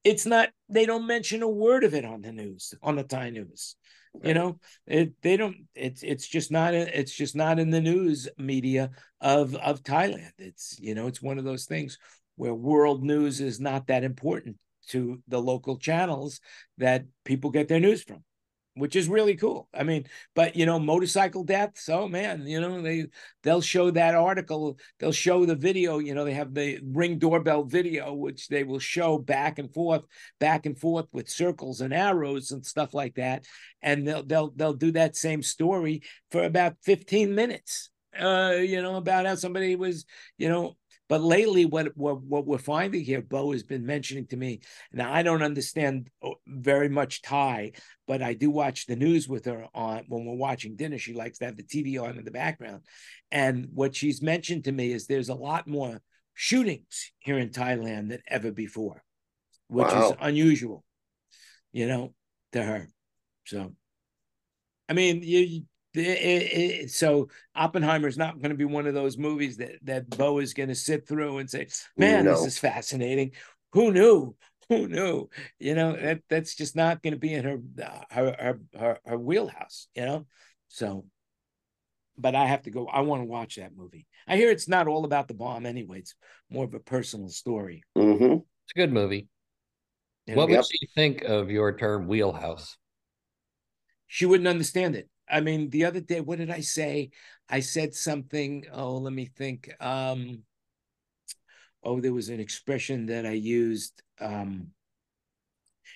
it's 0.04 0.26
not 0.26 0.50
they 0.68 0.86
don't 0.86 1.06
mention 1.06 1.42
a 1.42 1.48
word 1.48 1.84
of 1.84 1.94
it 1.94 2.04
on 2.04 2.22
the 2.22 2.32
news 2.32 2.74
on 2.82 2.96
the 2.96 3.04
Thai 3.04 3.30
news 3.30 3.76
Right. 4.12 4.28
You 4.28 4.34
know, 4.34 4.58
it 4.86 5.12
they 5.22 5.36
don't. 5.36 5.56
It's 5.74 6.02
it's 6.02 6.26
just 6.26 6.50
not. 6.50 6.74
It's 6.74 7.12
just 7.12 7.36
not 7.36 7.60
in 7.60 7.70
the 7.70 7.80
news 7.80 8.28
media 8.36 8.90
of 9.20 9.54
of 9.54 9.84
Thailand. 9.84 10.32
It's 10.36 10.76
you 10.80 10.96
know, 10.96 11.06
it's 11.06 11.22
one 11.22 11.38
of 11.38 11.44
those 11.44 11.66
things 11.66 11.96
where 12.34 12.52
world 12.52 13.04
news 13.04 13.40
is 13.40 13.60
not 13.60 13.86
that 13.86 14.02
important 14.02 14.56
to 14.90 15.22
the 15.28 15.40
local 15.40 15.78
channels 15.78 16.40
that 16.78 17.04
people 17.24 17.50
get 17.50 17.68
their 17.68 17.80
news 17.80 18.02
from 18.02 18.22
which 18.74 18.96
is 18.96 19.08
really 19.08 19.36
cool. 19.36 19.68
I 19.74 19.82
mean, 19.82 20.06
but 20.34 20.56
you 20.56 20.64
know, 20.64 20.78
motorcycle 20.78 21.44
deaths. 21.44 21.88
Oh 21.88 22.08
man, 22.08 22.46
you 22.46 22.60
know 22.60 22.80
they 22.80 23.06
they'll 23.42 23.60
show 23.60 23.90
that 23.90 24.14
article. 24.14 24.78
They'll 24.98 25.12
show 25.12 25.44
the 25.44 25.56
video. 25.56 25.98
You 25.98 26.14
know, 26.14 26.24
they 26.24 26.34
have 26.34 26.54
the 26.54 26.80
ring 26.82 27.18
doorbell 27.18 27.64
video, 27.64 28.14
which 28.14 28.48
they 28.48 28.64
will 28.64 28.78
show 28.78 29.18
back 29.18 29.58
and 29.58 29.72
forth, 29.72 30.02
back 30.38 30.66
and 30.66 30.78
forth 30.78 31.06
with 31.12 31.28
circles 31.28 31.80
and 31.80 31.92
arrows 31.92 32.52
and 32.52 32.64
stuff 32.64 32.94
like 32.94 33.16
that. 33.16 33.44
And 33.82 34.06
they'll 34.06 34.22
they'll 34.22 34.50
they'll 34.54 34.72
do 34.72 34.92
that 34.92 35.16
same 35.16 35.42
story 35.42 36.02
for 36.30 36.44
about 36.44 36.76
fifteen 36.82 37.34
minutes. 37.34 37.90
Uh, 38.18 38.56
you 38.60 38.82
know, 38.82 38.96
about 38.96 39.26
how 39.26 39.36
somebody 39.36 39.76
was, 39.76 40.04
you 40.36 40.48
know, 40.48 40.76
but 41.10 41.22
lately, 41.22 41.64
what, 41.64 41.88
what 41.96 42.22
what 42.22 42.46
we're 42.46 42.58
finding 42.58 43.04
here, 43.04 43.20
Bo 43.20 43.50
has 43.50 43.64
been 43.64 43.84
mentioning 43.84 44.28
to 44.28 44.36
me. 44.36 44.60
Now, 44.92 45.12
I 45.12 45.24
don't 45.24 45.42
understand 45.42 46.08
uh, 46.22 46.30
very 46.46 46.88
much 46.88 47.20
Thai, 47.20 47.72
but 48.06 48.22
I 48.22 48.34
do 48.34 48.48
watch 48.48 48.86
the 48.86 48.94
news 48.94 49.28
with 49.28 49.44
her 49.46 49.66
on 49.74 50.04
when 50.06 50.24
we're 50.24 50.36
watching 50.36 50.76
dinner. 50.76 50.98
She 50.98 51.12
likes 51.12 51.38
to 51.38 51.46
have 51.46 51.56
the 51.56 51.64
TV 51.64 52.00
on 52.00 52.16
in 52.16 52.24
the 52.24 52.30
background, 52.30 52.82
and 53.32 53.66
what 53.74 53.96
she's 53.96 54.22
mentioned 54.22 54.64
to 54.64 54.72
me 54.72 54.92
is 54.92 55.08
there's 55.08 55.30
a 55.30 55.34
lot 55.34 55.66
more 55.66 56.00
shootings 56.34 57.10
here 57.18 57.38
in 57.38 57.48
Thailand 57.48 58.10
than 58.10 58.20
ever 58.28 58.52
before, 58.52 59.02
which 59.66 59.88
wow. 59.88 60.10
is 60.10 60.16
unusual, 60.20 60.84
you 61.72 61.88
know, 61.88 62.14
to 62.52 62.62
her. 62.62 62.88
So, 63.46 63.74
I 64.88 64.92
mean, 64.92 65.24
you 65.24 65.64
it, 65.94 66.00
it, 66.00 66.90
so 66.90 67.28
Oppenheimer 67.54 68.08
is 68.08 68.18
not 68.18 68.40
going 68.40 68.50
to 68.50 68.56
be 68.56 68.64
one 68.64 68.86
of 68.86 68.94
those 68.94 69.18
movies 69.18 69.56
that 69.56 69.84
that 69.84 70.08
Bo 70.10 70.38
is 70.38 70.54
going 70.54 70.68
to 70.68 70.74
sit 70.74 71.06
through 71.06 71.38
and 71.38 71.50
say, 71.50 71.68
"Man, 71.96 72.24
no. 72.24 72.32
this 72.32 72.46
is 72.46 72.58
fascinating." 72.58 73.32
Who 73.72 73.92
knew? 73.92 74.36
Who 74.68 74.86
knew? 74.86 75.28
You 75.58 75.74
know 75.74 75.92
that 75.96 76.22
that's 76.28 76.54
just 76.54 76.76
not 76.76 77.02
going 77.02 77.12
to 77.12 77.18
be 77.18 77.34
in 77.34 77.44
her, 77.44 77.58
her 78.10 78.36
her 78.38 78.60
her 78.78 78.98
her 79.04 79.18
wheelhouse. 79.18 79.88
You 79.94 80.06
know, 80.06 80.26
so. 80.68 81.06
But 82.16 82.34
I 82.34 82.44
have 82.46 82.62
to 82.62 82.70
go. 82.70 82.86
I 82.86 83.00
want 83.00 83.22
to 83.22 83.26
watch 83.26 83.56
that 83.56 83.74
movie. 83.74 84.06
I 84.28 84.36
hear 84.36 84.50
it's 84.50 84.68
not 84.68 84.86
all 84.86 85.06
about 85.06 85.26
the 85.26 85.34
bomb 85.34 85.64
anyway. 85.64 86.00
It's 86.00 86.14
more 86.50 86.66
of 86.66 86.74
a 86.74 86.78
personal 86.78 87.30
story. 87.30 87.82
Mm-hmm. 87.96 88.34
It's 88.34 88.72
a 88.76 88.78
good 88.78 88.92
movie. 88.92 89.28
what 90.26 90.50
yep. 90.50 90.58
would 90.58 90.66
she 90.66 90.86
think 90.94 91.22
of 91.22 91.50
your 91.50 91.74
term 91.76 92.06
wheelhouse? 92.06 92.76
She 94.06 94.26
wouldn't 94.26 94.48
understand 94.48 94.96
it. 94.96 95.08
I 95.30 95.40
mean, 95.40 95.70
the 95.70 95.84
other 95.84 96.00
day, 96.00 96.20
what 96.20 96.38
did 96.38 96.50
I 96.50 96.60
say? 96.60 97.10
I 97.48 97.60
said 97.60 97.94
something. 97.94 98.66
Oh, 98.72 98.96
let 98.96 99.12
me 99.12 99.26
think. 99.26 99.70
Um, 99.80 100.42
oh, 101.82 102.00
there 102.00 102.12
was 102.12 102.28
an 102.28 102.40
expression 102.40 103.06
that 103.06 103.26
I 103.26 103.32
used. 103.32 104.02
Um, 104.20 104.68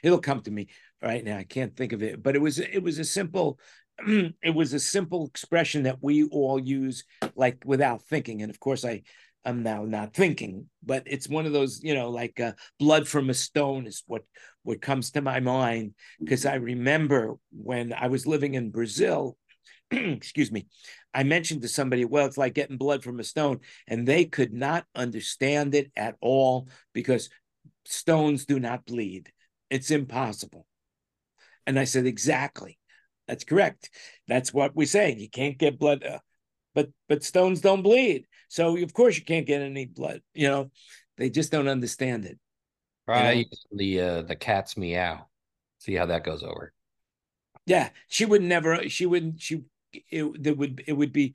it'll 0.03 0.21
come 0.21 0.41
to 0.43 0.51
me 0.51 0.69
right 1.03 1.25
now. 1.25 1.39
I 1.39 1.45
can't 1.45 1.77
think 1.77 1.93
of 1.93 2.03
it, 2.03 2.23
but 2.23 2.37
it 2.37 2.41
was 2.41 2.59
it 2.59 2.83
was 2.83 2.99
a 2.99 3.05
simple 3.05 3.59
it 4.07 4.55
was 4.55 4.73
a 4.73 4.81
simple 4.81 5.27
expression 5.27 5.85
that 5.85 5.99
we 6.01 6.25
all 6.25 6.59
use 6.59 7.05
like 7.37 7.63
without 7.65 8.03
thinking. 8.03 8.43
And 8.43 8.51
of 8.51 8.61
course, 8.61 8.85
I 8.85 9.03
I'm 9.45 9.63
now 9.63 9.85
not 9.85 10.15
thinking, 10.15 10.69
but 10.83 11.03
it's 11.07 11.29
one 11.29 11.47
of 11.47 11.53
those, 11.53 11.83
you 11.83 11.95
know, 11.95 12.11
like 12.11 12.41
uh, 12.41 12.53
blood 12.79 13.07
from 13.07 13.31
a 13.31 13.35
stone 13.35 13.87
is 13.87 14.03
what 14.07 14.23
what 14.63 14.81
comes 14.81 15.11
to 15.11 15.21
my 15.21 15.41
mind 15.41 15.95
because 16.19 16.47
I 16.47 16.55
remember 16.55 17.35
when 17.53 17.93
I 17.93 18.09
was 18.09 18.27
living 18.27 18.55
in 18.55 18.71
Brazil. 18.71 19.37
excuse 19.91 20.51
me. 20.51 20.67
I 21.13 21.23
mentioned 21.23 21.63
to 21.63 21.69
somebody, 21.69 22.05
well, 22.05 22.27
it's 22.27 22.39
like 22.39 22.55
getting 22.55 22.79
blood 22.79 23.05
from 23.05 23.21
a 23.21 23.25
stone, 23.25 23.61
and 23.87 24.09
they 24.09 24.25
could 24.25 24.53
not 24.53 24.87
understand 24.95 25.75
it 25.75 25.93
at 25.97 26.17
all 26.21 26.69
because 26.93 27.29
stones 27.85 28.47
do 28.47 28.59
not 28.59 28.87
bleed. 28.87 29.31
It's 29.71 29.91
impossible. 29.91 30.67
And 31.67 31.79
I 31.79 31.85
said, 31.85 32.07
exactly. 32.07 32.79
That's 33.29 33.45
correct. 33.45 33.91
That's 34.29 34.53
what 34.53 34.77
we 34.77 34.87
say. 34.87 35.15
You 35.17 35.31
can't 35.31 35.57
get 35.59 35.79
blood, 35.79 36.05
uh, 36.05 36.19
but 36.75 36.91
but 37.09 37.25
stones 37.25 37.61
don't 37.61 37.83
bleed. 37.83 38.27
So 38.55 38.77
of 38.77 38.95
course 38.95 39.19
you 39.19 39.25
can't 39.25 39.49
get 39.49 39.63
any 39.63 39.87
blood. 39.87 40.23
You 40.33 40.47
know, 40.47 40.71
they 41.17 41.29
just 41.29 41.51
don't 41.51 41.67
understand 41.67 42.25
it. 42.25 42.39
Right. 43.05 43.39
You 43.39 43.45
know? 43.45 43.77
The 43.77 44.01
uh, 44.01 44.23
the 44.23 44.37
cat's 44.37 44.77
meow. 44.77 45.27
See 45.79 45.95
how 45.95 46.07
that 46.07 46.23
goes 46.23 46.45
over. 46.45 46.73
Yeah, 47.67 47.89
she 48.07 48.25
would 48.25 48.43
never. 48.43 48.89
She 48.89 49.07
wouldn't. 49.07 49.41
She 49.41 49.65
it 49.93 50.41
there 50.41 50.55
would 50.55 50.85
it 50.87 50.93
would 50.93 51.13
be 51.13 51.35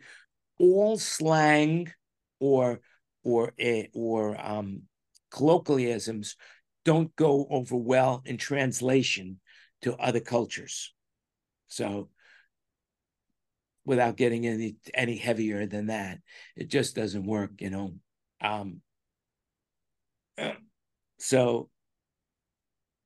all 0.59 0.97
slang 0.97 1.91
or 2.39 2.80
or 3.26 3.51
eh, 3.59 3.88
or 3.93 4.39
um 4.39 4.84
colloquialisms 5.30 6.38
don't 6.86 7.13
go 7.17 7.45
over 7.49 7.76
well 7.76 8.22
in 8.24 8.38
translation 8.38 9.41
to 9.82 9.93
other 9.97 10.22
cultures. 10.22 10.93
So 11.67 12.07
without 13.90 14.18
getting 14.18 14.46
any 14.46 14.76
any 14.94 15.18
heavier 15.18 15.66
than 15.66 15.88
that. 15.88 16.20
It 16.56 16.70
just 16.70 16.96
doesn't 16.96 17.26
work, 17.26 17.54
you 17.60 17.72
know. 17.72 17.96
Um, 18.40 18.82
so 21.18 21.70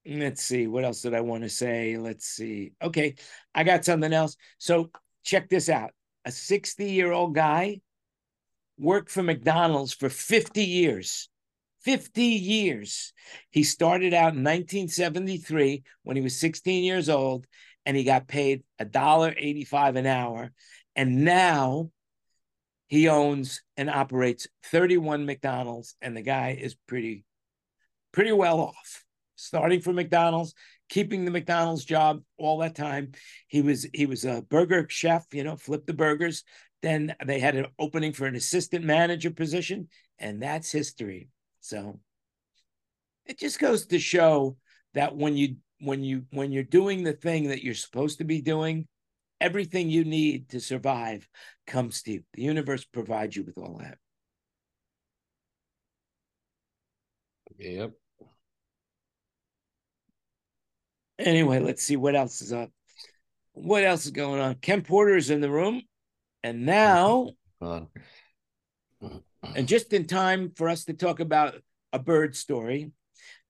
let's 0.06 0.44
see 0.44 0.68
what 0.68 0.84
else 0.84 1.02
did 1.02 1.14
I 1.14 1.22
want 1.22 1.44
to 1.44 1.50
say. 1.50 1.98
Let's 1.98 2.26
see. 2.26 2.74
Okay, 2.82 3.16
I 3.56 3.64
got 3.64 3.86
something 3.86 4.12
else. 4.12 4.36
So 4.58 4.92
check 5.24 5.48
this 5.48 5.70
out. 5.70 5.92
A 6.26 6.32
60 6.34 6.92
year 6.92 7.14
old 7.14 7.34
guy 7.34 7.80
worked 8.78 9.10
for 9.10 9.24
McDonald's 9.24 9.94
for 9.94 10.10
50 10.10 10.66
years. 10.66 11.30
50 11.86 12.24
years. 12.24 13.14
He 13.52 13.64
started 13.64 14.14
out 14.14 14.34
in 14.34 14.44
1973 14.44 15.84
when 16.04 16.18
he 16.18 16.22
was 16.22 16.38
16 16.38 16.84
years 16.84 17.08
old 17.08 17.48
and 17.86 17.98
he 17.98 18.04
got 18.04 18.28
paid 18.28 18.64
a 18.80 18.86
dollar 18.86 19.34
85 19.38 19.96
an 19.98 20.06
hour 20.06 20.52
and 20.96 21.26
now 21.26 21.90
he 22.88 23.08
owns 23.08 23.64
and 23.76 23.90
operates 23.90 24.48
31 24.66 25.26
McDonald's, 25.26 25.96
and 26.02 26.16
the 26.16 26.22
guy 26.22 26.58
is 26.60 26.76
pretty, 26.88 27.26
pretty 28.12 28.32
well 28.32 28.60
off. 28.60 29.04
Starting 29.36 29.82
from 29.82 29.96
McDonald's, 29.96 30.54
keeping 30.90 31.26
the 31.26 31.32
McDonald's 31.32 31.86
job 31.86 32.22
all 32.38 32.60
that 32.60 32.76
time. 32.76 33.14
He 33.48 33.62
was 33.62 33.88
he 33.94 34.06
was 34.06 34.26
a 34.26 34.44
burger 34.48 34.86
chef, 34.90 35.26
you 35.34 35.44
know, 35.44 35.56
flip 35.56 35.88
the 35.88 35.94
burgers. 35.94 36.44
Then 36.84 37.16
they 37.26 37.40
had 37.40 37.56
an 37.56 37.66
opening 37.80 38.14
for 38.14 38.28
an 38.28 38.36
assistant 38.36 38.86
manager 38.86 39.32
position, 39.32 39.88
and 40.20 40.42
that's 40.42 40.72
history. 40.72 41.30
So 41.62 42.00
it 43.26 43.40
just 43.40 43.60
goes 43.60 43.88
to 43.88 43.98
show 43.98 44.58
that 44.94 45.16
when 45.16 45.36
you 45.36 45.56
when 45.80 46.04
you 46.04 46.26
when 46.32 46.52
you're 46.52 46.64
doing 46.64 47.04
the 47.04 47.14
thing 47.14 47.50
that 47.50 47.64
you're 47.64 47.74
supposed 47.74 48.20
to 48.20 48.24
be 48.24 48.42
doing, 48.42 48.88
everything 49.42 49.90
you 49.90 50.06
need 50.06 50.50
to 50.50 50.60
survive 50.60 51.28
comes 51.68 52.02
to 52.04 52.14
you. 52.14 52.24
The 52.34 52.44
universe 52.44 52.86
provides 52.86 53.36
you 53.36 53.44
with 53.44 53.58
all 53.58 53.80
that. 53.80 53.98
Yep. 57.58 57.92
Anyway, 61.20 61.60
let's 61.60 61.84
see 61.84 61.96
what 61.96 62.16
else 62.16 62.42
is 62.42 62.52
up. 62.52 62.70
What 63.54 63.84
else 63.84 64.06
is 64.06 64.12
going 64.12 64.42
on? 64.42 64.56
Ken 64.56 64.82
Porter 64.82 65.16
is 65.16 65.30
in 65.30 65.42
the 65.42 65.50
room. 65.50 65.84
And 66.44 66.66
now, 66.66 67.30
and 67.62 67.88
just 69.66 69.94
in 69.94 70.08
time 70.08 70.52
for 70.56 70.68
us 70.68 70.86
to 70.86 70.94
talk 70.94 71.20
about 71.20 71.56
a 71.94 72.00
bird 72.00 72.36
story. 72.36 72.92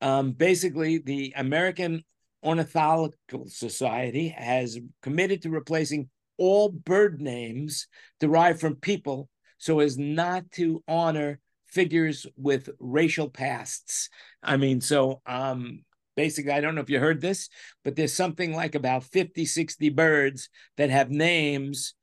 Um, 0.02 0.34
basically, 0.34 0.98
the 0.98 1.34
American 1.36 2.04
Ornithological 2.44 3.48
Society 3.48 4.30
has 4.30 4.80
committed 5.02 5.41
to 5.44 5.50
replacing 5.50 6.10
all 6.38 6.70
bird 6.70 7.22
names 7.22 7.88
derived 8.20 8.60
from 8.60 8.76
people 8.76 9.30
so 9.58 9.80
as 9.80 9.98
not 9.98 10.52
to 10.52 10.84
honor 10.88 11.39
figures 11.68 12.28
with 12.38 12.70
racial 12.80 13.30
pasts. 13.30 14.10
I 14.41 14.58
mean, 14.58 14.82
so 14.82 15.22
um, 15.26 15.84
basically, 16.16 16.52
I 16.52 16.62
don't 16.62 16.76
know 16.76 16.82
if 16.82 16.89
you 16.89 17.00
heard 17.00 17.22
this, 17.22 17.50
but 17.84 17.96
there's 17.96 18.14
something 18.14 18.54
like 18.54 18.76
about 18.76 19.06
50, 19.06 19.46
60 19.46 19.89
birds 19.89 20.50
that 20.78 20.89
have 20.89 21.10
names 21.10 21.94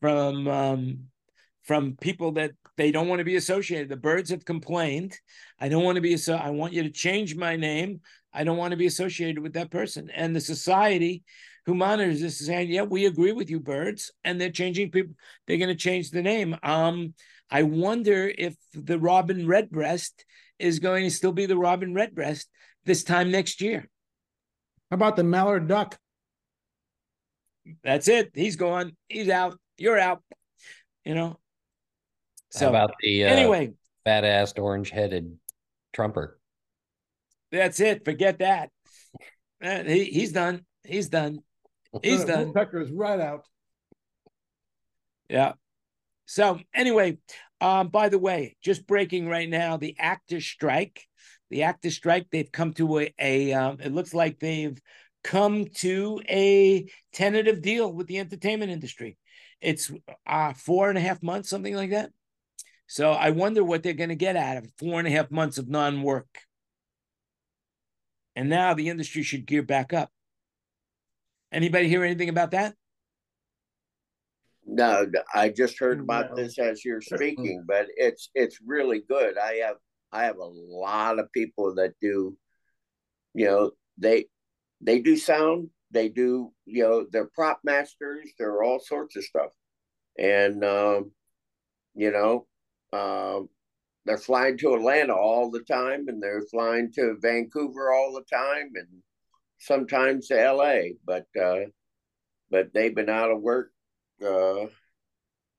from 0.00 0.48
um, 0.48 0.98
from 1.62 1.96
people 2.00 2.32
that 2.32 2.52
they 2.80 2.90
don't 2.90 3.08
want 3.08 3.18
to 3.18 3.26
be 3.26 3.36
associated. 3.36 3.90
The 3.90 3.96
birds 3.96 4.30
have 4.30 4.46
complained. 4.46 5.20
I 5.58 5.68
don't 5.68 5.84
want 5.84 5.96
to 5.96 6.00
be 6.00 6.16
so. 6.16 6.34
I 6.34 6.48
want 6.48 6.72
you 6.72 6.82
to 6.82 6.88
change 6.88 7.36
my 7.36 7.54
name. 7.54 8.00
I 8.32 8.42
don't 8.42 8.56
want 8.56 8.70
to 8.70 8.78
be 8.78 8.86
associated 8.86 9.38
with 9.42 9.52
that 9.52 9.70
person. 9.70 10.08
And 10.08 10.34
the 10.34 10.40
society 10.40 11.22
who 11.66 11.74
monitors 11.74 12.22
this 12.22 12.40
is 12.40 12.46
saying, 12.46 12.70
yeah, 12.70 12.84
we 12.84 13.04
agree 13.04 13.32
with 13.32 13.50
you, 13.50 13.60
birds, 13.60 14.10
and 14.24 14.40
they're 14.40 14.50
changing 14.50 14.90
people. 14.92 15.12
They're 15.46 15.58
going 15.58 15.68
to 15.68 15.74
change 15.74 16.10
the 16.10 16.22
name. 16.22 16.56
Um, 16.62 17.12
I 17.50 17.64
wonder 17.64 18.32
if 18.38 18.56
the 18.72 18.98
robin 18.98 19.46
redbreast 19.46 20.24
is 20.58 20.78
going 20.78 21.04
to 21.04 21.10
still 21.10 21.32
be 21.32 21.44
the 21.44 21.58
robin 21.58 21.92
redbreast 21.92 22.48
this 22.86 23.04
time 23.04 23.30
next 23.30 23.60
year. 23.60 23.90
How 24.90 24.94
about 24.94 25.16
the 25.16 25.24
mallard 25.24 25.68
duck? 25.68 25.98
That's 27.84 28.08
it. 28.08 28.30
He's 28.32 28.56
gone. 28.56 28.96
He's 29.06 29.28
out. 29.28 29.58
You're 29.76 29.98
out. 29.98 30.22
You 31.04 31.14
know. 31.14 31.39
So 32.50 32.66
How 32.66 32.70
about 32.70 32.94
the 33.00 33.24
uh, 33.24 33.28
anyway, 33.28 33.72
fat 34.04 34.24
assed 34.24 34.58
orange 34.58 34.90
headed 34.90 35.38
trumper? 35.92 36.38
that's 37.52 37.80
it. 37.80 38.04
Forget 38.04 38.38
that. 38.38 38.70
Uh, 39.62 39.82
he, 39.84 40.04
he's 40.04 40.32
done. 40.32 40.64
He's 40.84 41.08
done. 41.08 41.40
He's 42.02 42.24
done. 42.24 42.52
Pecker 42.52 42.80
is 42.80 42.90
right 42.90 43.20
out. 43.20 43.46
Yeah. 45.28 45.52
So 46.26 46.60
anyway, 46.74 47.18
um, 47.60 47.88
by 47.88 48.08
the 48.08 48.18
way, 48.18 48.56
just 48.62 48.86
breaking 48.86 49.28
right 49.28 49.48
now, 49.48 49.76
the 49.76 49.96
actors 49.98 50.46
strike. 50.46 51.06
The 51.50 51.64
actors 51.64 51.96
strike. 51.96 52.28
They've 52.30 52.50
come 52.50 52.72
to 52.74 53.00
a, 53.00 53.14
a 53.18 53.52
um, 53.52 53.78
it 53.80 53.92
looks 53.92 54.14
like 54.14 54.38
they've 54.38 54.80
come 55.22 55.66
to 55.66 56.20
a 56.28 56.88
tentative 57.12 57.60
deal 57.60 57.92
with 57.92 58.06
the 58.06 58.18
entertainment 58.18 58.70
industry. 58.70 59.18
It's 59.60 59.90
uh, 60.26 60.54
four 60.54 60.88
and 60.88 60.96
a 60.96 61.02
half 61.02 61.22
months, 61.22 61.50
something 61.50 61.74
like 61.74 61.90
that. 61.90 62.10
So 62.90 63.12
I 63.12 63.30
wonder 63.30 63.62
what 63.62 63.84
they're 63.84 63.92
going 63.92 64.08
to 64.08 64.16
get 64.16 64.34
out 64.34 64.56
of 64.56 64.68
four 64.76 64.98
and 64.98 65.06
a 65.06 65.12
half 65.12 65.30
months 65.30 65.58
of 65.58 65.68
non-work. 65.68 66.40
And 68.34 68.48
now 68.48 68.74
the 68.74 68.88
industry 68.88 69.22
should 69.22 69.46
gear 69.46 69.62
back 69.62 69.92
up. 69.92 70.10
Anybody 71.52 71.88
hear 71.88 72.02
anything 72.02 72.28
about 72.28 72.50
that? 72.50 72.74
No, 74.66 75.06
I 75.32 75.50
just 75.50 75.78
heard 75.78 76.00
about 76.00 76.30
No. 76.30 76.34
this 76.34 76.58
as 76.58 76.84
you're 76.84 77.00
speaking, 77.00 77.62
but 77.64 77.86
it's 77.94 78.28
it's 78.34 78.58
really 78.60 79.02
good. 79.08 79.38
I 79.38 79.58
have 79.66 79.76
I 80.10 80.24
have 80.24 80.38
a 80.38 80.44
lot 80.44 81.20
of 81.20 81.30
people 81.30 81.76
that 81.76 81.94
do, 82.00 82.36
you 83.34 83.46
know, 83.46 83.70
they 83.98 84.24
they 84.80 84.98
do 84.98 85.16
sound, 85.16 85.70
they 85.92 86.08
do, 86.08 86.52
you 86.66 86.82
know, 86.82 87.06
they're 87.08 87.30
prop 87.36 87.60
masters, 87.62 88.28
they're 88.36 88.64
all 88.64 88.80
sorts 88.80 89.14
of 89.14 89.22
stuff, 89.22 89.52
and 90.18 90.64
um, 90.64 91.12
you 91.94 92.10
know, 92.10 92.48
um, 92.92 93.48
they're 94.06 94.18
flying 94.18 94.58
to 94.58 94.74
Atlanta 94.74 95.14
all 95.14 95.50
the 95.50 95.62
time, 95.62 96.08
and 96.08 96.22
they're 96.22 96.42
flying 96.42 96.92
to 96.92 97.16
Vancouver 97.20 97.92
all 97.92 98.12
the 98.14 98.24
time, 98.36 98.72
and 98.74 98.88
sometimes 99.58 100.28
to 100.28 100.40
L.A. 100.40 100.96
But 101.04 101.26
uh, 101.40 101.66
but 102.50 102.72
they've 102.74 102.94
been 102.94 103.08
out 103.10 103.30
of 103.30 103.40
work 103.40 103.72
uh 104.24 104.66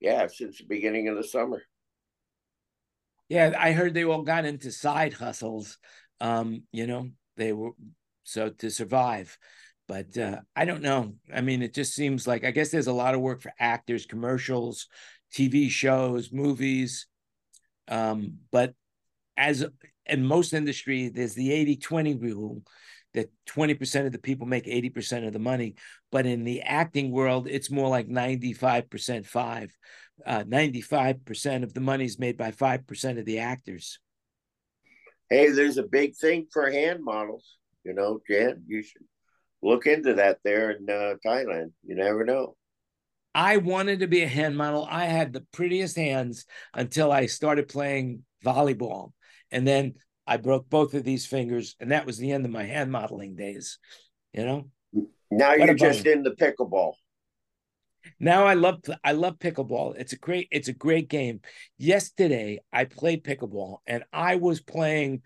yeah 0.00 0.26
since 0.28 0.58
the 0.58 0.64
beginning 0.64 1.08
of 1.08 1.16
the 1.16 1.24
summer 1.24 1.62
Yeah, 3.28 3.54
I 3.58 3.72
heard 3.72 3.94
they 3.94 4.04
all 4.04 4.22
got 4.22 4.44
into 4.44 4.70
side 4.70 5.14
hustles. 5.14 5.78
Um, 6.20 6.64
you 6.72 6.86
know, 6.86 7.10
they 7.36 7.52
were 7.52 7.72
so 8.24 8.50
to 8.50 8.70
survive. 8.70 9.38
But 9.88 10.16
uh, 10.16 10.40
I 10.54 10.64
don't 10.64 10.82
know. 10.82 11.14
I 11.32 11.40
mean, 11.40 11.62
it 11.62 11.74
just 11.74 11.94
seems 11.94 12.26
like 12.26 12.44
I 12.44 12.50
guess 12.50 12.70
there's 12.70 12.86
a 12.86 12.92
lot 12.92 13.14
of 13.14 13.20
work 13.20 13.42
for 13.42 13.52
actors, 13.58 14.06
commercials, 14.06 14.86
TV 15.34 15.68
shows, 15.70 16.30
movies. 16.32 17.06
Um, 17.88 18.38
but 18.50 18.74
as 19.36 19.64
in 20.06 20.24
most 20.24 20.52
industry, 20.52 21.08
there's 21.08 21.34
the 21.34 21.50
80-20 21.78 22.20
rule 22.20 22.62
that 23.14 23.30
20% 23.46 24.06
of 24.06 24.12
the 24.12 24.18
people 24.18 24.46
make 24.46 24.64
80% 24.64 25.26
of 25.26 25.32
the 25.32 25.38
money. 25.38 25.74
But 26.10 26.26
in 26.26 26.44
the 26.44 26.62
acting 26.62 27.10
world, 27.10 27.46
it's 27.48 27.70
more 27.70 27.88
like 27.88 28.08
95% 28.08 29.26
five. 29.26 29.76
Uh, 30.24 30.44
95% 30.44 31.62
of 31.62 31.74
the 31.74 31.80
money 31.80 32.04
is 32.04 32.18
made 32.18 32.36
by 32.36 32.52
5% 32.52 33.18
of 33.18 33.24
the 33.24 33.38
actors. 33.40 33.98
hey 35.32 35.50
there's 35.50 35.78
a 35.78 35.82
big 35.82 36.14
thing 36.14 36.46
for 36.52 36.70
hand 36.70 37.02
models 37.02 37.56
you 37.84 37.94
know 37.94 38.20
jan 38.28 38.62
you 38.66 38.82
should 38.82 39.02
look 39.62 39.86
into 39.86 40.14
that 40.14 40.38
there 40.44 40.70
in 40.72 40.88
uh, 40.90 41.14
thailand 41.26 41.72
you 41.86 41.94
never 41.94 42.22
know 42.24 42.54
I 43.34 43.56
wanted 43.58 44.00
to 44.00 44.06
be 44.06 44.22
a 44.22 44.28
hand 44.28 44.56
model. 44.56 44.86
I 44.90 45.06
had 45.06 45.32
the 45.32 45.44
prettiest 45.52 45.96
hands 45.96 46.44
until 46.74 47.10
I 47.10 47.26
started 47.26 47.68
playing 47.68 48.24
volleyball. 48.44 49.12
And 49.50 49.66
then 49.66 49.94
I 50.26 50.36
broke 50.36 50.68
both 50.68 50.94
of 50.94 51.04
these 51.04 51.26
fingers, 51.26 51.76
and 51.80 51.92
that 51.92 52.06
was 52.06 52.18
the 52.18 52.30
end 52.32 52.44
of 52.44 52.50
my 52.50 52.64
hand 52.64 52.92
modeling 52.92 53.34
days. 53.34 53.78
You 54.32 54.44
know? 54.44 54.70
now 55.30 55.56
What 55.56 55.66
you're 55.66 55.74
just 55.74 56.06
it? 56.06 56.12
in 56.12 56.22
the 56.22 56.30
pickleball 56.30 56.94
Now 58.18 58.44
I 58.46 58.54
love 58.54 58.80
I 59.04 59.12
love 59.12 59.38
pickleball. 59.38 59.94
It's 59.96 60.12
a 60.12 60.18
great 60.18 60.48
it's 60.50 60.68
a 60.68 60.72
great 60.72 61.08
game. 61.08 61.40
Yesterday 61.78 62.60
I 62.72 62.84
played 62.84 63.24
pickleball 63.24 63.78
and 63.86 64.04
I 64.12 64.36
was 64.36 64.60
playing 64.60 65.22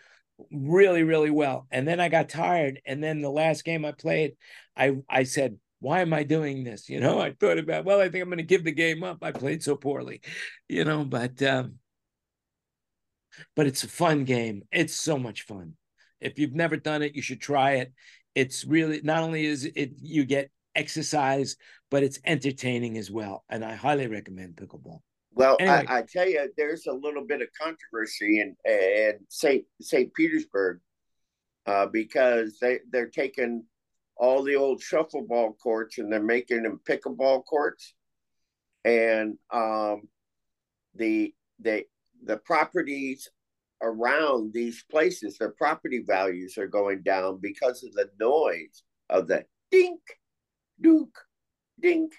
really 0.51 1.03
really 1.03 1.31
well. 1.31 1.67
And 1.71 1.87
then 1.89 2.01
I 2.01 2.09
got 2.09 2.29
tired 2.29 2.81
and 2.87 3.03
then 3.03 3.21
the 3.21 3.31
last 3.31 3.65
game 3.65 3.85
I 3.85 3.93
played 3.93 4.37
I 4.77 4.97
I 5.09 5.25
said 5.25 5.59
why 5.81 6.01
am 6.01 6.13
I 6.13 6.23
doing 6.23 6.65
this? 6.65 6.89
You 6.89 7.01
know, 7.01 7.21
I 7.21 7.33
thought 7.33 7.59
about 7.59 7.85
well 7.85 8.01
I 8.01 8.09
think 8.09 8.23
I'm 8.23 8.29
going 8.29 8.39
to 8.39 8.45
give 8.45 8.65
the 8.65 8.73
game 8.73 9.03
up. 9.05 9.19
I 9.23 9.33
played 9.33 9.63
so 9.63 9.77
poorly. 9.77 10.21
You 10.69 10.85
know, 10.85 11.05
but 11.05 11.43
um 11.43 11.75
but 13.55 13.67
it's 13.67 13.85
a 13.85 13.89
fun 13.89 14.25
game. 14.25 14.63
It's 14.73 14.95
so 14.95 15.19
much 15.19 15.43
fun. 15.43 15.75
If 16.21 16.39
you've 16.39 16.55
never 16.55 16.77
done 16.77 17.03
it, 17.03 17.15
you 17.15 17.23
should 17.23 17.41
try 17.41 17.73
it. 17.73 17.93
It's 18.35 18.65
really 18.65 19.01
not 19.03 19.23
only 19.23 19.45
is 19.45 19.65
it 19.65 19.93
you 20.01 20.25
get 20.25 20.51
exercise, 20.75 21.57
but 21.91 22.03
it's 22.03 22.19
entertaining 22.25 22.99
as 22.99 23.11
well. 23.11 23.45
And 23.49 23.65
I 23.65 23.75
highly 23.75 24.07
recommend 24.07 24.57
pickleball. 24.57 25.01
well 25.33 25.57
Anyway. 25.61 25.85
I, 25.89 25.99
I 25.99 26.03
tell 26.03 26.29
you 26.29 26.51
there's 26.57 26.87
a 26.87 26.93
little 26.93 27.27
bit 27.27 27.43
of 27.43 27.49
controversy 27.61 28.41
in 28.41 28.57
in 28.65 29.13
st 29.29 29.65
st 29.81 30.13
petersburg 30.15 30.81
uh 31.67 31.87
because 31.87 32.59
they 32.61 32.81
they're 32.91 33.09
taking 33.11 33.65
all 34.17 34.43
the 34.43 34.57
old 34.57 34.81
shuffleball 34.81 35.59
courts 35.59 35.99
and 35.99 36.13
they're 36.13 36.23
making 36.23 36.63
them 36.63 36.81
pickleball 36.89 37.45
courts. 37.45 37.95
And 38.85 39.39
um 39.51 40.09
the 40.95 41.35
the 41.61 41.85
the 42.25 42.37
properties 42.39 43.29
around 43.83 44.53
these 44.53 44.85
places 44.91 45.37
their 45.37 45.51
property 45.51 46.03
values 46.07 46.57
are 46.57 46.67
going 46.67 47.03
down 47.03 47.39
because 47.41 47.85
of 47.85 47.93
the 47.93 48.09
noise 48.19 48.83
of 49.11 49.29
the 49.29 49.45
dink 49.71 50.01
dunk 50.81 51.11
dink 51.81 52.13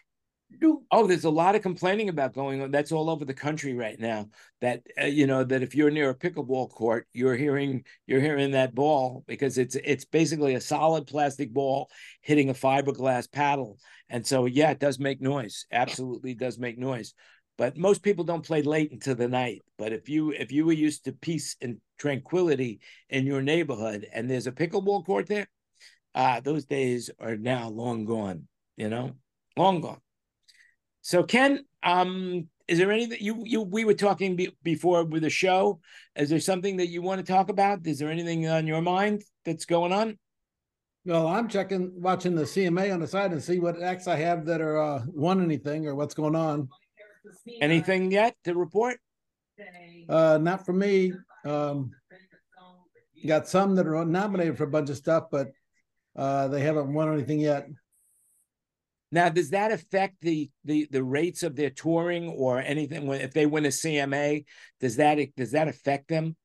Oh, 0.92 1.06
there's 1.06 1.26
a 1.26 1.30
lot 1.30 1.56
of 1.56 1.62
complaining 1.62 2.08
about 2.08 2.34
going 2.34 2.62
on. 2.62 2.72
That's 2.72 2.94
all 2.94 3.10
over 3.10 3.26
the 3.26 3.34
country 3.34 3.74
right 3.74 4.00
now. 4.00 4.30
That 4.62 4.82
uh, 5.00 5.06
you 5.06 5.28
know 5.28 5.44
that 5.44 5.62
if 5.62 5.76
you're 5.76 5.92
near 5.92 6.10
a 6.10 6.16
pickleball 6.16 6.70
court, 6.72 7.06
you're 7.14 7.36
hearing 7.36 7.84
you're 8.06 8.22
hearing 8.22 8.52
that 8.52 8.74
ball 8.74 9.26
because 9.28 9.58
it's 9.58 9.76
it's 9.76 10.06
basically 10.06 10.56
a 10.56 10.62
solid 10.62 11.06
plastic 11.06 11.54
ball 11.54 11.90
hitting 12.22 12.50
a 12.50 12.54
fiberglass 12.54 13.30
paddle, 13.30 13.78
and 14.10 14.26
so 14.26 14.46
yeah, 14.46 14.72
it 14.72 14.80
does 14.80 15.00
make 15.00 15.22
noise. 15.22 15.66
Absolutely 15.72 16.34
does 16.34 16.58
make 16.58 16.78
noise. 16.78 17.14
But 17.58 17.76
most 17.78 18.02
people 18.02 18.24
don't 18.24 18.46
play 18.46 18.62
late 18.62 18.92
into 18.92 19.16
the 19.16 19.28
night. 19.28 19.64
But 19.78 19.92
if 19.92 20.08
you 20.08 20.32
if 20.32 20.52
you 20.54 20.66
were 20.66 20.74
used 20.74 21.04
to 21.06 21.12
peace 21.12 21.58
and 21.62 21.82
tranquility 22.00 22.80
in 23.10 23.26
your 23.26 23.42
neighborhood, 23.42 24.08
and 24.14 24.30
there's 24.30 24.48
a 24.48 24.52
pickleball 24.54 25.06
court 25.06 25.28
there, 25.28 25.48
uh, 26.16 26.40
those 26.40 26.66
days 26.66 27.10
are 27.20 27.36
now 27.36 27.68
long 27.70 28.06
gone. 28.06 28.48
You 28.78 28.90
know, 28.90 29.16
long 29.58 29.82
gone. 29.82 30.00
So 31.08 31.24
Ken, 31.24 31.64
um, 31.84 32.50
is 32.68 32.80
there 32.80 32.92
anything 32.92 33.20
you 33.22 33.42
you 33.46 33.62
we 33.62 33.86
were 33.86 33.94
talking 33.94 34.36
be, 34.36 34.54
before 34.62 35.06
with 35.06 35.24
the 35.24 35.30
show? 35.30 35.80
Is 36.18 36.30
there 36.30 36.42
something 36.42 36.76
that 36.78 36.88
you 36.88 37.02
want 37.02 37.26
to 37.26 37.34
talk 37.34 37.48
about? 37.48 37.88
Is 37.88 38.00
there 38.00 38.12
anything 38.12 38.46
on 38.50 38.68
your 38.68 38.82
mind 38.82 39.24
that's 39.46 39.64
going 39.64 39.94
on? 39.94 40.20
Well, 41.06 41.28
I'm 41.28 41.48
checking, 41.48 41.94
watching 41.96 42.36
the 42.36 42.44
CMA 42.44 42.94
on 42.94 43.00
the 43.00 43.08
side 43.08 43.32
and 43.32 43.42
see 43.42 43.58
what 43.58 43.82
acts 43.82 44.10
I 44.10 44.18
have 44.18 44.46
that 44.48 44.60
are 44.60 44.78
uh, 44.82 45.04
won 45.08 45.42
anything 45.42 45.88
or 45.88 45.96
what's 45.96 46.14
going 46.14 46.36
on. 46.36 46.68
Anything 47.62 48.12
yet 48.12 48.36
to 48.44 48.54
report? 48.54 48.98
Uh, 50.10 50.40
not 50.40 50.66
for 50.66 50.74
me. 50.74 51.14
Um, 51.46 51.92
got 53.26 53.48
some 53.48 53.76
that 53.76 53.88
are 53.88 54.04
nominated 54.04 54.58
for 54.58 54.66
a 54.66 54.70
bunch 54.76 54.90
of 54.90 54.98
stuff, 54.98 55.28
but 55.32 55.52
uh, 56.18 56.50
they 56.50 56.60
haven't 56.60 56.94
won 56.94 57.14
anything 57.14 57.40
yet. 57.40 57.66
Now, 59.12 59.30
does 59.30 59.52
that 59.52 59.72
affect 59.72 60.18
the 60.22 60.50
the 60.66 60.88
the 60.92 61.04
rates 61.04 61.44
of 61.44 61.56
their 61.56 61.70
touring 61.70 62.30
or 62.30 62.60
anything? 62.60 63.08
When 63.08 63.22
if 63.22 63.34
they 63.34 63.46
win 63.46 63.66
a 63.66 63.70
CMA, 63.70 64.46
does 64.80 64.98
that 64.98 65.18
does 65.36 65.52
that 65.52 65.68
affect 65.68 66.10
them? 66.10 66.36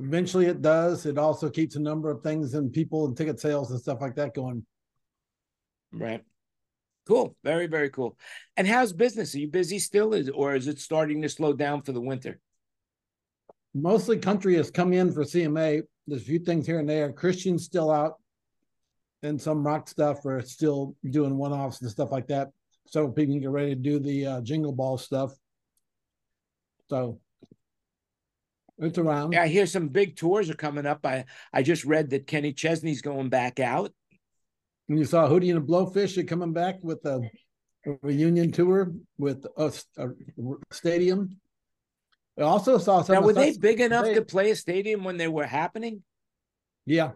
Eventually, 0.00 0.46
it 0.46 0.62
does. 0.62 1.06
It 1.06 1.18
also 1.18 1.48
keeps 1.48 1.76
a 1.76 1.80
number 1.80 2.10
of 2.10 2.22
things 2.22 2.54
and 2.54 2.72
people 2.72 3.06
and 3.06 3.16
ticket 3.16 3.40
sales 3.40 3.70
and 3.70 3.80
stuff 3.80 4.00
like 4.00 4.16
that 4.16 4.34
going. 4.34 4.64
Right. 5.92 6.22
Cool. 7.06 7.36
Very 7.44 7.68
very 7.68 7.88
cool. 7.90 8.18
And 8.56 8.66
how's 8.66 8.92
business? 8.92 9.34
Are 9.34 9.38
you 9.38 9.48
busy 9.48 9.78
still, 9.78 10.12
is, 10.12 10.28
or 10.28 10.54
is 10.54 10.66
it 10.66 10.80
starting 10.80 11.22
to 11.22 11.28
slow 11.28 11.52
down 11.52 11.82
for 11.82 11.92
the 11.92 12.00
winter? 12.00 12.40
Mostly 13.74 14.18
country 14.18 14.56
has 14.56 14.70
come 14.70 14.92
in 14.92 15.12
for 15.12 15.22
CMA. 15.22 15.82
There's 16.06 16.22
a 16.22 16.24
few 16.24 16.38
things 16.40 16.66
here 16.66 16.80
and 16.80 16.88
there. 16.88 17.12
Christian's 17.12 17.64
still 17.64 17.90
out, 17.90 18.14
and 19.22 19.40
some 19.40 19.66
rock 19.66 19.88
stuff 19.88 20.24
are 20.26 20.42
still 20.42 20.94
doing 21.08 21.36
one 21.36 21.52
offs 21.52 21.80
and 21.80 21.90
stuff 21.90 22.10
like 22.12 22.28
that. 22.28 22.48
So 22.86 23.08
people 23.08 23.34
can 23.34 23.40
get 23.40 23.50
ready 23.50 23.74
to 23.74 23.80
do 23.80 23.98
the 23.98 24.26
uh, 24.26 24.40
jingle 24.40 24.72
ball 24.72 24.96
stuff. 24.98 25.32
So 26.88 27.20
it's 28.78 28.98
around. 28.98 29.32
Yeah, 29.32 29.42
I 29.42 29.48
hear 29.48 29.66
some 29.66 29.88
big 29.88 30.16
tours 30.16 30.48
are 30.48 30.54
coming 30.54 30.86
up. 30.86 31.04
I 31.04 31.24
I 31.52 31.62
just 31.62 31.84
read 31.84 32.10
that 32.10 32.26
Kenny 32.26 32.52
Chesney's 32.52 33.02
going 33.02 33.28
back 33.28 33.60
out. 33.60 33.92
And 34.88 34.98
you 34.98 35.04
saw 35.04 35.28
Hootie 35.28 35.54
and 35.54 35.62
the 35.62 35.66
Blowfish 35.72 36.16
are 36.16 36.24
coming 36.24 36.52
back 36.52 36.76
with 36.82 37.04
a 37.04 37.20
reunion 38.02 38.52
tour 38.52 38.92
with 39.18 39.44
a, 39.56 39.72
a 39.98 40.08
stadium. 40.72 41.38
I 42.38 42.42
also 42.42 42.78
saw 42.78 43.02
some. 43.02 43.16
Now, 43.16 43.22
were 43.22 43.32
they 43.32 43.56
big 43.56 43.80
enough 43.80 44.04
they- 44.06 44.14
to 44.14 44.22
play 44.22 44.50
a 44.52 44.56
stadium 44.56 45.04
when 45.04 45.16
they 45.16 45.28
were 45.28 45.44
happening? 45.46 46.02
Yeah. 46.86 47.10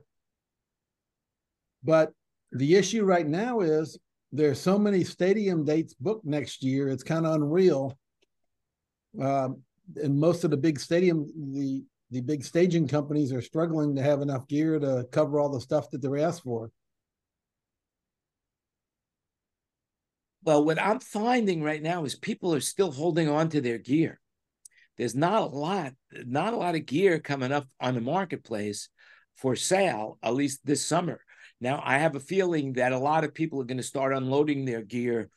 But 1.83 2.13
the 2.53 2.75
issue 2.75 3.05
right 3.05 3.27
now 3.27 3.61
is 3.61 3.99
there's 4.31 4.61
so 4.61 4.79
many 4.79 5.05
stadium 5.05 5.65
dates 5.65 5.95
booked 5.95 6.25
next 6.25 6.63
year. 6.63 6.89
It's 6.89 7.03
kind 7.03 7.27
of 7.27 7.35
unreal. 7.35 7.99
Um, 9.21 9.63
and 9.97 10.19
most 10.19 10.45
of 10.45 10.51
the 10.51 10.57
big 10.57 10.81
stadium, 10.81 11.27
the 11.53 11.85
the 12.11 12.21
big 12.21 12.45
staging 12.45 12.87
companies 12.87 13.33
are 13.33 13.41
struggling 13.41 13.97
to 13.97 14.03
have 14.03 14.21
enough 14.21 14.47
gear 14.47 14.79
to 14.79 15.07
cover 15.11 15.41
all 15.41 15.49
the 15.49 15.61
stuff 15.61 15.91
that 15.91 16.03
they're 16.03 16.19
asked 16.19 16.43
for. 16.43 16.71
Well, 20.45 20.63
what 20.63 20.81
I'm 20.81 21.01
finding 21.01 21.63
right 21.63 21.81
now 21.81 22.05
is 22.05 22.15
people 22.15 22.55
are 22.55 22.61
still 22.61 22.93
holding 22.93 23.31
on 23.31 23.49
to 23.51 23.63
their 23.63 23.79
gear. 23.79 24.21
There's 24.99 25.15
not 25.15 25.41
a 25.41 25.47
lot, 25.47 25.95
not 26.13 26.53
a 26.53 26.57
lot 26.59 26.75
of 26.75 26.85
gear 26.85 27.19
coming 27.19 27.51
up 27.51 27.67
on 27.81 27.95
the 27.95 28.03
marketplace 28.03 28.91
for 29.37 29.57
sale, 29.57 30.19
at 30.23 30.35
least 30.35 30.61
this 30.65 30.85
summer. 30.85 31.21
Now, 31.63 31.81
I 31.85 31.99
have 31.99 32.17
a 32.17 32.21
feeling 32.21 32.73
that 32.75 32.93
a 32.93 32.99
lot 32.99 33.23
of 33.23 33.33
people 33.33 33.61
are 33.61 33.65
going 33.65 33.77
to 33.77 33.85
start 33.85 34.13
unloading 34.13 34.65
their 34.65 34.83
gear 34.83 35.31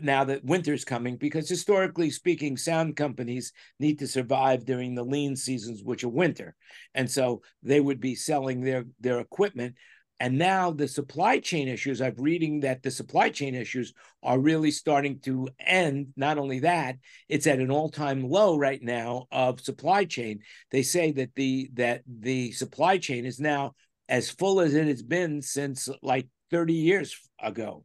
now 0.00 0.24
that 0.24 0.44
winter's 0.44 0.84
coming, 0.84 1.16
because 1.16 1.48
historically 1.48 2.10
speaking, 2.10 2.56
sound 2.56 2.96
companies 2.96 3.52
need 3.78 3.98
to 4.00 4.08
survive 4.08 4.64
during 4.64 4.94
the 4.94 5.04
lean 5.04 5.36
seasons, 5.36 5.84
which 5.84 6.02
are 6.02 6.08
winter, 6.08 6.56
and 6.94 7.08
so 7.08 7.42
they 7.62 7.78
would 7.78 8.00
be 8.00 8.16
selling 8.16 8.62
their 8.62 8.86
their 8.98 9.20
equipment. 9.20 9.76
And 10.18 10.38
now 10.38 10.70
the 10.70 10.88
supply 10.88 11.38
chain 11.40 11.68
issues, 11.68 12.00
I'm 12.00 12.14
reading 12.16 12.60
that 12.60 12.82
the 12.82 12.90
supply 12.90 13.30
chain 13.30 13.54
issues 13.54 13.92
are 14.22 14.38
really 14.38 14.70
starting 14.70 15.18
to 15.20 15.48
end. 15.60 16.08
Not 16.16 16.38
only 16.38 16.60
that, 16.60 16.96
it's 17.28 17.46
at 17.46 17.58
an 17.58 17.70
all-time 17.70 18.28
low 18.28 18.56
right 18.56 18.82
now 18.82 19.26
of 19.30 19.60
supply 19.60 20.06
chain. 20.06 20.40
They 20.70 20.82
say 20.82 21.12
that 21.12 21.34
the 21.36 21.70
that 21.74 22.02
the 22.06 22.52
supply 22.52 22.98
chain 22.98 23.26
is 23.26 23.38
now 23.38 23.74
as 24.08 24.30
full 24.30 24.60
as 24.60 24.74
it 24.74 24.86
has 24.86 25.02
been 25.02 25.42
since 25.42 25.88
like 26.02 26.28
30 26.50 26.74
years 26.74 27.16
ago. 27.42 27.84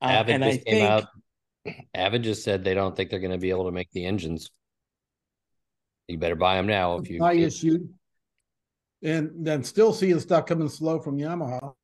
Uh, 0.00 0.06
Avid 0.06 0.34
and 0.36 0.44
just 0.44 0.60
I 0.60 0.62
came 0.62 0.74
think 0.74 0.90
out. 0.90 1.04
Avid 1.94 2.22
just 2.22 2.44
said 2.44 2.64
they 2.64 2.74
don't 2.74 2.96
think 2.96 3.10
they're 3.10 3.20
going 3.20 3.32
to 3.32 3.38
be 3.38 3.50
able 3.50 3.66
to 3.66 3.72
make 3.72 3.90
the 3.92 4.04
engines. 4.04 4.50
You 6.08 6.18
better 6.18 6.36
buy 6.36 6.56
them 6.56 6.66
now 6.66 6.96
if 6.98 7.10
you. 7.10 7.16
Supply 7.16 7.34
if- 7.34 7.46
issue. 7.48 7.88
And 9.02 9.30
then 9.46 9.62
still 9.62 9.92
seeing 9.92 10.18
stuff 10.20 10.46
coming 10.46 10.68
slow 10.68 10.98
from 10.98 11.18
Yamaha. 11.18 11.74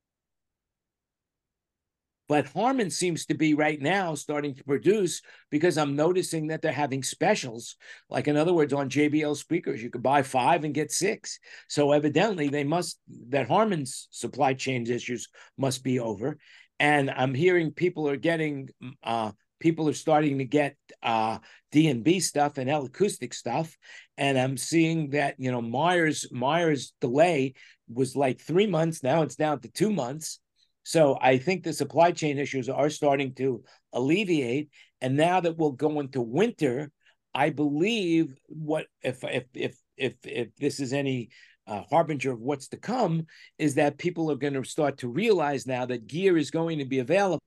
But 2.33 2.49
Harman 2.49 2.89
seems 2.89 3.27
to 3.27 3.35
be 3.35 3.53
right 3.53 3.79
now 3.79 4.15
starting 4.15 4.55
to 4.55 4.65
produce 4.65 5.21
because 5.51 5.77
I'm 5.77 5.95
noticing 5.95 6.47
that 6.47 6.63
they're 6.63 6.73
having 6.73 7.03
specials. 7.03 7.77
Like, 8.09 8.27
in 8.27 8.39
other 8.39 8.55
words, 8.55 8.73
on 8.73 8.89
JBL 8.89 9.37
speakers, 9.37 9.83
you 9.83 9.91
could 9.91 10.03
buy 10.03 10.23
five 10.23 10.65
and 10.65 10.73
get 10.73 10.91
six. 10.91 11.39
So, 11.69 11.93
evidently, 11.93 12.49
they 12.49 12.65
must, 12.65 12.99
that 13.29 13.49
Harman's 13.49 14.09
supply 14.13 14.55
chain 14.55 14.91
issues 14.91 15.29
must 15.59 15.85
be 15.85 16.01
over. 16.01 16.39
And 16.81 17.11
I'm 17.11 17.35
hearing 17.35 17.71
people 17.71 18.09
are 18.09 18.17
getting, 18.17 18.71
uh, 19.03 19.33
people 19.61 19.91
are 19.91 19.93
starting 19.93 20.39
to 20.39 20.47
get 20.47 20.75
uh, 21.03 21.37
D&B 21.71 22.19
stuff 22.21 22.57
and 22.57 22.71
L 22.71 22.87
acoustic 22.87 23.35
stuff. 23.35 23.77
And 24.17 24.39
I'm 24.39 24.57
seeing 24.57 25.11
that, 25.11 25.35
you 25.37 25.53
know, 25.53 25.61
Meyer's, 25.61 26.33
Meyer's 26.33 26.95
delay 26.99 27.53
was 27.93 28.17
like 28.17 28.41
three 28.41 28.67
months. 28.67 29.03
Now 29.03 29.21
it's 29.21 29.37
down 29.37 29.61
to 29.61 29.69
two 29.69 29.93
months. 29.93 30.41
So 30.85 31.19
I 31.21 31.39
think 31.39 31.63
the 31.63 31.73
supply 31.73 32.13
chain 32.13 32.39
issues 32.39 32.69
are 32.69 32.91
starting 32.91 33.35
to 33.35 33.63
alleviate. 33.93 34.71
And 35.01 35.17
now 35.17 35.41
that 35.41 35.57
we'll 35.57 35.73
go 35.73 36.01
into 36.01 36.21
winter, 36.21 36.91
I 37.35 37.51
believe 37.51 38.35
what 38.49 38.87
if 39.03 39.25
if 39.25 39.45
if 39.55 39.77
if 39.97 40.15
if 40.25 40.57
this 40.57 40.81
is 40.81 40.93
any 40.93 41.31
uh, 41.67 41.83
harbinger 41.91 42.33
of 42.33 42.41
what's 42.41 42.69
to 42.69 42.77
come 42.77 43.27
is 43.59 43.77
that 43.77 43.99
people 43.99 44.31
are 44.31 44.37
going 44.37 44.55
to 44.55 44.65
start 44.65 44.99
to 44.99 45.09
realize 45.09 45.67
now 45.67 45.87
that 45.87 46.07
gear 46.07 46.37
is 46.37 46.51
going 46.51 46.79
to 46.79 46.85
be 46.85 46.99
available, 46.99 47.41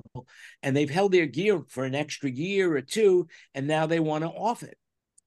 and 0.64 0.76
they've 0.76 0.90
held 0.90 1.12
their 1.12 1.26
gear 1.26 1.62
for 1.68 1.84
an 1.84 1.96
extra 1.96 2.30
year 2.30 2.76
or 2.76 2.82
two, 2.82 3.28
and 3.54 3.68
now 3.68 3.86
they 3.86 4.00
want 4.00 4.24
to 4.24 4.30
off 4.30 4.64
it. 4.64 4.78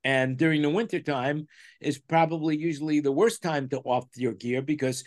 And 0.05 0.39
during 0.39 0.63
the 0.63 0.71
winter 0.71 1.01
time 1.01 1.47
is 1.81 1.99
probably 1.99 2.57
usually 2.57 3.01
the 3.01 3.13
worst 3.13 3.43
time 3.43 3.69
to 3.69 3.79
off 3.81 4.07
your 4.17 4.33
gear 4.33 4.63
because 4.63 5.05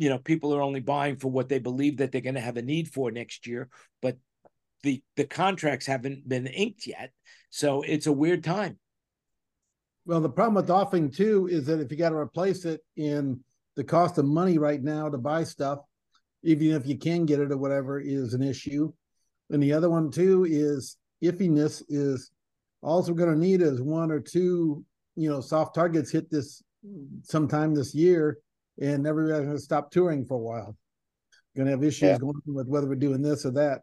you 0.00 0.08
know 0.08 0.18
people 0.18 0.54
are 0.54 0.62
only 0.62 0.80
buying 0.80 1.16
for 1.16 1.30
what 1.30 1.48
they 1.48 1.58
believe 1.58 1.98
that 1.98 2.10
they're 2.10 2.20
going 2.20 2.34
to 2.34 2.40
have 2.40 2.56
a 2.56 2.62
need 2.62 2.88
for 2.88 3.10
next 3.10 3.46
year 3.46 3.68
but 4.00 4.16
the 4.82 5.02
the 5.16 5.24
contracts 5.24 5.86
haven't 5.86 6.26
been 6.26 6.46
inked 6.46 6.86
yet 6.86 7.12
so 7.50 7.82
it's 7.82 8.06
a 8.06 8.12
weird 8.12 8.42
time 8.42 8.78
Well, 10.06 10.20
the 10.20 10.30
problem 10.30 10.54
with 10.54 10.70
offing 10.70 11.10
too 11.10 11.48
is 11.50 11.66
that 11.66 11.80
if 11.80 11.90
you 11.90 11.98
got 11.98 12.10
to 12.10 12.16
replace 12.16 12.64
it 12.64 12.80
in 12.96 13.40
the 13.76 13.84
cost 13.84 14.18
of 14.18 14.24
money 14.24 14.58
right 14.58 14.82
now 14.82 15.08
to 15.08 15.18
buy 15.18 15.44
stuff, 15.44 15.80
even 16.42 16.72
if 16.72 16.86
you 16.86 16.96
can 16.98 17.26
get 17.26 17.40
it 17.40 17.52
or 17.52 17.58
whatever, 17.58 18.00
is 18.00 18.34
an 18.34 18.42
issue. 18.42 18.92
And 19.50 19.62
the 19.62 19.72
other 19.72 19.90
one 19.90 20.10
too 20.10 20.46
is 20.48 20.96
iffiness 21.22 21.82
is 21.88 22.30
all 22.82 23.02
we're 23.02 23.14
going 23.14 23.34
to 23.34 23.38
need 23.38 23.60
is 23.60 23.82
one 23.82 24.10
or 24.10 24.20
two, 24.20 24.84
you 25.16 25.28
know, 25.28 25.40
soft 25.40 25.74
targets 25.74 26.10
hit 26.10 26.30
this 26.30 26.62
sometime 27.22 27.74
this 27.74 27.94
year, 27.94 28.38
and 28.80 29.06
everybody's 29.06 29.44
going 29.44 29.56
to 29.56 29.62
stop 29.62 29.90
touring 29.90 30.24
for 30.24 30.34
a 30.34 30.38
while. 30.38 30.76
Going 31.56 31.66
to 31.66 31.72
have 31.72 31.84
issues 31.84 32.02
Yeah. 32.02 32.18
going 32.18 32.36
on 32.48 32.54
with 32.54 32.66
whether 32.68 32.86
we're 32.88 32.94
doing 32.94 33.22
this 33.22 33.44
or 33.44 33.50
that. 33.52 33.82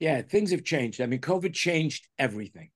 yeah 0.00 0.20
things 0.22 0.50
have 0.50 0.64
changed 0.64 1.00
i 1.00 1.06
mean 1.06 1.20
covid 1.20 1.54
changed 1.54 2.08
everything 2.18 2.70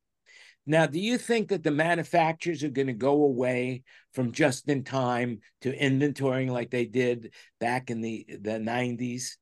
now 0.67 0.87
do 0.87 0.99
you 0.99 1.19
think 1.19 1.49
that 1.49 1.63
the 1.63 1.71
manufacturers 1.71 2.63
are 2.63 2.69
going 2.71 2.87
to 2.87 2.93
go 2.95 3.25
away 3.25 3.83
from 4.13 4.33
just 4.33 4.69
in 4.69 4.85
time 4.85 5.41
to 5.61 5.77
inventorying 5.77 6.49
like 6.51 6.71
they 6.71 6.87
did 6.87 7.33
back 7.61 7.91
in 7.91 8.01
the 8.01 8.25
the 8.41 8.59
90s 8.59 9.37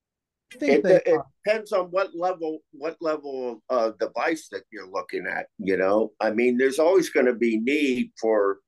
I 0.00 0.30
think 0.30 0.37
It, 0.60 0.84
it 0.84 1.20
depends 1.44 1.72
on 1.72 1.86
what 1.86 2.14
level 2.14 2.60
what 2.72 2.96
level 3.00 3.60
of 3.68 3.92
uh, 3.94 3.96
device 4.00 4.48
that 4.50 4.62
you're 4.70 4.90
looking 4.90 5.26
at. 5.26 5.46
You 5.58 5.76
know, 5.76 6.12
I 6.20 6.30
mean, 6.30 6.56
there's 6.56 6.78
always 6.78 7.10
going 7.10 7.26
to 7.26 7.34
be 7.34 7.58
need 7.58 8.12
for, 8.18 8.58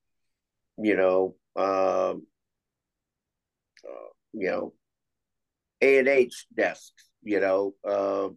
you 0.77 0.97
know, 0.97 1.37
um, 1.57 2.27
uh, 3.89 4.11
you 4.35 4.51
know, 4.51 4.75
A 5.81 5.99
and 5.99 6.09
H 6.09 6.47
desks. 6.55 6.93
You 7.23 7.41
know, 7.41 7.75
uh, 7.87 8.29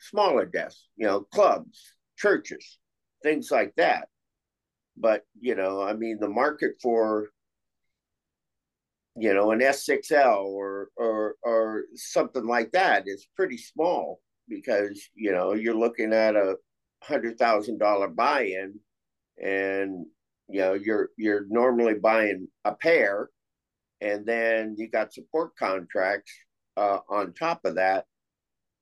smaller 0.00 0.46
desks. 0.46 0.86
You 0.96 1.06
know, 1.06 1.20
clubs, 1.20 1.94
churches, 2.16 2.78
things 3.22 3.50
like 3.50 3.74
that. 3.76 4.08
But 4.96 5.24
you 5.38 5.54
know, 5.54 5.82
I 5.82 5.92
mean, 5.92 6.18
the 6.20 6.28
market 6.28 6.72
for 6.82 7.28
you 9.18 9.34
know 9.34 9.50
an 9.52 9.60
S6L 9.60 10.44
or 10.44 10.88
or 10.96 11.34
or 11.42 11.84
something 11.94 12.46
like 12.46 12.72
that. 12.72 13.04
Is 13.06 13.26
pretty 13.36 13.58
small 13.58 14.20
because 14.48 15.08
you 15.14 15.32
know 15.32 15.54
you're 15.54 15.74
looking 15.74 16.12
at 16.12 16.36
a 16.36 16.56
hundred 17.02 17.38
thousand 17.38 17.78
dollar 17.78 18.08
buy-in 18.08 18.74
and 19.42 20.06
you 20.48 20.60
know 20.60 20.74
you're 20.74 21.10
you're 21.16 21.46
normally 21.48 21.94
buying 21.94 22.48
a 22.64 22.74
pair 22.74 23.30
and 24.00 24.26
then 24.26 24.74
you 24.78 24.88
got 24.88 25.12
support 25.12 25.54
contracts 25.56 26.32
uh, 26.76 26.98
on 27.08 27.32
top 27.34 27.64
of 27.64 27.76
that 27.76 28.04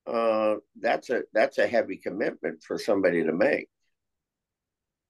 uh, 0.07 0.57
that's 0.81 1.11
a 1.11 1.23
that's 1.33 1.59
a 1.59 1.67
heavy 1.67 1.97
commitment 1.97 2.63
for 2.63 2.79
somebody 2.79 3.25
to 3.25 3.33
make. 3.33 3.69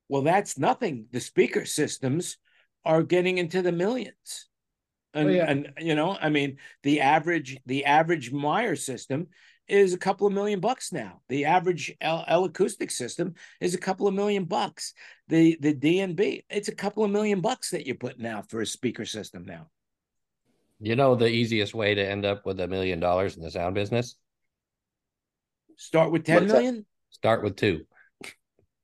Well 0.08 0.22
that's 0.22 0.58
nothing. 0.58 1.06
The 1.12 1.20
speaker 1.20 1.64
systems 1.66 2.38
are 2.84 3.02
getting 3.02 3.38
into 3.38 3.62
the 3.62 3.72
millions 3.72 4.46
Oh, 5.16 5.20
and, 5.20 5.28
Oh, 5.28 5.32
yeah. 5.32 5.50
and 5.50 5.72
you 5.78 5.94
know 5.94 6.16
i 6.20 6.28
mean 6.28 6.58
the 6.82 7.00
average 7.00 7.58
the 7.66 7.84
average 7.86 8.32
meyer 8.32 8.76
system 8.76 9.28
is 9.68 9.94
a 9.94 9.98
couple 9.98 10.26
of 10.26 10.32
million 10.32 10.60
bucks 10.60 10.92
now 10.92 11.20
the 11.28 11.46
average 11.46 11.92
L, 12.00 12.24
L 12.28 12.44
acoustic 12.44 12.90
system 12.90 13.34
is 13.60 13.74
a 13.74 13.78
couple 13.78 14.06
of 14.06 14.14
million 14.14 14.44
bucks 14.44 14.94
the 15.28 15.56
the 15.60 15.72
D&B 15.74 16.44
it's 16.48 16.68
a 16.68 16.74
couple 16.74 17.02
of 17.04 17.10
million 17.10 17.40
bucks 17.40 17.70
that 17.70 17.86
you're 17.86 17.96
putting 17.96 18.26
out 18.26 18.48
for 18.50 18.60
a 18.60 18.66
speaker 18.66 19.04
system 19.04 19.44
now 19.44 19.66
You 20.78 20.94
know 20.94 21.14
the 21.16 21.28
easiest 21.28 21.74
way 21.74 21.94
to 21.94 22.04
end 22.08 22.24
up 22.24 22.46
with 22.46 22.60
a 22.60 22.68
million 22.68 23.00
dollars 23.00 23.36
in 23.36 23.42
the 23.42 23.50
sound 23.50 23.74
business? 23.74 24.16
start 25.76 26.12
with 26.12 26.24
10 26.24 26.48
What's 26.48 26.52
that? 26.52 26.84
Start 27.10 27.42
with 27.42 27.56
two. 27.56 27.86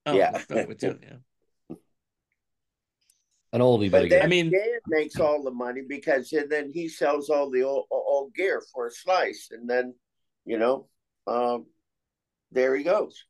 oh, 0.06 0.16
Yeah. 0.16 0.38
start 0.38 0.68
with 0.68 0.78
two, 0.78 0.98
yeah. 1.02 1.16
An 3.52 3.60
oldie 3.60 3.90
but, 3.90 3.98
but 3.98 4.06
a 4.06 4.08
then 4.08 4.22
I 4.22 4.26
mean- 4.26 4.50
Dan 4.50 4.78
makes 4.88 5.16
all 5.20 5.42
the 5.42 5.50
money 5.50 5.82
because 5.86 6.32
and 6.32 6.50
then 6.50 6.70
he 6.72 6.88
sells 6.88 7.28
all 7.30 7.50
the 7.50 7.62
old, 7.62 7.86
old 7.90 8.34
gear 8.34 8.62
for 8.72 8.86
a 8.86 8.90
slice 8.90 9.48
and 9.50 9.68
then 9.68 9.94
you 10.44 10.58
know 10.58 10.88
um 11.26 11.66
there 12.50 12.76
he 12.76 12.84
goes. 12.84 13.24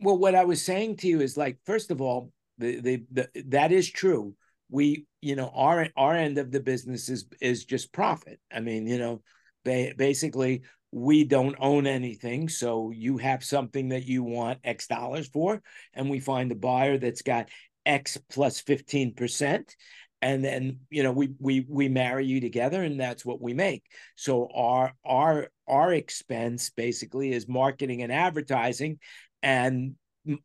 Well, 0.00 0.18
what 0.18 0.34
I 0.34 0.44
was 0.44 0.64
saying 0.64 0.96
to 0.98 1.06
you 1.06 1.20
is 1.20 1.36
like, 1.36 1.58
first 1.64 1.90
of 1.90 2.00
all, 2.00 2.32
the, 2.58 2.80
the 2.80 3.04
the 3.12 3.28
that 3.48 3.72
is 3.72 3.88
true. 3.90 4.34
we 4.70 5.06
you 5.20 5.36
know 5.36 5.50
our 5.54 5.88
our 5.96 6.14
end 6.14 6.38
of 6.38 6.50
the 6.50 6.60
business 6.60 7.08
is 7.08 7.26
is 7.40 7.64
just 7.64 7.92
profit. 7.92 8.40
I 8.52 8.60
mean 8.60 8.86
you 8.86 8.98
know 8.98 9.22
ba- 9.64 9.94
basically 9.96 10.62
we 10.92 11.24
don't 11.24 11.56
own 11.58 11.86
anything 11.86 12.48
so 12.50 12.90
you 12.90 13.16
have 13.16 13.42
something 13.42 13.88
that 13.90 14.04
you 14.04 14.22
want 14.22 14.58
x 14.62 14.86
dollars 14.86 15.26
for 15.28 15.62
and 15.94 16.10
we 16.10 16.20
find 16.20 16.52
a 16.52 16.54
buyer 16.54 16.98
that's 16.98 17.22
got 17.22 17.48
x 17.86 18.18
plus 18.28 18.62
15% 18.62 19.74
and 20.22 20.44
then 20.44 20.78
you 20.88 21.02
know 21.02 21.12
we 21.12 21.30
we 21.40 21.66
we 21.68 21.88
marry 21.88 22.24
you 22.24 22.40
together 22.40 22.82
and 22.82 22.98
that's 22.98 23.26
what 23.26 23.40
we 23.42 23.52
make. 23.52 23.82
So 24.16 24.48
our 24.54 24.92
our 25.04 25.48
our 25.66 25.92
expense 25.92 26.70
basically 26.70 27.32
is 27.32 27.48
marketing 27.48 28.02
and 28.02 28.12
advertising 28.12 29.00
and 29.42 29.96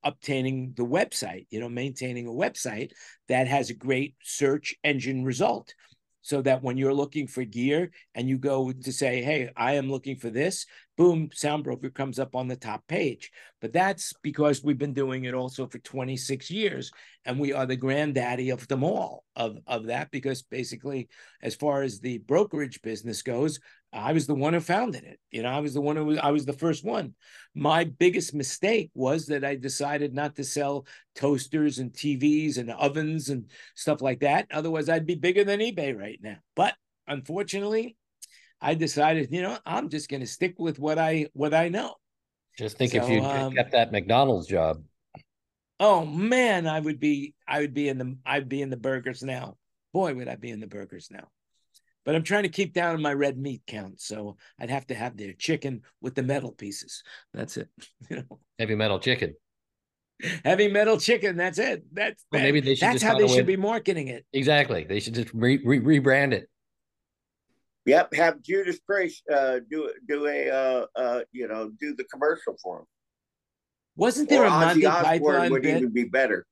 obtaining 0.04 0.74
the 0.76 0.84
website 0.84 1.46
you 1.52 1.60
know 1.60 1.70
maintaining 1.70 2.26
a 2.26 2.32
website 2.32 2.92
that 3.28 3.48
has 3.48 3.70
a 3.70 3.76
great 3.76 4.16
search 4.24 4.76
engine 4.84 5.24
result. 5.24 5.74
So 6.22 6.42
that 6.42 6.62
when 6.62 6.76
you're 6.76 6.94
looking 6.94 7.28
for 7.28 7.46
gear 7.46 7.92
and 8.14 8.28
you 8.28 8.38
go 8.38 8.74
to 8.74 8.92
say 8.92 9.22
hey 9.22 9.50
i 9.56 9.74
am 9.76 9.90
looking 9.90 10.18
for 10.18 10.30
this 10.30 10.66
boom 10.98 11.30
soundbroker 11.30 11.94
comes 11.94 12.20
up 12.20 12.36
on 12.36 12.48
the 12.48 12.56
top 12.56 12.86
page 12.88 13.32
but 13.62 13.72
that's 13.72 14.14
because 14.24 14.64
we've 14.64 14.78
been 14.78 14.94
doing 14.94 15.26
it 15.26 15.34
also 15.34 15.68
for 15.68 15.80
26 15.80 16.50
years 16.50 16.92
and 17.26 17.40
we 17.40 17.54
are 17.54 17.66
the 17.66 17.76
granddaddy 17.76 18.50
of 18.50 18.68
them 18.68 18.84
all 18.84 19.24
of, 19.36 19.58
of 19.68 19.86
that 19.86 20.10
because 20.12 20.42
basically 20.42 21.08
as 21.42 21.56
far 21.56 21.84
as 21.84 22.00
the 22.00 22.18
brokerage 22.20 22.82
business 22.82 23.22
goes 23.22 23.60
I 23.94 24.14
was 24.14 24.28
the 24.28 24.36
one 24.36 24.54
who 24.54 24.60
founded 24.60 25.04
it. 25.04 25.20
You 25.32 25.44
know, 25.44 25.50
I 25.50 25.60
was 25.60 25.74
the 25.74 25.82
one 25.82 25.96
who 25.96 26.06
was, 26.06 26.18
I 26.18 26.32
was 26.32 26.46
the 26.46 26.54
first 26.54 26.84
one. 26.84 27.16
My 27.56 27.86
biggest 27.86 28.34
mistake 28.34 28.92
was 28.94 29.28
that 29.28 29.46
I 29.46 29.56
decided 29.56 30.14
not 30.14 30.36
to 30.36 30.44
sell 30.44 30.86
toasters 31.16 31.80
and 31.80 31.92
TVs 31.92 32.58
and 32.58 32.70
ovens 32.70 33.30
and 33.30 33.50
stuff 33.76 34.02
like 34.02 34.20
that. 34.20 34.48
Otherwise, 34.52 34.90
I'd 34.90 35.06
be 35.06 35.16
bigger 35.16 35.44
than 35.44 35.62
eBay 35.62 35.98
right 35.98 36.20
now. 36.22 36.38
But 36.56 36.76
unfortunately, 37.08 37.96
I 38.62 38.74
decided, 38.74 39.30
you 39.32 39.42
know, 39.42 39.58
I'm 39.66 39.90
just 39.90 40.10
going 40.10 40.22
to 40.22 40.28
stick 40.28 40.56
with 40.58 40.80
what 40.80 40.98
I 40.98 41.28
what 41.34 41.54
I 41.54 41.70
know. 41.70 41.96
Just 42.58 42.78
think 42.78 42.92
so, 42.92 43.04
if 43.04 43.10
you 43.10 43.22
um, 43.22 43.54
kept 43.54 43.72
that 43.72 43.92
McDonald's 43.92 44.48
job. 44.48 44.82
Oh 45.80 46.06
man, 46.06 46.66
I 46.68 46.80
would 46.80 47.00
be 47.00 47.36
I 47.48 47.60
would 47.60 47.74
be 47.74 47.88
in 47.90 47.98
the 47.98 48.18
I'd 48.26 48.50
be 48.50 48.62
in 48.62 48.70
the 48.70 48.78
burgers 48.78 49.22
now. 49.22 49.58
Boy, 49.94 50.14
would 50.16 50.28
I 50.28 50.36
be 50.36 50.50
in 50.50 50.60
the 50.60 50.68
burgers 50.68 51.10
now 51.12 51.28
but 52.08 52.16
I'm 52.16 52.24
trying 52.24 52.44
to 52.44 52.50
keep 52.50 52.72
down 52.72 53.02
my 53.02 53.14
red 53.14 53.38
meat 53.38 53.64
count. 53.68 54.00
So 54.00 54.38
I'd 54.58 54.70
have 54.70 54.88
to 54.88 54.96
have 54.96 55.18
their 55.18 55.34
chicken 55.34 55.82
with 56.00 56.16
the 56.16 56.24
metal 56.24 56.54
pieces. 56.54 57.04
That's 57.34 57.58
it. 57.58 57.68
You 58.10 58.16
know, 58.16 58.40
heavy 58.58 58.76
metal 58.76 58.98
chicken. 58.98 59.36
Heavy 60.46 60.70
metal 60.70 60.98
chicken. 60.98 61.36
That's 61.36 61.60
it. 61.60 61.84
That's 61.92 62.24
well, 62.32 62.42
maybe 62.42 62.62
they 62.62 62.76
should. 62.76 62.88
That's 62.88 63.04
how 63.04 63.18
they 63.18 63.28
should 63.28 63.46
be 63.46 63.58
marketing 63.58 64.08
it. 64.08 64.26
Exactly. 64.32 64.86
They 64.86 65.02
should 65.02 65.16
just 65.16 65.34
re- 65.34 65.60
re- 65.66 66.00
rebrand 66.00 66.32
it. 66.32 66.50
Yep. 67.88 68.14
Have 68.14 68.42
Judas 68.44 68.80
Priest 68.80 69.24
uh, 69.34 69.60
do 69.70 69.92
do 70.08 70.28
a 70.28 70.50
uh, 70.50 70.86
uh, 70.96 71.22
you 71.32 71.48
know 71.48 71.72
do 71.80 71.96
the 71.96 72.04
commercial 72.04 72.56
for 72.62 72.80
him. 72.80 72.86
Wasn't 73.96 74.30
there 74.30 74.44
or 74.44 74.48
a 74.48 74.50
Monty 74.52 74.84
Python 74.84 75.50
would 75.50 75.64
bit? 75.64 75.78
even 75.78 75.92
be 75.92 76.04
better 76.04 76.46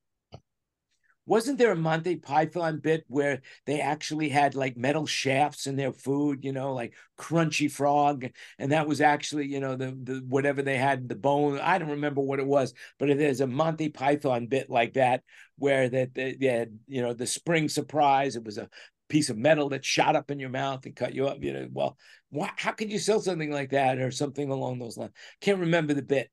wasn't 1.26 1.58
there 1.58 1.72
a 1.72 1.76
Monty 1.76 2.16
Python 2.16 2.78
bit 2.78 3.04
where 3.08 3.42
they 3.66 3.80
actually 3.80 4.28
had 4.28 4.54
like 4.54 4.76
metal 4.76 5.06
shafts 5.06 5.66
in 5.66 5.74
their 5.74 5.92
food, 5.92 6.44
you 6.44 6.52
know, 6.52 6.72
like 6.72 6.94
crunchy 7.18 7.70
frog, 7.70 8.26
and 8.58 8.70
that 8.70 8.86
was 8.86 9.00
actually, 9.00 9.46
you 9.46 9.58
know, 9.58 9.74
the 9.74 9.86
the 10.02 10.24
whatever 10.28 10.62
they 10.62 10.76
had 10.76 11.08
the 11.08 11.16
bone. 11.16 11.58
I 11.58 11.78
don't 11.78 11.90
remember 11.90 12.20
what 12.20 12.38
it 12.38 12.46
was, 12.46 12.72
but 12.98 13.08
there's 13.08 13.40
a 13.40 13.46
Monty 13.46 13.88
Python 13.88 14.46
bit 14.46 14.70
like 14.70 14.94
that 14.94 15.22
where 15.58 15.88
that 15.88 16.14
they, 16.14 16.36
they 16.40 16.46
had, 16.46 16.78
you 16.86 17.02
know, 17.02 17.12
the 17.12 17.26
spring 17.26 17.68
surprise. 17.68 18.36
It 18.36 18.44
was 18.44 18.58
a 18.58 18.68
piece 19.08 19.30
of 19.30 19.36
metal 19.36 19.68
that 19.70 19.84
shot 19.84 20.16
up 20.16 20.30
in 20.30 20.38
your 20.38 20.50
mouth 20.50 20.84
and 20.86 20.96
cut 20.96 21.14
you 21.14 21.26
up. 21.28 21.42
You 21.42 21.52
know, 21.52 21.68
well, 21.72 21.96
why, 22.30 22.50
how 22.56 22.72
could 22.72 22.90
you 22.90 22.98
sell 22.98 23.20
something 23.20 23.50
like 23.50 23.70
that 23.70 23.98
or 23.98 24.10
something 24.10 24.50
along 24.50 24.78
those 24.78 24.96
lines? 24.96 25.12
Can't 25.40 25.60
remember 25.60 25.94
the 25.94 26.02
bit. 26.02 26.30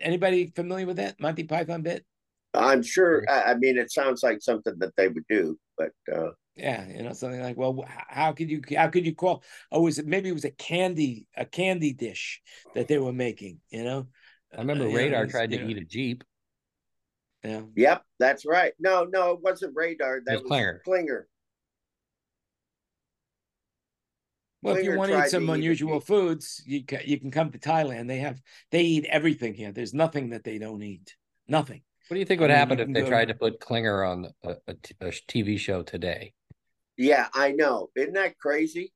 Anybody 0.00 0.52
familiar 0.54 0.86
with 0.86 0.96
that 0.96 1.20
Monty 1.20 1.44
Python 1.44 1.82
bit? 1.82 2.04
I'm 2.54 2.82
sure. 2.82 3.24
I 3.28 3.54
mean, 3.54 3.76
it 3.76 3.92
sounds 3.92 4.22
like 4.22 4.40
something 4.40 4.74
that 4.78 4.96
they 4.96 5.08
would 5.08 5.26
do, 5.28 5.58
but 5.76 5.90
uh, 6.12 6.30
yeah, 6.56 6.88
you 6.88 7.02
know, 7.02 7.12
something 7.12 7.40
like, 7.40 7.56
well, 7.56 7.84
how 7.86 8.32
could 8.32 8.50
you, 8.50 8.62
how 8.76 8.88
could 8.88 9.06
you 9.06 9.14
call? 9.14 9.42
Oh, 9.70 9.82
was 9.82 9.98
it 9.98 10.06
maybe 10.06 10.28
it 10.28 10.32
was 10.32 10.44
a 10.44 10.50
candy, 10.50 11.26
a 11.36 11.44
candy 11.44 11.92
dish 11.92 12.40
that 12.74 12.88
they 12.88 12.98
were 12.98 13.12
making? 13.12 13.60
You 13.70 13.84
know, 13.84 14.06
I 14.52 14.58
remember 14.58 14.86
uh, 14.86 14.92
Radar 14.92 15.24
know, 15.24 15.30
tried 15.30 15.50
to 15.50 15.58
know. 15.58 15.68
eat 15.68 15.76
a 15.76 15.84
jeep. 15.84 16.24
Yeah. 17.44 17.62
Yep, 17.76 18.02
that's 18.18 18.44
right. 18.44 18.72
No, 18.80 19.04
no, 19.04 19.32
it 19.32 19.40
wasn't 19.40 19.76
Radar. 19.76 20.20
That 20.26 20.34
was, 20.34 20.42
was 20.42 20.48
Klinger. 20.48 20.82
Klinger. 20.84 21.28
Well, 24.62 24.76
if 24.76 24.84
you 24.84 24.96
want 24.96 25.12
to 25.12 25.24
eat 25.24 25.30
some 25.30 25.48
unusual 25.50 25.98
eat 25.98 26.04
foods, 26.06 26.62
you 26.66 26.84
can, 26.84 27.00
you 27.04 27.18
can 27.18 27.30
come 27.30 27.50
to 27.50 27.58
Thailand. 27.58 28.08
They 28.08 28.18
have 28.18 28.40
they 28.70 28.82
eat 28.82 29.06
everything 29.08 29.54
here. 29.54 29.72
There's 29.72 29.94
nothing 29.94 30.30
that 30.30 30.44
they 30.44 30.58
don't 30.58 30.82
eat. 30.82 31.16
Nothing. 31.46 31.82
What 32.08 32.14
do 32.14 32.20
you 32.20 32.26
think 32.26 32.40
would 32.40 32.50
I 32.50 32.54
mean, 32.54 32.58
happen 32.58 32.80
if 32.80 32.92
they 32.92 33.08
tried 33.08 33.28
to 33.28 33.34
put 33.34 33.60
Klinger 33.60 34.02
on 34.02 34.26
a, 34.42 34.56
a, 34.66 34.74
a 35.00 35.06
TV 35.10 35.58
show 35.58 35.82
today? 35.82 36.32
Yeah, 36.96 37.28
I 37.34 37.52
know. 37.52 37.90
Isn't 37.94 38.14
that 38.14 38.38
crazy? 38.38 38.92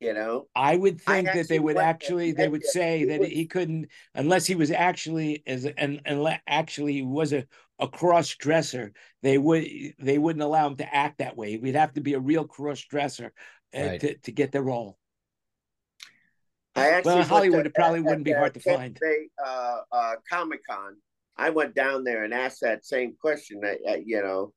You 0.00 0.14
know, 0.14 0.46
I 0.56 0.76
would 0.76 0.98
think 0.98 1.28
I 1.28 1.34
that 1.34 1.48
they 1.48 1.58
would 1.58 1.76
actually 1.76 2.32
they 2.32 2.48
would 2.48 2.64
say 2.64 3.04
that 3.04 3.22
he 3.22 3.46
couldn't 3.46 3.88
unless 4.14 4.46
he 4.46 4.54
was 4.54 4.70
actually 4.70 5.42
as 5.46 5.66
and 5.66 6.00
and 6.06 6.40
actually 6.46 7.02
was 7.02 7.34
a 7.34 7.46
a 7.78 7.86
cross 7.86 8.34
dresser. 8.34 8.92
They 9.22 9.36
would 9.36 9.66
they 9.98 10.16
wouldn't 10.16 10.42
allow 10.42 10.66
him 10.68 10.76
to 10.76 10.94
act 10.94 11.18
that 11.18 11.36
way. 11.36 11.58
We'd 11.58 11.74
have 11.74 11.92
to 11.94 12.00
be 12.00 12.14
a 12.14 12.20
real 12.20 12.44
cross 12.46 12.80
dresser 12.80 13.34
right. 13.74 14.00
to 14.00 14.14
to 14.14 14.32
get 14.32 14.52
the 14.52 14.62
role. 14.62 14.98
I 16.76 16.90
actually 16.90 17.16
well, 17.16 17.24
Hollywood, 17.24 17.66
it 17.66 17.74
probably 17.74 18.00
wouldn't 18.00 18.24
be 18.24 18.32
hard 18.32 18.54
to 18.54 18.60
find. 18.60 18.98
uh, 19.44 19.78
uh, 19.90 20.14
Comic 20.30 20.60
Con 20.68 20.96
I 21.40 21.48
went 21.48 21.74
down 21.74 22.04
there 22.04 22.24
and 22.24 22.34
asked 22.34 22.60
that 22.60 22.84
same 22.84 23.16
question, 23.18 23.60
that, 23.60 23.78
uh, 23.88 23.96
you 24.04 24.20
know, 24.20 24.52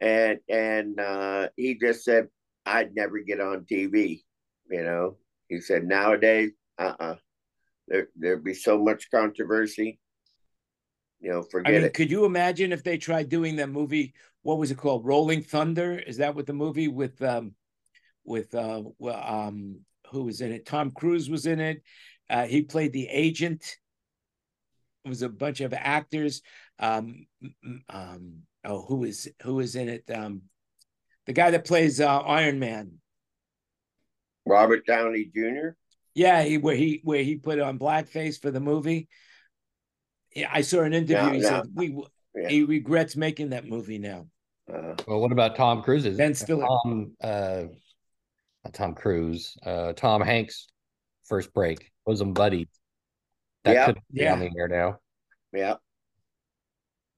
and 0.00 0.38
and 0.48 0.98
uh, 0.98 1.48
he 1.54 1.78
just 1.78 2.02
said 2.02 2.28
I'd 2.64 2.94
never 2.94 3.18
get 3.20 3.40
on 3.40 3.66
TV. 3.70 4.22
You 4.70 4.82
know, 4.82 5.18
he 5.48 5.60
said 5.60 5.84
nowadays, 5.84 6.52
uh, 6.78 6.94
uh-uh. 6.98 7.04
uh 7.04 7.16
there 7.86 8.08
there'd 8.16 8.42
be 8.42 8.54
so 8.54 8.82
much 8.82 9.10
controversy. 9.10 10.00
You 11.20 11.30
know, 11.30 11.42
forget 11.42 11.74
I 11.74 11.76
mean, 11.76 11.84
it. 11.84 11.94
Could 11.94 12.10
you 12.10 12.24
imagine 12.24 12.72
if 12.72 12.82
they 12.82 12.96
tried 12.96 13.28
doing 13.28 13.56
that 13.56 13.68
movie? 13.68 14.14
What 14.42 14.58
was 14.58 14.70
it 14.70 14.78
called? 14.78 15.04
Rolling 15.04 15.42
Thunder? 15.42 15.98
Is 15.98 16.16
that 16.16 16.34
what 16.34 16.46
the 16.46 16.54
movie 16.54 16.88
with 16.88 17.20
um 17.20 17.54
with 18.24 18.54
uh 18.54 18.82
um 19.10 19.80
who 20.10 20.24
was 20.24 20.40
in 20.40 20.52
it? 20.52 20.66
Tom 20.66 20.90
Cruise 20.90 21.28
was 21.28 21.46
in 21.46 21.60
it. 21.60 21.82
Uh, 22.30 22.46
he 22.46 22.62
played 22.62 22.92
the 22.92 23.08
agent 23.08 23.78
it 25.04 25.08
was 25.08 25.22
a 25.22 25.28
bunch 25.28 25.60
of 25.60 25.74
actors. 25.74 26.42
Um, 26.78 27.26
um, 27.88 28.42
oh, 28.64 28.82
who 28.82 29.04
is 29.04 29.30
who 29.42 29.60
is 29.60 29.76
in 29.76 29.88
it? 29.88 30.10
Um, 30.12 30.42
the 31.26 31.32
guy 31.32 31.50
that 31.50 31.66
plays 31.66 32.00
uh, 32.00 32.20
Iron 32.20 32.58
Man, 32.58 32.92
Robert 34.46 34.86
Downey 34.86 35.30
Jr. 35.34 35.70
Yeah, 36.14 36.42
he, 36.42 36.58
where 36.58 36.76
he 36.76 37.00
where 37.04 37.22
he 37.22 37.36
put 37.36 37.60
on 37.60 37.78
blackface 37.78 38.40
for 38.40 38.50
the 38.50 38.60
movie. 38.60 39.08
Yeah, 40.34 40.48
I 40.52 40.62
saw 40.62 40.82
an 40.82 40.94
interview. 40.94 41.34
he 41.34 41.42
said 41.42 41.66
we 41.74 42.02
yeah. 42.34 42.48
he 42.48 42.62
regrets 42.62 43.14
making 43.14 43.50
that 43.50 43.66
movie 43.66 43.98
now. 43.98 44.26
Uh, 44.72 44.94
well, 45.06 45.20
what 45.20 45.32
about 45.32 45.56
Tom 45.56 45.82
Cruise's? 45.82 46.16
Ben 46.16 46.34
Stiller. 46.34 46.66
Tom, 46.66 47.12
uh, 47.22 47.64
Tom 48.72 48.94
Cruise. 48.94 49.56
Uh, 49.64 49.92
Tom 49.92 50.20
Hanks. 50.20 50.68
First 51.24 51.52
break. 51.54 51.90
Bosom 52.06 52.32
buddy. 52.32 52.68
That 53.64 53.74
yep. 53.74 53.86
could 53.86 53.98
be 54.12 54.22
yeah. 54.22 54.32
on 54.34 54.40
the 54.40 54.50
air 54.56 54.68
now. 54.68 54.98
Yeah. 55.52 55.74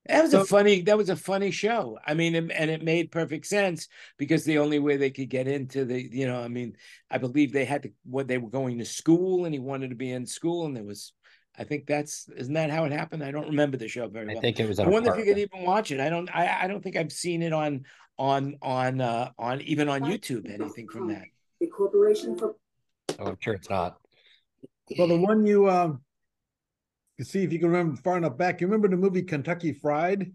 That 0.07 0.23
was 0.23 0.31
so, 0.31 0.41
a 0.41 0.45
funny. 0.45 0.81
That 0.81 0.97
was 0.97 1.09
a 1.09 1.15
funny 1.15 1.51
show. 1.51 1.99
I 2.05 2.13
mean, 2.13 2.35
and 2.35 2.71
it 2.71 2.81
made 2.81 3.11
perfect 3.11 3.45
sense 3.45 3.89
because 4.17 4.45
the 4.45 4.59
only 4.59 4.79
way 4.79 4.95
they 4.95 5.09
could 5.09 5.29
get 5.29 5.47
into 5.47 5.83
the, 5.83 6.01
you 6.01 6.25
know, 6.27 6.41
I 6.41 6.47
mean, 6.47 6.77
I 7.11 7.17
believe 7.17 7.51
they 7.51 7.65
had 7.65 7.83
to 7.83 7.91
what 8.05 8.27
they 8.27 8.37
were 8.37 8.49
going 8.49 8.77
to 8.79 8.85
school, 8.85 9.43
and 9.43 9.53
he 9.53 9.59
wanted 9.59 9.89
to 9.89 9.95
be 9.95 10.11
in 10.11 10.25
school, 10.25 10.65
and 10.65 10.75
there 10.75 10.85
was, 10.85 11.11
I 11.57 11.65
think 11.65 11.87
that's 11.87 12.29
isn't 12.37 12.53
that 12.53 12.69
how 12.69 12.85
it 12.85 12.93
happened? 12.93 13.23
I 13.23 13.31
don't 13.31 13.47
remember 13.47 13.75
the 13.75 13.89
show 13.89 14.07
very 14.07 14.27
well. 14.27 14.37
I 14.37 14.39
think 14.39 14.61
it 14.61 14.69
was. 14.69 14.79
I 14.79 14.87
wonder 14.87 15.11
if 15.11 15.17
you 15.17 15.25
could 15.25 15.39
even 15.39 15.65
watch 15.65 15.91
it. 15.91 15.99
I 15.99 16.09
don't. 16.09 16.29
I 16.33 16.63
I 16.63 16.67
don't 16.67 16.81
think 16.81 16.95
I've 16.95 17.11
seen 17.11 17.41
it 17.41 17.51
on 17.51 17.83
on 18.17 18.55
on 18.61 19.01
uh 19.01 19.31
on 19.37 19.61
even 19.61 19.89
on 19.89 20.01
YouTube 20.01 20.49
anything 20.49 20.87
from 20.87 21.09
that. 21.09 21.25
The 21.59 21.67
corporation 21.67 22.37
for. 22.37 22.55
Oh, 23.19 23.25
I'm 23.25 23.37
sure 23.39 23.53
it's 23.53 23.69
not. 23.69 23.97
Well, 24.97 25.07
the 25.07 25.17
one 25.17 25.45
you 25.45 25.69
um 25.69 26.01
you 27.17 27.25
see 27.25 27.43
if 27.43 27.51
you 27.51 27.59
can 27.59 27.69
remember 27.69 27.99
far 28.01 28.17
enough 28.17 28.37
back. 28.37 28.61
You 28.61 28.67
remember 28.67 28.87
the 28.87 28.97
movie 28.97 29.23
Kentucky 29.23 29.73
Fried? 29.73 30.31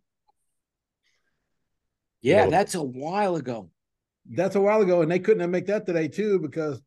Yeah, 2.20 2.46
that's 2.46 2.74
a 2.74 2.82
while 2.82 3.36
ago. 3.36 3.70
That's 4.30 4.56
a 4.56 4.60
while 4.60 4.82
ago, 4.82 5.02
and 5.02 5.10
they 5.10 5.18
couldn't 5.18 5.50
make 5.50 5.66
that 5.66 5.86
today 5.86 6.08
too 6.08 6.38
because 6.38 6.80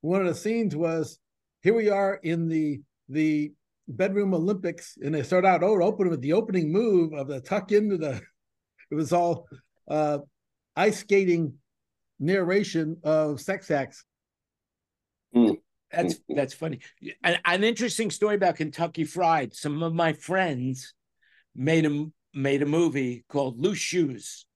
one 0.00 0.20
of 0.20 0.26
the 0.26 0.34
scenes 0.34 0.74
was 0.76 1.18
here 1.62 1.74
we 1.74 1.90
are 1.90 2.14
in 2.22 2.48
the 2.48 2.80
the 3.08 3.52
bedroom 3.88 4.34
Olympics, 4.34 4.98
and 5.02 5.14
they 5.14 5.22
start 5.22 5.44
out 5.44 5.62
oh 5.62 5.82
open 5.82 6.08
with 6.08 6.20
the 6.20 6.34
opening 6.34 6.70
move 6.70 7.12
of 7.14 7.28
the 7.28 7.40
tuck 7.40 7.72
into 7.72 7.96
the. 7.96 8.20
It 8.90 8.94
was 8.94 9.12
all 9.12 9.46
uh 9.86 10.20
ice 10.74 11.00
skating 11.00 11.58
narration 12.18 12.96
of 13.02 13.40
sex 13.40 13.70
acts. 13.70 14.04
That's 15.90 16.20
that's 16.28 16.54
funny. 16.54 16.80
An, 17.22 17.38
an 17.44 17.64
interesting 17.64 18.10
story 18.10 18.34
about 18.34 18.56
Kentucky 18.56 19.04
Fried. 19.04 19.54
Some 19.54 19.82
of 19.82 19.94
my 19.94 20.12
friends 20.12 20.94
made 21.54 21.86
a 21.86 22.06
made 22.34 22.62
a 22.62 22.66
movie 22.66 23.24
called 23.28 23.58
Loose 23.58 23.78
Shoes, 23.78 24.46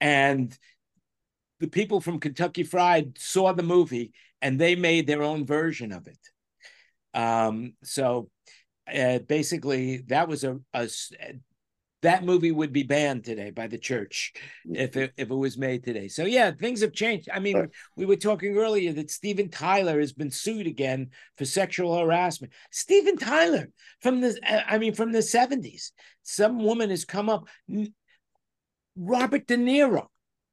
and 0.00 0.56
the 1.60 1.68
people 1.68 2.00
from 2.00 2.20
Kentucky 2.20 2.62
Fried 2.62 3.18
saw 3.18 3.52
the 3.52 3.62
movie 3.62 4.12
and 4.40 4.58
they 4.58 4.76
made 4.76 5.06
their 5.06 5.22
own 5.22 5.44
version 5.44 5.92
of 5.92 6.06
it. 6.06 6.18
Um, 7.14 7.74
so 7.82 8.30
uh, 8.92 9.18
basically, 9.20 9.98
that 10.08 10.28
was 10.28 10.44
a, 10.44 10.58
a 10.72 10.88
that 12.02 12.24
movie 12.24 12.52
would 12.52 12.72
be 12.72 12.84
banned 12.84 13.24
today 13.24 13.50
by 13.50 13.66
the 13.66 13.78
church 13.78 14.32
mm-hmm. 14.66 14.76
if 14.76 14.96
it, 14.96 15.12
if 15.16 15.30
it 15.30 15.34
was 15.34 15.58
made 15.58 15.84
today. 15.84 16.08
So 16.08 16.24
yeah, 16.24 16.50
things 16.52 16.80
have 16.80 16.92
changed. 16.92 17.28
I 17.32 17.40
mean, 17.40 17.68
we 17.96 18.06
were 18.06 18.16
talking 18.16 18.56
earlier 18.56 18.92
that 18.92 19.10
Steven 19.10 19.48
Tyler 19.48 19.98
has 20.00 20.12
been 20.12 20.30
sued 20.30 20.66
again 20.66 21.10
for 21.36 21.44
sexual 21.44 21.96
harassment. 21.98 22.52
Steven 22.70 23.16
Tyler 23.16 23.68
from 24.00 24.20
the 24.20 24.38
I 24.46 24.78
mean 24.78 24.94
from 24.94 25.12
the 25.12 25.18
70s. 25.18 25.90
Some 26.22 26.62
woman 26.62 26.90
has 26.90 27.04
come 27.04 27.28
up 27.28 27.48
Robert 28.96 29.46
De 29.46 29.56
Niro 29.56 30.06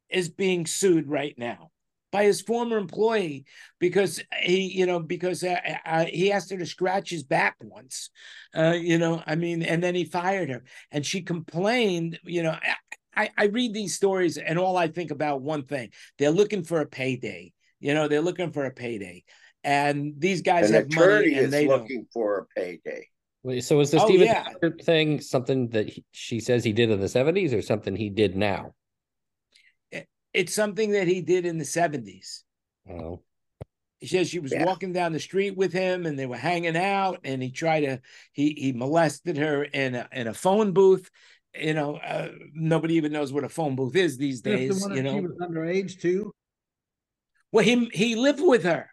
is 0.10 0.30
being 0.30 0.66
sued 0.66 1.10
right 1.10 1.36
now 1.38 1.72
by 2.16 2.24
his 2.24 2.42
former 2.42 2.78
employee 2.78 3.44
because 3.78 4.24
he, 4.42 4.72
you 4.72 4.86
know, 4.86 5.00
because 5.00 5.44
uh, 5.44 5.58
uh, 5.86 6.06
he 6.06 6.32
asked 6.32 6.50
her 6.50 6.58
to 6.58 6.66
scratch 6.66 7.10
his 7.10 7.24
back 7.24 7.58
once, 7.60 8.10
uh, 8.56 8.76
you 8.92 8.98
know, 8.98 9.22
I 9.28 9.36
mean, 9.36 9.64
and 9.64 9.84
then 9.84 9.96
he 9.96 10.06
fired 10.06 10.50
her, 10.50 10.64
and 10.92 11.06
she 11.06 11.22
complained, 11.22 12.20
you 12.24 12.44
know. 12.44 12.56
I, 13.18 13.30
I 13.38 13.46
read 13.46 13.74
these 13.74 13.96
stories 13.96 14.38
and 14.38 14.60
all 14.60 14.76
I 14.76 14.88
think 14.88 15.12
about 15.12 15.42
one 15.42 15.64
thing: 15.64 15.92
they're 16.18 16.32
looking 16.42 16.64
for 16.64 16.82
a 16.82 16.86
payday. 16.86 17.54
You 17.80 17.94
know, 17.94 18.08
they're 18.08 18.22
looking 18.30 18.52
for 18.52 18.66
a 18.66 18.72
payday, 18.72 19.24
and 19.64 20.14
these 20.18 20.42
guys 20.42 20.70
An 20.70 20.76
have 20.76 20.90
money 20.92 21.08
attorney 21.08 21.34
and 21.36 21.46
is 21.46 21.52
they 21.52 21.68
looking 21.68 22.04
don't. 22.04 22.12
for 22.14 22.38
a 22.40 22.46
payday. 22.60 23.08
So 23.62 23.80
is 23.80 23.92
the 23.92 24.02
Oh, 24.02 24.06
Steven 24.06 24.28
yeah. 24.28 24.46
Thing 24.84 25.22
something 25.22 25.70
that 25.70 25.90
he, 25.90 26.04
she 26.12 26.40
says 26.40 26.64
he 26.64 26.74
did 26.74 26.92
in 26.92 27.00
the 27.00 27.10
seventies 27.10 27.54
or 27.54 27.62
something 27.62 27.96
he 27.96 28.10
did 28.10 28.36
now? 28.36 28.74
It's 30.36 30.54
something 30.54 30.92
that 30.92 31.08
he 31.08 31.22
did 31.22 31.46
in 31.46 31.58
the 31.58 31.66
seventies. 31.66 32.44
Oh, 32.90 33.22
She 34.02 34.08
says 34.08 34.30
she 34.30 34.40
was 34.40 34.52
Yeah. 34.52 34.66
walking 34.66 34.92
down 34.92 35.14
the 35.14 35.20
street 35.20 35.56
with 35.56 35.72
him 35.72 36.06
and 36.06 36.20
they 36.20 36.26
were 36.26 36.36
hanging 36.38 36.76
out 36.76 37.22
and 37.24 37.42
he 37.42 37.52
tried 37.52 37.82
to 37.82 38.02
he 38.34 38.54
he 38.54 38.74
molested 38.74 39.38
her 39.38 39.64
in 39.64 39.96
a 39.96 40.08
in 40.12 40.28
a 40.28 40.34
phone 40.34 40.74
booth. 40.74 41.10
You 41.58 41.74
know, 41.74 41.96
uh, 41.96 42.32
nobody 42.54 42.96
even 42.96 43.14
knows 43.14 43.32
what 43.32 43.46
a 43.46 43.50
phone 43.50 43.78
booth 43.78 43.96
is 43.96 44.18
these 44.18 44.40
If 44.40 44.44
the 44.44 44.50
days, 44.58 44.82
you 44.82 44.90
that 44.90 44.96
she 44.98 45.02
know. 45.04 45.22
was 45.22 45.38
underage 45.42 46.02
too. 46.02 46.34
Well, 47.54 47.64
he 47.64 47.86
he 47.94 48.16
lived 48.18 48.42
with 48.42 48.64
her. 48.66 48.90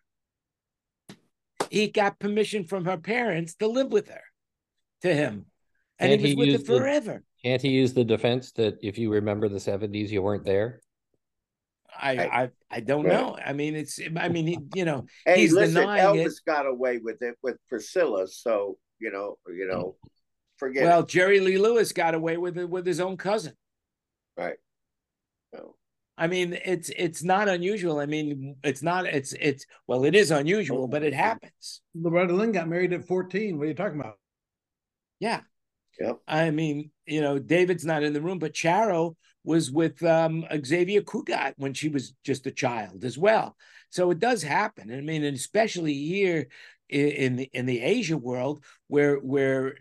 He 1.70 1.88
got 1.88 2.20
permission 2.20 2.64
from 2.64 2.84
her 2.84 2.99
parents 2.99 3.55
to 3.57 3.66
live 3.66 3.90
with 3.90 4.09
her 4.09 4.22
to 5.01 5.12
him. 5.12 5.47
And 5.99 6.11
Can't 6.11 6.20
he 6.20 6.26
was 6.26 6.30
he 6.30 6.36
with 6.36 6.47
her 6.47 6.53
use 6.53 6.62
the- 6.64 6.78
forever. 6.78 7.24
can't 7.45 7.62
he 7.62 7.70
use 7.70 7.93
the 7.95 8.05
defense 8.05 8.53
that 8.53 8.78
if 8.82 8.97
you 8.99 9.11
remember 9.12 9.49
the 9.49 9.59
seventies, 9.61 10.12
you 10.12 10.22
weren't 10.22 10.45
there? 10.45 10.80
I 12.01 12.11
I- 12.16 12.43
I, 12.43 12.51
I 12.70 12.80
don't 12.80 13.05
Right. 13.05 13.12
know. 13.12 13.36
I 13.45 13.53
mean, 13.53 13.74
it's 13.76 14.01
I 14.16 14.28
mean, 14.28 14.47
he, 14.47 14.59
you 14.74 14.84
know, 14.84 15.07
Hey, 15.26 15.40
He's 15.40 15.53
listen, 15.53 15.74
denying 15.80 16.03
Elvis 16.05 16.26
it. 16.26 16.40
got 16.47 16.66
away 16.66 16.99
with 16.99 17.22
it 17.22 17.36
with 17.43 17.57
Priscilla, 17.68 18.26
so 18.28 18.78
you 18.99 19.11
know, 19.11 19.36
you 19.49 19.66
know, 19.66 19.97
forget 20.57 20.84
well, 20.84 21.01
it. 21.01 21.09
Jerry 21.09 21.40
Lee 21.40 21.59
Lewis 21.59 21.93
got 21.93 22.14
away 22.14 22.36
with 22.36 22.57
it 22.59 22.68
with 22.68 22.86
his 22.86 23.01
own 23.01 23.16
cousin. 23.16 23.55
Right. 24.36 24.57
No. 25.53 25.76
I 26.16 26.26
mean, 26.28 26.53
it's 26.64 26.90
it's 26.97 27.22
not 27.22 27.49
unusual. 27.49 27.99
I 27.99 28.07
mean, 28.07 28.57
it's 28.62 28.82
not 28.82 29.07
it's 29.07 29.32
it's 29.40 29.66
well, 29.86 30.05
it 30.05 30.14
is 30.14 30.30
unusual, 30.30 30.86
but 30.88 31.03
it 31.03 31.14
happens. 31.14 31.80
Loretta 31.95 32.32
Lynn 32.34 32.53
got 32.53 32.68
married 32.68 32.93
at 32.93 33.07
14. 33.07 33.59
What 33.59 33.64
are 33.64 33.68
you 33.68 33.74
talking 33.74 33.99
about? 34.01 34.18
Yeah. 35.20 35.40
Yep. 36.01 36.18
I 36.26 36.51
mean, 36.51 36.90
you 37.07 37.20
know, 37.20 37.38
David's 37.38 37.84
not 37.84 38.03
in 38.03 38.12
the 38.12 38.20
room, 38.22 38.38
but 38.38 38.55
Charo 38.55 39.14
was 39.45 39.70
with 39.70 40.03
um 40.05 40.45
Xavier 40.64 41.03
Cugat 41.03 41.55
when 41.57 41.74
she 41.74 41.88
was 41.88 42.14
just 42.24 42.47
a 42.47 42.51
child 42.53 43.05
as 43.05 43.18
well. 43.18 43.57
So 43.90 44.11
it 44.11 44.18
does 44.18 44.43
happen. 44.43 44.93
I 44.93 45.01
mean, 45.01 45.24
and 45.24 45.36
especially 45.36 45.95
here 45.95 46.49
i- 46.93 46.97
in 46.97 47.36
the 47.36 47.51
in 47.53 47.66
the 47.66 47.80
Asia 47.80 48.16
world 48.16 48.64
where 48.88 49.16
where 49.16 49.76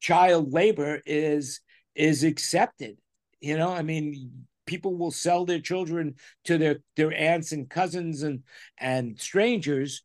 child 0.00 0.52
labor 0.52 1.00
is 1.06 1.60
is 1.94 2.24
accepted. 2.24 2.98
You 3.40 3.56
know, 3.56 3.72
I 3.72 3.82
mean, 3.82 4.46
people 4.66 4.96
will 4.96 5.10
sell 5.10 5.44
their 5.44 5.60
children 5.60 6.14
to 6.44 6.58
their 6.58 6.78
their 6.96 7.12
aunts 7.12 7.52
and 7.52 7.68
cousins 7.68 8.22
and 8.22 8.42
and 8.78 9.20
strangers 9.20 10.02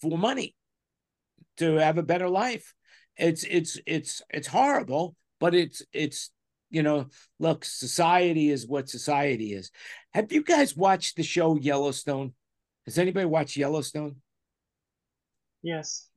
for 0.00 0.18
money 0.18 0.54
to 1.58 1.74
have 1.74 1.98
a 1.98 2.02
better 2.02 2.28
life. 2.28 2.74
It's 3.16 3.44
it's 3.44 3.78
it's 3.86 4.22
it's 4.30 4.48
horrible, 4.48 5.16
but 5.40 5.54
it's 5.54 5.82
it's 5.92 6.30
you 6.70 6.82
know, 6.82 7.06
look, 7.38 7.64
society 7.64 8.50
is 8.50 8.66
what 8.66 8.88
society 8.88 9.52
is. 9.52 9.70
Have 10.12 10.32
you 10.32 10.42
guys 10.42 10.76
watched 10.76 11.16
the 11.16 11.22
show 11.22 11.56
Yellowstone? 11.56 12.34
Has 12.86 12.98
anybody 12.98 13.26
watched 13.26 13.56
Yellowstone? 13.56 14.16
Yes. 15.62 16.08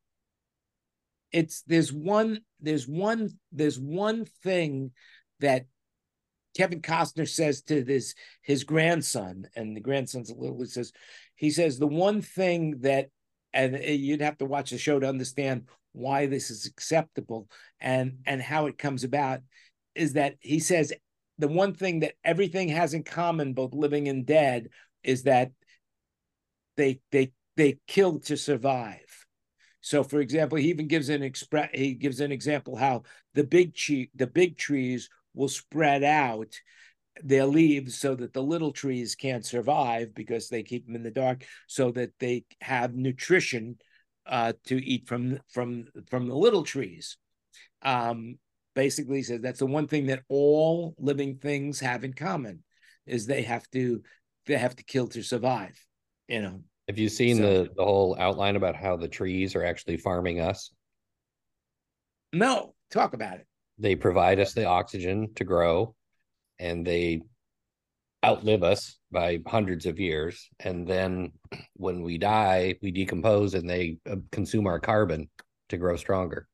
it's 1.32 1.62
there's 1.64 1.92
one 1.94 2.42
there's 2.60 2.88
one 2.88 3.30
there's 3.52 3.80
one 3.80 4.26
thing 4.44 4.92
that 5.40 5.66
Kevin 6.56 6.82
Costner 6.82 7.28
says 7.28 7.62
to 7.64 7.84
this 7.84 8.14
his 8.42 8.64
grandson, 8.66 9.48
and 9.56 9.76
the 9.76 9.82
grandson's 9.82 10.30
a 10.30 10.36
little. 10.36 10.60
He 10.60 10.66
says, 10.66 10.92
he 11.36 11.50
says 11.50 11.80
the 11.80 11.88
one 11.88 12.22
thing 12.22 12.80
that, 12.82 13.10
and 13.54 13.82
you'd 13.82 14.22
have 14.22 14.38
to 14.40 14.46
watch 14.46 14.72
the 14.72 14.78
show 14.78 15.00
to 15.00 15.08
understand 15.08 15.70
why 15.94 16.26
this 16.26 16.52
is 16.52 16.66
acceptable 16.66 17.48
and 17.80 18.18
and 18.26 18.42
how 18.42 18.68
it 18.68 18.78
comes 18.78 19.06
about, 19.06 19.40
is 19.96 20.14
that 20.14 20.36
he 20.40 20.60
says 20.60 20.94
the 21.38 21.48
one 21.48 21.74
thing 21.74 22.02
that 22.02 22.14
everything 22.24 22.70
has 22.70 22.94
in 22.94 23.04
common, 23.04 23.54
both 23.54 23.74
living 23.74 24.08
and 24.08 24.26
dead, 24.26 24.70
is 25.04 25.24
that 25.24 25.52
they 26.78 27.00
they 27.12 27.32
they 27.58 27.80
kill 27.88 28.20
to 28.20 28.38
survive. 28.38 29.26
So, 29.82 30.04
for 30.04 30.20
example, 30.22 30.58
he 30.58 30.70
even 30.70 30.88
gives 30.88 31.10
an 31.10 31.24
express. 31.24 31.70
He 31.74 31.96
gives 31.96 32.20
an 32.20 32.32
example 32.32 32.76
how 32.76 33.04
the 33.34 33.44
big 33.44 33.76
tree, 33.76 34.12
the 34.16 34.28
big 34.28 34.58
trees 34.58 35.10
will 35.34 35.50
spread 35.50 36.04
out 36.04 36.60
their 37.24 37.46
leaves 37.46 37.98
so 37.98 38.16
that 38.16 38.34
the 38.34 38.44
little 38.44 38.72
trees 38.72 39.16
can't 39.16 39.46
survive 39.46 40.14
because 40.14 40.48
they 40.48 40.64
keep 40.64 40.86
them 40.86 40.96
in 40.96 41.04
the 41.04 41.12
dark, 41.12 41.46
so 41.68 41.92
that 41.92 42.12
they 42.20 42.46
have 42.62 42.94
nutrition 42.94 43.78
uh, 44.28 44.54
to 44.66 44.84
eat 44.86 45.08
from 45.08 45.40
from 45.50 45.88
from 46.10 46.28
the 46.28 46.36
little 46.36 46.64
trees. 46.64 47.18
Um, 47.82 48.38
basically, 48.76 49.18
he 49.18 49.24
says 49.24 49.42
that's 49.42 49.60
the 49.60 49.66
one 49.66 49.88
thing 49.88 50.08
that 50.08 50.24
all 50.30 50.96
living 50.98 51.38
things 51.38 51.80
have 51.80 52.04
in 52.04 52.14
common 52.14 52.64
is 53.06 53.26
they 53.26 53.44
have 53.44 53.70
to 53.72 54.02
they 54.46 54.58
have 54.58 54.76
to 54.76 54.84
kill 54.84 55.08
to 55.10 55.22
survive. 55.22 55.78
You 56.28 56.42
know. 56.42 56.64
Have 56.88 56.98
you 56.98 57.10
seen 57.10 57.38
So- 57.38 57.44
the 57.44 57.70
the 57.76 57.84
whole 57.84 58.16
outline 58.20 58.56
about 58.56 58.76
how 58.76 58.98
the 58.98 59.08
trees 59.08 59.56
are 59.56 59.64
actually 59.64 59.98
farming 59.98 60.40
us? 60.40 60.72
No, 62.34 62.74
talk 62.90 63.14
about 63.14 63.40
it. 63.40 63.48
They 63.78 63.96
provide 63.96 64.40
us 64.40 64.54
the 64.54 64.66
oxygen 64.66 65.34
to 65.36 65.44
grow, 65.44 65.96
and 66.60 66.86
they 66.86 67.22
outlive 68.24 68.64
us 68.64 69.00
by 69.12 69.40
hundreds 69.48 69.86
of 69.86 70.00
years. 70.00 70.48
And 70.60 70.88
then 70.88 71.32
when 71.74 72.04
we 72.04 72.18
die, 72.18 72.76
we 72.82 72.92
decompose 72.92 73.56
and 73.56 73.68
they 73.70 73.98
uh, 74.10 74.18
consume 74.32 74.68
our 74.68 74.80
carbon 74.80 75.30
to 75.70 75.78
grow 75.78 75.96
stronger. 75.96 76.48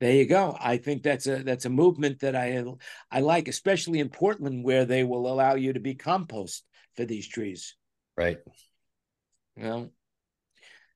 There 0.00 0.12
you 0.12 0.26
go. 0.26 0.56
I 0.60 0.76
think 0.76 1.02
that's 1.02 1.26
a 1.26 1.42
that's 1.42 1.64
a 1.64 1.70
movement 1.70 2.20
that 2.20 2.36
I 2.36 2.64
I 3.10 3.20
like, 3.20 3.48
especially 3.48 3.98
in 3.98 4.10
Portland, 4.10 4.64
where 4.64 4.84
they 4.84 5.02
will 5.02 5.30
allow 5.30 5.54
you 5.54 5.72
to 5.72 5.80
be 5.80 5.94
compost 5.96 6.64
for 6.94 7.04
these 7.04 7.26
trees. 7.26 7.74
Right. 8.16 8.38
You 9.56 9.62
know. 9.62 9.90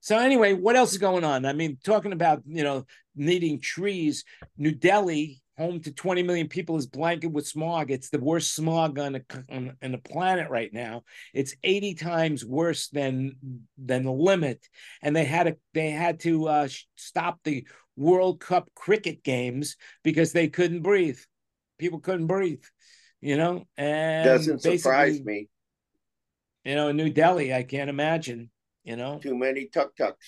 So 0.01 0.19
anyway, 0.19 0.53
what 0.53 0.77
else 0.77 0.93
is 0.93 0.99
going 0.99 1.25
on? 1.25 1.45
I 1.45 1.53
mean, 1.53 1.79
talking 1.83 2.13
about 2.13 2.43
you 2.47 2.63
know 2.63 2.87
needing 3.17 3.61
trees. 3.61 4.25
New 4.57 4.73
Delhi, 4.73 5.42
home 5.59 5.81
to 5.81 5.93
20 5.93 6.23
million 6.23 6.49
people, 6.49 6.77
is 6.77 6.87
blanketed 6.87 7.33
with 7.33 7.47
smog. 7.47 7.91
It's 7.91 8.11
the 8.11 8.19
worst 8.19 8.55
smog 8.55 8.99
on 8.99 9.13
the 9.13 9.45
on, 9.51 9.77
on 9.83 9.93
the 9.93 9.99
planet 9.99 10.51
right 10.51 10.73
now. 10.73 11.03
It's 11.35 11.55
80 11.63 11.95
times 11.95 12.45
worse 12.45 12.89
than 12.89 13.37
than 13.77 14.05
the 14.05 14.13
limit, 14.13 14.67
and 15.03 15.15
they 15.15 15.25
had 15.25 15.45
to 15.45 15.57
they 15.75 15.91
had 15.91 16.21
to 16.21 16.49
uh, 16.49 16.69
stop 16.97 17.41
the 17.45 17.67
World 17.97 18.41
Cup 18.41 18.71
cricket 18.75 19.23
games 19.23 19.77
because 20.03 20.33
they 20.33 20.49
couldn't 20.49 20.83
breathe. 20.83 21.19
People 21.79 22.01
couldn't 22.01 22.27
breathe. 22.27 22.65
You 23.21 23.37
know, 23.37 23.67
and 23.77 24.25
Doesn't 24.25 24.63
surprise 24.63 25.23
me. 25.23 25.49
You 26.65 26.75
know, 26.75 26.89
in 26.89 26.97
New 26.97 27.11
Delhi, 27.11 27.55
I 27.55 27.63
can't 27.63 27.91
imagine. 27.91 28.51
You 28.85 28.97
know, 28.97 29.21
Too 29.23 29.37
many 29.37 29.67
tuk 29.67 29.95
tuks. 29.95 30.27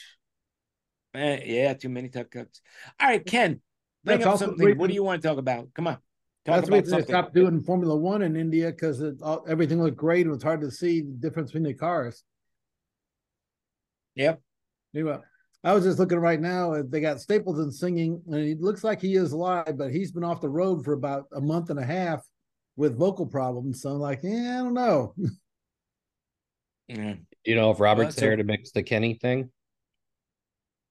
Eh, 1.15 1.43
yeah, 1.45 1.75
too 1.75 1.89
many 1.89 2.09
tuk 2.09 2.31
tuks. 2.31 2.61
All 3.01 3.09
right, 3.09 3.25
Ken, 3.25 3.61
bring 4.05 4.19
That's 4.19 4.27
up 4.27 4.33
also 4.33 4.47
something. 4.47 4.79
What 4.79 4.89
do 4.89 4.95
you 4.95 5.03
want 5.03 5.23
to 5.23 5.29
talk 5.29 5.39
about? 5.39 5.69
Come 5.75 5.87
on. 5.87 5.95
Talk 6.45 6.57
That's 6.57 6.69
the 6.69 6.73
reason 6.73 6.85
they 6.85 6.91
something. 6.99 7.07
stopped 7.07 7.35
doing 7.35 7.63
Formula 7.63 7.97
One 7.97 8.23
in 8.23 8.37
India 8.37 8.71
because 8.71 9.03
everything 9.49 9.83
looked 9.83 9.97
great. 9.97 10.23
and 10.27 10.31
It 10.31 10.35
was 10.35 10.43
hard 10.43 10.61
to 10.61 10.71
see 10.71 11.01
the 11.01 11.13
difference 11.13 11.51
between 11.53 11.63
the 11.65 11.75
cars. 11.75 12.23
Yep. 14.17 14.41
Anyway, 14.95 15.19
I 15.65 15.73
was 15.73 15.85
just 15.85 15.99
looking 15.99 16.19
right 16.19 16.41
now. 16.41 16.83
They 16.83 17.01
got 17.01 17.21
Stapleton 17.21 17.73
singing, 17.73 18.23
and 18.27 18.37
it 18.37 18.61
looks 18.61 18.85
like 18.85 19.01
he 19.01 19.15
is 19.15 19.33
live, 19.33 19.77
but 19.79 19.91
he's 19.91 20.13
been 20.13 20.23
off 20.23 20.41
the 20.43 20.49
road 20.49 20.85
for 20.85 20.93
about 20.93 21.25
a 21.35 21.41
month 21.41 21.71
and 21.71 21.81
a 21.81 21.85
half 21.85 22.21
with 22.77 22.97
vocal 22.99 23.27
problems. 23.27 23.81
So 23.83 23.91
I'm 23.91 23.99
like, 23.99 24.21
yeah, 24.23 24.59
I 24.61 24.63
don't 24.63 24.75
know. 24.75 25.15
Yeah. 26.87 27.15
Do 27.15 27.51
you 27.51 27.55
know 27.55 27.71
if 27.71 27.81
Robert's 27.81 28.09
that's 28.15 28.21
there 28.21 28.33
a- 28.33 28.37
to 28.37 28.45
mix 28.45 28.71
the 28.73 28.83
Kenny 28.83 29.15
thing? 29.15 29.51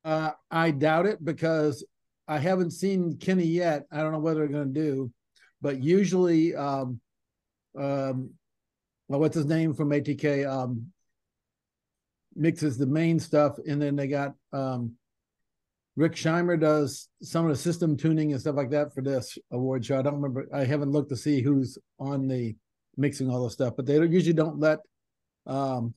Uh, 0.03 0.32
I 0.49 0.72
doubt 0.72 1.05
it 1.05 1.24
because 1.24 1.86
I 2.28 2.39
haven't 2.39 2.71
seen 2.71 3.17
Kenny 3.17 3.45
yet. 3.45 3.86
I 3.91 3.97
don't 3.97 4.11
know 4.11 4.19
what 4.19 4.36
they're 4.36 4.47
going 4.47 4.74
to 4.74 4.80
do, 4.80 5.11
but 5.61 5.84
usually, 5.84 6.55
um, 6.55 6.99
um, 7.78 8.32
well, 9.07 9.19
what's 9.19 9.36
his 9.36 9.45
name 9.45 9.74
from 9.74 9.89
ATK? 9.89 10.47
Um, 10.49 10.88
mixes 12.36 12.78
the 12.78 12.88
main 12.88 13.19
stuff, 13.19 13.57
and 13.67 13.82
then 13.82 13.95
they 13.95 14.07
got 14.07 14.34
um, 14.53 14.95
Rick 15.95 16.13
Scheimer 16.13 16.59
does 16.59 17.09
some 17.21 17.45
of 17.45 17.51
the 17.51 17.61
system 17.61 17.95
tuning 17.95 18.32
and 18.32 18.41
stuff 18.41 18.55
like 18.55 18.71
that 18.71 18.93
for 18.93 19.01
this 19.01 19.38
award 19.51 19.86
show. 19.86 19.99
I 19.99 20.01
don't 20.01 20.15
remember. 20.15 20.47
I 20.53 20.63
haven't 20.63 20.91
looked 20.91 21.09
to 21.09 21.17
see 21.17 21.41
who's 21.41 21.78
on 21.99 22.28
the 22.28 22.55
mixing 22.97 23.30
all 23.30 23.43
the 23.43 23.49
stuff, 23.49 23.74
but 23.76 23.86
they 23.86 23.97
don't, 23.97 24.11
usually 24.11 24.34
don't 24.34 24.59
let 24.59 24.80
um, 25.45 25.93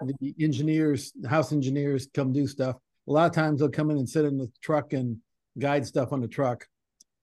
the 0.00 0.34
engineers, 0.40 1.12
house 1.28 1.52
engineers, 1.52 2.08
come 2.12 2.32
do 2.32 2.46
stuff. 2.46 2.76
A 3.08 3.12
lot 3.12 3.26
of 3.26 3.32
times 3.32 3.60
they'll 3.60 3.68
come 3.68 3.90
in 3.90 3.98
and 3.98 4.08
sit 4.08 4.24
in 4.24 4.38
the 4.38 4.50
truck 4.62 4.92
and 4.92 5.18
guide 5.58 5.86
stuff 5.86 6.12
on 6.12 6.20
the 6.20 6.28
truck, 6.28 6.66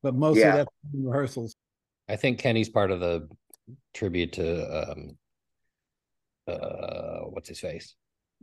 but 0.03 0.15
mostly 0.15 0.41
Yeah. 0.41 0.57
that's 0.57 0.71
in 0.93 1.05
rehearsals. 1.05 1.55
I 2.07 2.15
think 2.15 2.39
Kenny's 2.39 2.69
part 2.69 2.91
of 2.91 2.99
the 2.99 3.27
tribute 3.93 4.34
to 4.34 4.91
um 4.91 5.17
uh 6.47 7.21
what's 7.25 7.49
his 7.49 7.59
face? 7.59 7.95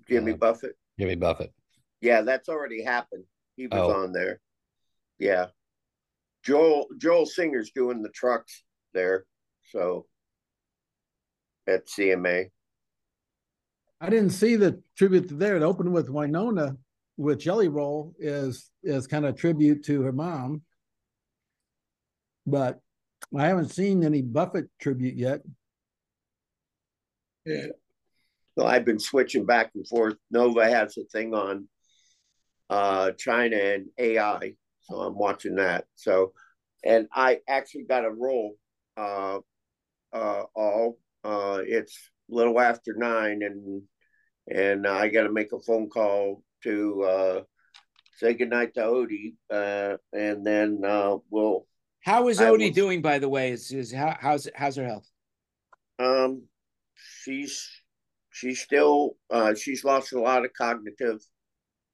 Jimmy 0.09 0.32
Uh, 0.32 0.37
Buffett. 0.37 0.76
Jimmy 0.99 1.16
Buffett. 1.16 1.53
Yeah, 2.01 2.22
that's 2.22 2.49
already 2.49 2.82
happened. 2.82 3.24
He 3.57 3.66
was 3.66 3.80
Oh. 3.80 3.93
on 3.93 4.12
there. 4.12 4.41
Yeah. 5.18 5.47
Joel 6.45 6.87
Joel 6.99 7.26
Singer's 7.26 7.70
doing 7.72 8.03
the 8.03 8.11
trucks 8.11 8.62
there. 8.93 9.26
So 9.70 10.07
at 11.66 11.89
CMA. 11.89 12.51
I 14.01 14.11
didn't 14.11 14.30
see 14.30 14.57
the 14.57 14.82
tribute 14.97 15.26
there. 15.39 15.57
It 15.57 15.62
opened 15.62 15.93
with 15.93 16.09
Wynonna 16.09 16.76
with 17.17 17.41
Jelly 17.41 17.69
Roll 17.69 18.14
is 18.19 18.71
is 18.83 19.07
kind 19.07 19.25
of 19.25 19.37
tribute 19.37 19.85
to 19.87 20.03
her 20.03 20.12
mom, 20.12 20.62
but 22.47 22.81
I 23.37 23.47
haven't 23.47 23.71
seen 23.71 24.05
any 24.05 24.23
Buffett 24.23 24.67
tribute 24.81 25.17
yet. 25.17 25.41
Yeah. 27.45 27.69
So 28.59 28.67
I've 28.67 28.85
been 28.85 28.99
switching 28.99 29.45
back 29.45 29.71
and 29.75 29.87
forth. 29.87 30.17
Nova 30.31 30.69
has 30.69 30.97
a 30.97 31.05
thing 31.05 31.35
on 31.35 31.69
uh 32.69 33.12
China 33.12 33.57
and 33.57 33.87
AI. 33.99 34.55
So 34.83 34.97
I'm 34.97 35.17
watching 35.17 35.57
that. 35.57 35.87
So 35.95 36.33
and 36.85 37.09
I 37.12 37.41
actually 37.49 37.85
got 37.85 38.05
a 38.05 38.11
roll 38.11 38.57
uh 38.97 39.39
uh 40.12 40.43
all 40.55 40.99
uh 41.25 41.61
it's 41.64 41.99
a 42.31 42.35
little 42.35 42.61
after 42.61 42.95
nine 42.95 43.43
and 43.43 43.83
and 44.49 44.87
I 44.87 45.09
gotta 45.09 45.33
make 45.33 45.53
a 45.53 45.61
phone 45.61 45.89
call 45.89 46.43
to 46.62 47.02
uh 47.02 47.40
say 48.18 48.34
goodnight 48.34 48.74
to 48.74 48.80
Odie 48.80 49.34
uh 49.50 49.96
and 50.12 50.46
then 50.46 50.80
uh 50.84 51.16
we'll 51.30 51.66
How 52.02 52.28
is 52.28 52.38
Odie 52.38 52.68
was- 52.68 52.74
doing, 52.74 53.02
by 53.02 53.18
the 53.18 53.28
way? 53.28 53.50
Is 53.52 53.70
is 53.72 53.92
how, 53.92 54.16
how's 54.20 54.48
how's 54.54 54.76
her 54.76 54.86
health? 54.86 55.09
Um, 55.98 56.42
she's 57.24 57.68
she's 58.30 58.61
still 58.61 59.16
uh, 59.30 59.54
she's 59.54 59.84
lost 59.84 60.12
a 60.12 60.20
lot 60.20 60.44
of 60.44 60.52
cognitive 60.52 61.20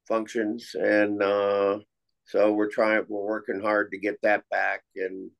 functions, 0.07 0.75
and 0.75 1.21
uh, 1.23 1.79
so 2.25 2.51
we're 2.53 2.69
trying 2.69 3.05
we're 3.07 3.25
working 3.25 3.61
hard 3.61 3.91
to 3.91 3.97
get 3.97 4.21
that 4.23 4.43
back, 4.51 4.83
and 4.95 5.31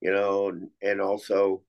you 0.00 0.12
know, 0.12 0.48
and, 0.48 0.68
and 0.82 1.00
also 1.00 1.62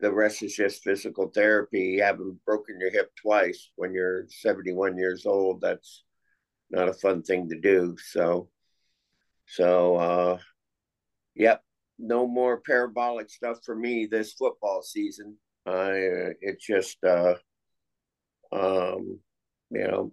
the 0.00 0.12
rest 0.12 0.42
is 0.42 0.54
just 0.54 0.84
physical 0.84 1.30
therapy. 1.34 1.98
Having 1.98 2.38
broken 2.46 2.78
your 2.78 2.90
hip 2.92 3.10
twice 3.20 3.70
when 3.76 3.92
you're 3.94 4.26
71 4.28 4.96
years 4.98 5.26
old, 5.26 5.60
that's 5.60 6.04
not 6.70 6.88
a 6.88 6.92
fun 6.94 7.22
thing 7.22 7.48
to 7.48 7.58
do. 7.60 7.96
So, 8.02 8.48
so 9.46 9.96
uh, 9.96 10.38
yep, 11.34 11.62
no 11.98 12.26
more 12.26 12.60
parabolic 12.60 13.30
stuff 13.30 13.58
for 13.64 13.74
me 13.74 14.06
this 14.06 14.32
football 14.32 14.82
season. 14.82 15.36
I 15.66 16.32
it's 16.40 16.64
just 16.64 16.96
uh 17.04 17.34
um 18.50 19.20
you 19.70 19.86
know 19.86 20.12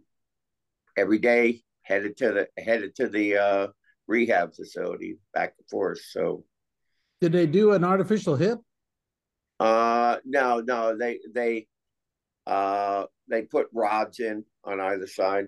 every 0.97 1.19
day 1.19 1.61
headed 1.83 2.17
to 2.17 2.31
the 2.33 2.61
headed 2.61 2.95
to 2.95 3.07
the 3.07 3.37
uh 3.37 3.67
rehab 4.07 4.53
facility 4.53 5.17
back 5.33 5.53
and 5.57 5.69
forth. 5.69 6.01
So 6.11 6.43
Did 7.21 7.31
they 7.31 7.47
do 7.47 7.71
an 7.71 7.83
artificial 7.83 8.35
hip? 8.35 8.59
uh 9.59 10.17
no 10.25 10.59
no 10.59 10.95
they 10.97 11.19
they 11.33 11.67
uh 12.45 13.05
they 13.29 13.41
put 13.43 13.67
rods 13.73 14.19
in 14.19 14.43
on 14.65 14.79
either 14.81 15.07
side. 15.07 15.45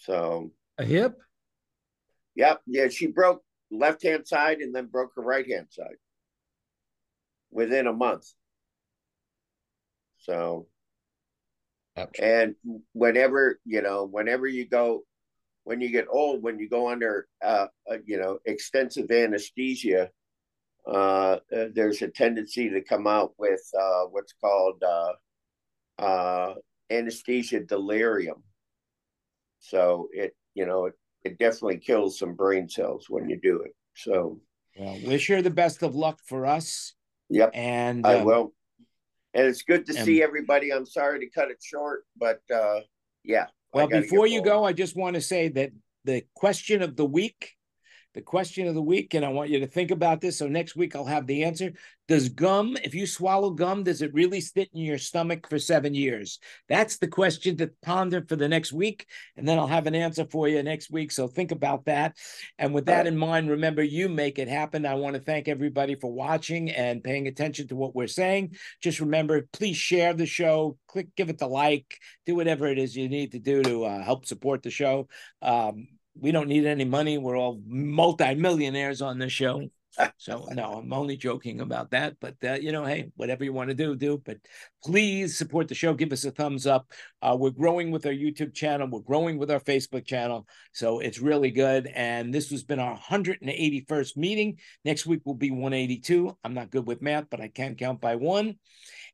So 0.00 0.50
A 0.78 0.84
hip? 0.84 1.18
yep, 2.34 2.62
yeah, 2.66 2.88
she 2.88 3.06
broke 3.06 3.42
left 3.70 4.02
hand 4.02 4.26
side 4.26 4.60
and 4.60 4.74
then 4.74 4.86
broke 4.86 5.12
her 5.14 5.22
right 5.22 5.46
hand 5.46 5.66
side 5.70 5.96
within 7.50 7.86
a 7.86 7.92
month. 7.92 8.26
So 10.18 10.68
Ouch. 11.96 12.16
and 12.18 12.54
whenever 12.92 13.60
you 13.64 13.82
know 13.82 14.04
whenever 14.04 14.46
you 14.46 14.66
go 14.66 15.04
when 15.64 15.80
you 15.80 15.90
get 15.90 16.06
old 16.10 16.42
when 16.42 16.58
you 16.58 16.68
go 16.68 16.88
under 16.88 17.26
uh, 17.44 17.66
uh 17.90 17.96
you 18.06 18.18
know 18.18 18.38
extensive 18.44 19.10
anesthesia 19.10 20.10
uh, 20.86 21.38
uh 21.54 21.66
there's 21.74 22.00
a 22.02 22.08
tendency 22.08 22.70
to 22.70 22.80
come 22.80 23.06
out 23.06 23.32
with 23.38 23.62
uh 23.78 24.04
what's 24.04 24.34
called 24.40 24.82
uh 24.82 25.12
uh 26.02 26.54
anesthesia 26.90 27.60
delirium 27.60 28.42
so 29.60 30.08
it 30.12 30.34
you 30.54 30.66
know 30.66 30.86
it, 30.86 30.94
it 31.24 31.38
definitely 31.38 31.78
kills 31.78 32.18
some 32.18 32.34
brain 32.34 32.68
cells 32.68 33.06
when 33.08 33.28
you 33.28 33.38
do 33.40 33.60
it 33.62 33.74
so 33.94 34.40
Well, 34.78 34.98
wish 35.04 35.28
her 35.28 35.42
the 35.42 35.50
best 35.50 35.82
of 35.82 35.94
luck 35.94 36.18
for 36.26 36.46
us, 36.46 36.94
yep 37.28 37.50
and 37.54 38.06
I 38.06 38.20
um, 38.20 38.24
will. 38.24 38.52
And 39.32 39.46
it's 39.46 39.62
good 39.62 39.86
to 39.86 39.94
and- 39.94 40.04
see 40.04 40.22
everybody. 40.22 40.72
I'm 40.72 40.86
sorry 40.86 41.20
to 41.20 41.30
cut 41.30 41.50
it 41.50 41.58
short, 41.62 42.04
but 42.16 42.40
uh 42.52 42.80
yeah. 43.22 43.46
Well, 43.72 43.86
before 43.86 44.26
you 44.26 44.42
go, 44.42 44.64
I 44.64 44.72
just 44.72 44.96
want 44.96 45.14
to 45.14 45.20
say 45.20 45.48
that 45.48 45.70
the 46.04 46.24
question 46.34 46.82
of 46.82 46.96
the 46.96 47.04
week, 47.04 47.52
the 48.14 48.22
question 48.22 48.66
of 48.66 48.74
the 48.74 48.82
week, 48.82 49.14
and 49.14 49.24
I 49.24 49.28
want 49.28 49.50
you 49.50 49.60
to 49.60 49.66
think 49.66 49.90
about 49.90 50.20
this. 50.20 50.38
So 50.38 50.48
next 50.48 50.76
week 50.76 50.96
I'll 50.96 51.04
have 51.04 51.26
the 51.26 51.44
answer. 51.44 51.72
Does 52.08 52.28
gum, 52.28 52.76
if 52.82 52.92
you 52.92 53.06
swallow 53.06 53.50
gum, 53.50 53.84
does 53.84 54.02
it 54.02 54.12
really 54.12 54.40
sit 54.40 54.68
in 54.74 54.80
your 54.80 54.98
stomach 54.98 55.48
for 55.48 55.60
seven 55.60 55.94
years? 55.94 56.40
That's 56.68 56.98
the 56.98 57.06
question 57.06 57.56
to 57.58 57.70
ponder 57.82 58.24
for 58.28 58.34
the 58.34 58.48
next 58.48 58.72
week. 58.72 59.06
And 59.36 59.46
then 59.46 59.60
I'll 59.60 59.68
have 59.68 59.86
an 59.86 59.94
answer 59.94 60.24
for 60.24 60.48
you 60.48 60.60
next 60.64 60.90
week. 60.90 61.12
So 61.12 61.28
think 61.28 61.52
about 61.52 61.84
that. 61.84 62.16
And 62.58 62.74
with 62.74 62.86
that 62.86 63.06
in 63.06 63.16
mind, 63.16 63.48
remember 63.48 63.84
you 63.84 64.08
make 64.08 64.40
it 64.40 64.48
happen. 64.48 64.86
I 64.86 64.94
want 64.94 65.14
to 65.14 65.22
thank 65.22 65.46
everybody 65.46 65.94
for 65.94 66.12
watching 66.12 66.70
and 66.70 67.04
paying 67.04 67.28
attention 67.28 67.68
to 67.68 67.76
what 67.76 67.94
we're 67.94 68.08
saying. 68.08 68.56
Just 68.82 68.98
remember, 68.98 69.46
please 69.52 69.76
share 69.76 70.12
the 70.12 70.26
show, 70.26 70.78
click, 70.88 71.14
give 71.14 71.30
it 71.30 71.38
the 71.38 71.46
like, 71.46 71.96
do 72.26 72.34
whatever 72.34 72.66
it 72.66 72.78
is 72.78 72.96
you 72.96 73.08
need 73.08 73.30
to 73.32 73.38
do 73.38 73.62
to 73.62 73.84
uh, 73.84 74.02
help 74.02 74.26
support 74.26 74.64
the 74.64 74.70
show. 74.70 75.06
Um, 75.42 75.86
we 76.18 76.32
don't 76.32 76.48
need 76.48 76.66
any 76.66 76.84
money. 76.84 77.18
We're 77.18 77.36
all 77.36 77.60
multimillionaires 77.66 79.02
on 79.02 79.18
this 79.18 79.32
show. 79.32 79.68
So 80.18 80.46
no, 80.52 80.74
I'm 80.74 80.92
only 80.92 81.16
joking 81.16 81.60
about 81.60 81.90
that. 81.90 82.16
But 82.20 82.36
uh, 82.44 82.54
you 82.54 82.72
know, 82.72 82.84
hey, 82.84 83.10
whatever 83.16 83.44
you 83.44 83.52
want 83.52 83.70
to 83.70 83.74
do, 83.74 83.96
do. 83.96 84.22
But 84.24 84.38
please 84.84 85.36
support 85.36 85.68
the 85.68 85.74
show. 85.74 85.94
Give 85.94 86.12
us 86.12 86.24
a 86.24 86.30
thumbs 86.30 86.66
up. 86.66 86.90
Uh, 87.20 87.36
we're 87.38 87.50
growing 87.50 87.90
with 87.90 88.06
our 88.06 88.12
YouTube 88.12 88.54
channel. 88.54 88.88
We're 88.88 89.00
growing 89.00 89.36
with 89.36 89.50
our 89.50 89.60
Facebook 89.60 90.06
channel. 90.06 90.46
So 90.72 91.00
it's 91.00 91.20
really 91.20 91.50
good. 91.50 91.88
And 91.92 92.32
this 92.32 92.50
has 92.50 92.62
been 92.62 92.78
our 92.78 92.96
181st 92.98 94.16
meeting. 94.16 94.58
Next 94.84 95.06
week 95.06 95.22
will 95.24 95.34
be 95.34 95.50
182. 95.50 96.36
I'm 96.44 96.54
not 96.54 96.70
good 96.70 96.86
with 96.86 97.02
math, 97.02 97.26
but 97.28 97.40
I 97.40 97.48
can 97.48 97.74
count 97.74 98.00
by 98.00 98.16
one. 98.16 98.56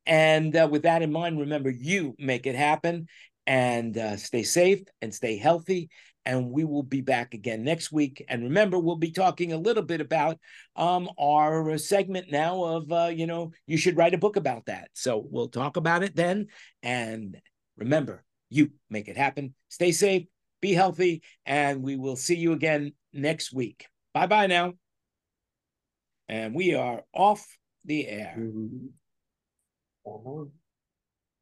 And 0.04 0.54
uh, 0.54 0.68
with 0.70 0.82
that 0.82 1.02
in 1.02 1.10
mind, 1.10 1.40
remember 1.40 1.70
you 1.70 2.14
make 2.18 2.46
it 2.46 2.54
happen 2.54 3.08
and 3.46 3.96
uh, 3.96 4.16
stay 4.16 4.42
safe 4.42 4.82
and 5.00 5.14
stay 5.14 5.36
healthy. 5.36 5.88
And 6.26 6.50
we 6.50 6.64
will 6.64 6.82
be 6.82 7.00
back 7.00 7.34
again 7.34 7.62
next 7.62 7.92
week. 7.92 8.24
And 8.28 8.42
remember, 8.42 8.78
we'll 8.78 8.96
be 8.96 9.12
talking 9.12 9.52
a 9.52 9.58
little 9.58 9.84
bit 9.84 10.00
about 10.00 10.38
um, 10.74 11.08
our 11.18 11.78
segment 11.78 12.32
now 12.32 12.64
of, 12.64 12.92
uh, 12.92 13.06
you 13.14 13.26
know, 13.26 13.52
you 13.66 13.78
should 13.78 13.96
write 13.96 14.12
a 14.12 14.18
book 14.18 14.36
about 14.36 14.66
that. 14.66 14.90
So 14.92 15.24
we'll 15.30 15.48
talk 15.48 15.76
about 15.76 16.02
it 16.02 16.16
then. 16.16 16.48
And 16.82 17.40
remember, 17.76 18.24
you 18.50 18.72
make 18.90 19.08
it 19.08 19.16
happen. 19.16 19.54
Stay 19.68 19.92
safe, 19.92 20.26
be 20.60 20.72
healthy, 20.72 21.22
and 21.46 21.82
we 21.82 21.96
will 21.96 22.16
see 22.16 22.36
you 22.36 22.52
again 22.52 22.92
next 23.12 23.52
week. 23.52 23.86
Bye 24.12 24.26
bye 24.26 24.48
now. 24.48 24.74
And 26.28 26.54
we 26.54 26.74
are 26.74 27.04
off 27.14 27.46
the 27.84 28.06
air. 28.08 28.34
Mhm. 28.36 28.88
Oh, 30.04 30.50